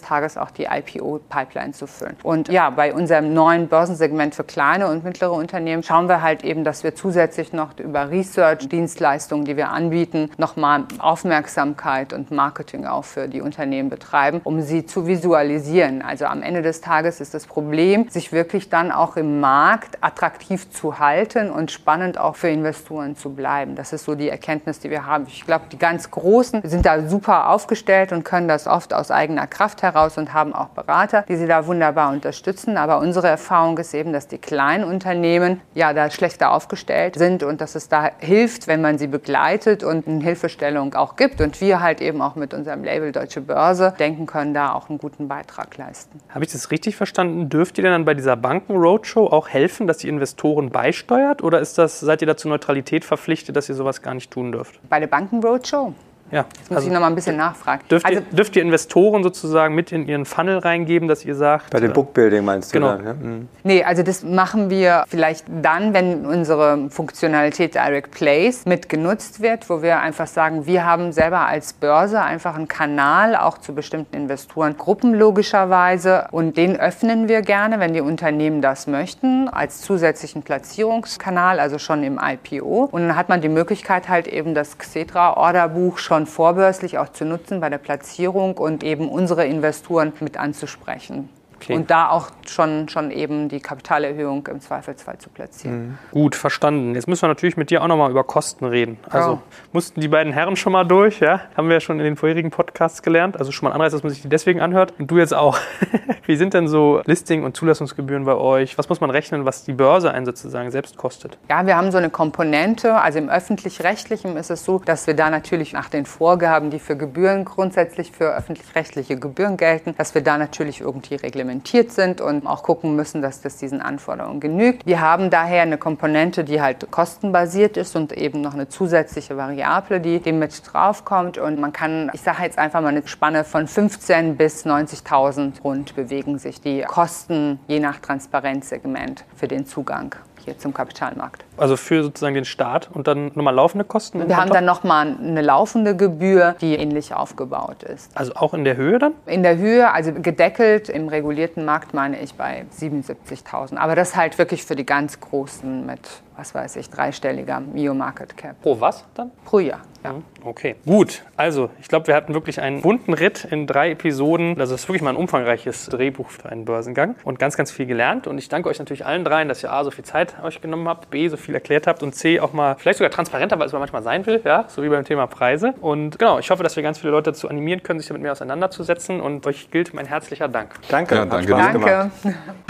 Tages 0.00 0.36
auch 0.36 0.50
die 0.50 0.64
IPO-Pipeline 0.64 1.72
zu 1.72 1.86
füllen. 1.86 2.16
Und 2.22 2.48
ja, 2.48 2.70
bei 2.70 2.94
unserem 2.94 3.32
neuen 3.34 3.68
Börsensegment 3.68 4.34
für 4.34 4.44
kleine 4.44 4.88
und 4.88 5.04
mittlere 5.04 5.32
Unternehmen 5.32 5.82
schauen 5.82 6.08
wir 6.08 6.22
halt 6.22 6.44
eben, 6.44 6.64
dass 6.64 6.84
wir 6.84 6.94
zusätzlich 6.94 7.52
noch 7.52 7.78
über 7.78 8.10
Research-Dienstleistungen, 8.10 9.44
die 9.44 9.56
wir 9.56 9.70
anbieten, 9.70 10.30
nochmal 10.36 10.84
Aufmerksamkeit 10.98 12.12
und 12.12 12.30
Marketing 12.30 12.86
auch 12.86 13.04
für 13.04 13.28
die 13.28 13.40
Unternehmen 13.40 13.90
betreiben, 13.90 14.40
um 14.44 14.62
sie 14.62 14.86
zu 14.86 15.06
visualisieren. 15.06 15.59
Also 16.02 16.24
am 16.26 16.42
Ende 16.42 16.62
des 16.62 16.80
Tages 16.80 17.20
ist 17.20 17.34
das 17.34 17.46
Problem, 17.46 18.08
sich 18.08 18.32
wirklich 18.32 18.70
dann 18.70 18.90
auch 18.90 19.16
im 19.16 19.40
Markt 19.40 19.98
attraktiv 20.00 20.70
zu 20.70 20.98
halten 20.98 21.50
und 21.50 21.70
spannend 21.70 22.18
auch 22.18 22.36
für 22.36 22.48
Investoren 22.48 23.14
zu 23.14 23.30
bleiben. 23.30 23.76
Das 23.76 23.92
ist 23.92 24.04
so 24.04 24.14
die 24.14 24.28
Erkenntnis, 24.28 24.80
die 24.80 24.90
wir 24.90 25.06
haben. 25.06 25.26
Ich 25.28 25.44
glaube, 25.44 25.66
die 25.70 25.78
ganz 25.78 26.10
Großen 26.10 26.62
sind 26.64 26.86
da 26.86 27.06
super 27.08 27.50
aufgestellt 27.50 28.12
und 28.12 28.24
können 28.24 28.48
das 28.48 28.66
oft 28.66 28.94
aus 28.94 29.10
eigener 29.10 29.46
Kraft 29.46 29.82
heraus 29.82 30.16
und 30.18 30.32
haben 30.32 30.54
auch 30.54 30.68
Berater, 30.68 31.24
die 31.28 31.36
sie 31.36 31.46
da 31.46 31.66
wunderbar 31.66 32.10
unterstützen. 32.10 32.76
Aber 32.76 32.98
unsere 32.98 33.28
Erfahrung 33.28 33.76
ist 33.78 33.94
eben, 33.94 34.12
dass 34.12 34.28
die 34.28 34.38
kleinen 34.38 34.84
Unternehmen 34.84 35.60
ja 35.74 35.92
da 35.92 36.10
schlechter 36.10 36.52
aufgestellt 36.52 37.16
sind 37.16 37.42
und 37.42 37.60
dass 37.60 37.74
es 37.74 37.88
da 37.88 38.10
hilft, 38.18 38.66
wenn 38.66 38.80
man 38.80 38.98
sie 38.98 39.08
begleitet 39.08 39.84
und 39.84 40.08
eine 40.08 40.24
Hilfestellung 40.24 40.94
auch 40.94 41.16
gibt. 41.16 41.40
Und 41.40 41.60
wir 41.60 41.80
halt 41.80 42.00
eben 42.00 42.22
auch 42.22 42.34
mit 42.34 42.54
unserem 42.54 42.82
Label 42.82 43.12
Deutsche 43.12 43.40
Börse 43.40 43.94
denken 43.98 44.26
können, 44.26 44.54
da 44.54 44.72
auch 44.72 44.88
einen 44.88 44.98
guten 44.98 45.28
Beitrag 45.28 45.49
leisten. 45.76 46.20
Habe 46.28 46.44
ich 46.44 46.52
das 46.52 46.70
richtig 46.70 46.96
verstanden? 46.96 47.48
Dürft 47.48 47.78
ihr 47.78 47.82
denn 47.82 47.92
dann 47.92 48.04
bei 48.04 48.14
dieser 48.14 48.36
Banken-Roadshow 48.36 49.26
auch 49.26 49.48
helfen, 49.48 49.86
dass 49.86 49.98
die 49.98 50.08
Investoren 50.08 50.70
beisteuert? 50.70 51.42
Oder 51.42 51.60
ist 51.60 51.78
das, 51.78 52.00
seid 52.00 52.22
ihr 52.22 52.26
dazu 52.26 52.48
Neutralität 52.48 53.04
verpflichtet, 53.04 53.56
dass 53.56 53.68
ihr 53.68 53.74
sowas 53.74 54.02
gar 54.02 54.14
nicht 54.14 54.30
tun 54.30 54.52
dürft? 54.52 54.80
Bei 54.88 55.00
der 55.00 55.06
Banken-Roadshow? 55.06 55.94
Ja. 56.30 56.44
Jetzt 56.56 56.70
muss 56.70 56.76
also, 56.76 56.88
ich 56.88 56.92
noch 56.92 57.00
mal 57.00 57.08
ein 57.08 57.14
bisschen 57.14 57.36
nachfragen. 57.36 57.82
Dürft, 57.90 58.06
also, 58.06 58.20
ihr, 58.20 58.36
dürft 58.36 58.56
ihr 58.56 58.62
Investoren 58.62 59.22
sozusagen 59.22 59.74
mit 59.74 59.92
in 59.92 60.06
ihren 60.06 60.24
Funnel 60.24 60.58
reingeben, 60.58 61.08
dass 61.08 61.24
ihr 61.24 61.34
sagt. 61.34 61.70
Bei 61.70 61.80
dem 61.80 61.92
Bookbuilding 61.92 62.44
meinst 62.44 62.72
du 62.72 62.78
genau. 62.78 62.96
dann? 62.96 63.04
Ja? 63.04 63.14
Mhm. 63.14 63.48
Nee, 63.64 63.84
also 63.84 64.02
das 64.02 64.22
machen 64.22 64.70
wir 64.70 65.04
vielleicht 65.08 65.46
dann, 65.62 65.92
wenn 65.92 66.24
unsere 66.26 66.88
Funktionalität 66.90 67.74
Direct 67.74 68.12
Place 68.12 68.64
mit 68.64 68.88
genutzt 68.88 69.40
wird, 69.40 69.68
wo 69.68 69.82
wir 69.82 70.00
einfach 70.00 70.26
sagen, 70.26 70.66
wir 70.66 70.84
haben 70.84 71.12
selber 71.12 71.46
als 71.46 71.72
Börse 71.72 72.20
einfach 72.20 72.54
einen 72.54 72.68
Kanal 72.68 73.36
auch 73.36 73.58
zu 73.58 73.74
bestimmten 73.74 74.16
Investorengruppen 74.16 75.14
logischerweise 75.14 76.28
und 76.30 76.56
den 76.56 76.78
öffnen 76.78 77.28
wir 77.28 77.42
gerne, 77.42 77.80
wenn 77.80 77.92
die 77.92 78.00
Unternehmen 78.00 78.62
das 78.62 78.86
möchten, 78.86 79.48
als 79.48 79.80
zusätzlichen 79.80 80.42
Platzierungskanal, 80.42 81.58
also 81.58 81.78
schon 81.78 82.02
im 82.02 82.20
IPO. 82.22 82.88
Und 82.90 83.02
dann 83.02 83.16
hat 83.16 83.28
man 83.28 83.40
die 83.40 83.48
Möglichkeit 83.48 84.08
halt 84.08 84.28
eben 84.28 84.54
das 84.54 84.78
Xetra-Orderbuch 84.78 85.98
schon 85.98 86.19
schon 86.20 86.26
vorbörslich 86.26 86.98
auch 86.98 87.08
zu 87.08 87.24
nutzen 87.24 87.60
bei 87.60 87.70
der 87.70 87.78
Platzierung 87.78 88.58
und 88.58 88.84
eben 88.84 89.08
unsere 89.08 89.46
Investoren 89.46 90.12
mit 90.20 90.36
anzusprechen. 90.36 91.30
Okay. 91.62 91.74
Und 91.74 91.90
da 91.90 92.08
auch 92.08 92.30
schon, 92.48 92.88
schon 92.88 93.10
eben 93.10 93.48
die 93.48 93.60
Kapitalerhöhung 93.60 94.46
im 94.46 94.60
Zweifelsfall 94.60 95.18
zu 95.18 95.28
platzieren. 95.28 95.88
Mhm. 95.88 95.98
Gut, 96.10 96.34
verstanden. 96.34 96.94
Jetzt 96.94 97.06
müssen 97.06 97.22
wir 97.22 97.28
natürlich 97.28 97.58
mit 97.58 97.70
dir 97.70 97.82
auch 97.82 97.86
nochmal 97.86 98.10
über 98.10 98.24
Kosten 98.24 98.64
reden. 98.64 98.98
Also 99.10 99.32
oh. 99.32 99.38
mussten 99.72 100.00
die 100.00 100.08
beiden 100.08 100.32
Herren 100.32 100.56
schon 100.56 100.72
mal 100.72 100.84
durch, 100.84 101.20
ja? 101.20 101.42
Haben 101.56 101.68
wir 101.68 101.74
ja 101.74 101.80
schon 101.80 101.98
in 101.98 102.04
den 102.04 102.16
vorherigen 102.16 102.50
Podcasts 102.50 103.02
gelernt. 103.02 103.38
Also 103.38 103.52
schon 103.52 103.66
mal 103.66 103.72
ein 103.72 103.74
Anreiz, 103.76 103.92
dass 103.92 104.02
man 104.02 104.10
sich 104.10 104.22
die 104.22 104.28
deswegen 104.28 104.60
anhört. 104.60 104.94
Und 104.98 105.10
du 105.10 105.18
jetzt 105.18 105.34
auch. 105.34 105.58
Wie 106.26 106.36
sind 106.36 106.54
denn 106.54 106.66
so 106.66 107.02
Listing- 107.04 107.44
und 107.44 107.56
Zulassungsgebühren 107.56 108.24
bei 108.24 108.34
euch? 108.34 108.78
Was 108.78 108.88
muss 108.88 109.00
man 109.00 109.10
rechnen, 109.10 109.44
was 109.44 109.64
die 109.64 109.72
Börse 109.72 110.12
ein 110.12 110.24
sozusagen 110.24 110.70
selbst 110.70 110.96
kostet? 110.96 111.36
Ja, 111.50 111.66
wir 111.66 111.76
haben 111.76 111.90
so 111.90 111.98
eine 111.98 112.08
Komponente. 112.10 112.94
Also 112.94 113.18
im 113.18 113.28
öffentlich-rechtlichen 113.28 114.36
ist 114.36 114.50
es 114.50 114.64
so, 114.64 114.78
dass 114.78 115.06
wir 115.06 115.14
da 115.14 115.28
natürlich 115.28 115.74
nach 115.74 115.90
den 115.90 116.06
Vorgaben, 116.06 116.70
die 116.70 116.78
für 116.78 116.96
Gebühren 116.96 117.44
grundsätzlich 117.44 118.12
für 118.12 118.34
öffentlich-rechtliche 118.34 119.18
Gebühren 119.18 119.56
gelten, 119.58 119.94
dass 119.98 120.14
wir 120.14 120.22
da 120.22 120.38
natürlich 120.38 120.80
irgendwie 120.80 121.16
reglementieren 121.16 121.49
reglementiert 121.50 121.92
sind 121.92 122.20
und 122.20 122.46
auch 122.46 122.62
gucken 122.62 122.96
müssen, 122.96 123.22
dass 123.22 123.40
das 123.40 123.56
diesen 123.56 123.80
Anforderungen 123.80 124.40
genügt. 124.40 124.86
Wir 124.86 125.00
haben 125.00 125.30
daher 125.30 125.62
eine 125.62 125.78
Komponente, 125.78 126.44
die 126.44 126.60
halt 126.62 126.90
kostenbasiert 126.90 127.76
ist 127.76 127.96
und 127.96 128.12
eben 128.12 128.40
noch 128.40 128.54
eine 128.54 128.68
zusätzliche 128.68 129.36
Variable, 129.36 130.00
die 130.00 130.20
dem 130.20 130.38
mit 130.38 130.62
draufkommt. 130.72 131.38
Und 131.38 131.58
man 131.58 131.72
kann, 131.72 132.10
ich 132.14 132.22
sage 132.22 132.42
jetzt 132.42 132.58
einfach 132.58 132.80
mal 132.80 132.88
eine 132.88 133.06
Spanne 133.06 133.44
von 133.44 133.66
15 133.66 134.36
bis 134.36 134.64
90.000 134.64 135.60
rund 135.62 135.94
bewegen 135.94 136.38
sich 136.38 136.60
die 136.60 136.82
Kosten 136.82 137.58
je 137.66 137.80
nach 137.80 137.98
Transparenzsegment 137.98 139.24
für 139.34 139.48
den 139.48 139.66
Zugang 139.66 140.14
hier 140.44 140.58
zum 140.58 140.74
Kapitalmarkt. 140.74 141.44
Also 141.56 141.76
für 141.76 142.02
sozusagen 142.02 142.34
den 142.34 142.44
Start 142.44 142.90
und 142.92 143.06
dann 143.06 143.32
nochmal 143.34 143.54
laufende 143.54 143.84
Kosten? 143.84 144.26
Wir 144.28 144.36
haben 144.36 144.50
dann 144.50 144.64
nochmal 144.64 145.16
eine 145.20 145.42
laufende 145.42 145.96
Gebühr, 145.96 146.56
die 146.60 146.74
ähnlich 146.74 147.14
aufgebaut 147.14 147.82
ist. 147.82 148.16
Also 148.16 148.34
auch 148.34 148.54
in 148.54 148.64
der 148.64 148.76
Höhe 148.76 148.98
dann? 148.98 149.12
In 149.26 149.42
der 149.42 149.56
Höhe, 149.56 149.92
also 149.92 150.12
gedeckelt 150.12 150.88
im 150.88 151.08
regulierten 151.08 151.64
Markt 151.64 151.94
meine 151.94 152.20
ich 152.20 152.34
bei 152.34 152.64
77.000. 152.78 153.76
Aber 153.76 153.94
das 153.94 154.16
halt 154.16 154.38
wirklich 154.38 154.64
für 154.64 154.76
die 154.76 154.86
ganz 154.86 155.20
Großen 155.20 155.86
mit 155.86 156.00
was 156.40 156.54
weiß 156.54 156.76
ich, 156.76 156.88
dreistelliger 156.88 157.60
Mio 157.60 157.92
Market 157.92 158.34
Cap. 158.34 158.62
Pro 158.62 158.80
was 158.80 159.04
dann? 159.14 159.30
Pro 159.44 159.58
Jahr. 159.58 159.82
Ja. 160.04 160.12
Mhm. 160.12 160.24
Okay, 160.42 160.76
gut. 160.86 161.22
Also, 161.36 161.70
ich 161.80 161.88
glaube, 161.88 162.06
wir 162.06 162.14
hatten 162.14 162.34
wirklich 162.34 162.60
einen 162.60 162.82
bunten 162.82 163.12
Ritt 163.12 163.46
in 163.50 163.66
drei 163.66 163.90
Episoden. 163.90 164.58
Also, 164.58 164.74
es 164.74 164.82
ist 164.82 164.88
wirklich 164.88 165.02
mal 165.02 165.10
ein 165.10 165.16
umfangreiches 165.16 165.86
Drehbuch 165.86 166.30
für 166.30 166.48
einen 166.48 166.64
Börsengang 166.64 167.16
und 167.24 167.38
ganz, 167.38 167.56
ganz 167.56 167.70
viel 167.70 167.86
gelernt. 167.86 168.26
Und 168.26 168.38
ich 168.38 168.48
danke 168.48 168.68
euch 168.68 168.78
natürlich 168.78 169.04
allen 169.04 169.24
dreien, 169.24 169.48
dass 169.48 169.62
ihr 169.62 169.72
A, 169.72 169.84
so 169.84 169.90
viel 169.90 170.04
Zeit 170.04 170.34
euch 170.42 170.60
genommen 170.60 170.88
habt, 170.88 171.10
B, 171.10 171.28
so 171.28 171.36
viel 171.36 171.54
erklärt 171.54 171.86
habt 171.86 172.02
und 172.02 172.14
C, 172.14 172.40
auch 172.40 172.52
mal 172.52 172.76
vielleicht 172.78 172.98
sogar 172.98 173.10
transparenter, 173.10 173.60
als 173.60 173.72
man 173.72 173.80
manchmal 173.80 174.02
sein 174.02 174.26
will, 174.26 174.40
ja, 174.44 174.64
so 174.68 174.82
wie 174.82 174.88
beim 174.88 175.04
Thema 175.04 175.26
Preise. 175.26 175.74
Und 175.80 176.18
genau, 176.18 176.38
ich 176.38 176.50
hoffe, 176.50 176.62
dass 176.62 176.76
wir 176.76 176.82
ganz 176.82 176.98
viele 176.98 177.12
Leute 177.12 177.30
dazu 177.32 177.48
animieren 177.48 177.82
können, 177.82 178.00
sich 178.00 178.08
damit 178.08 178.22
mehr 178.22 178.32
auseinanderzusetzen. 178.32 179.20
Und 179.20 179.46
euch 179.46 179.70
gilt 179.70 179.92
mein 179.94 180.06
herzlicher 180.06 180.48
Dank. 180.48 180.74
Danke. 180.88 181.14
Ja, 181.14 181.24
danke. 181.26 181.52
Danke. 181.52 182.10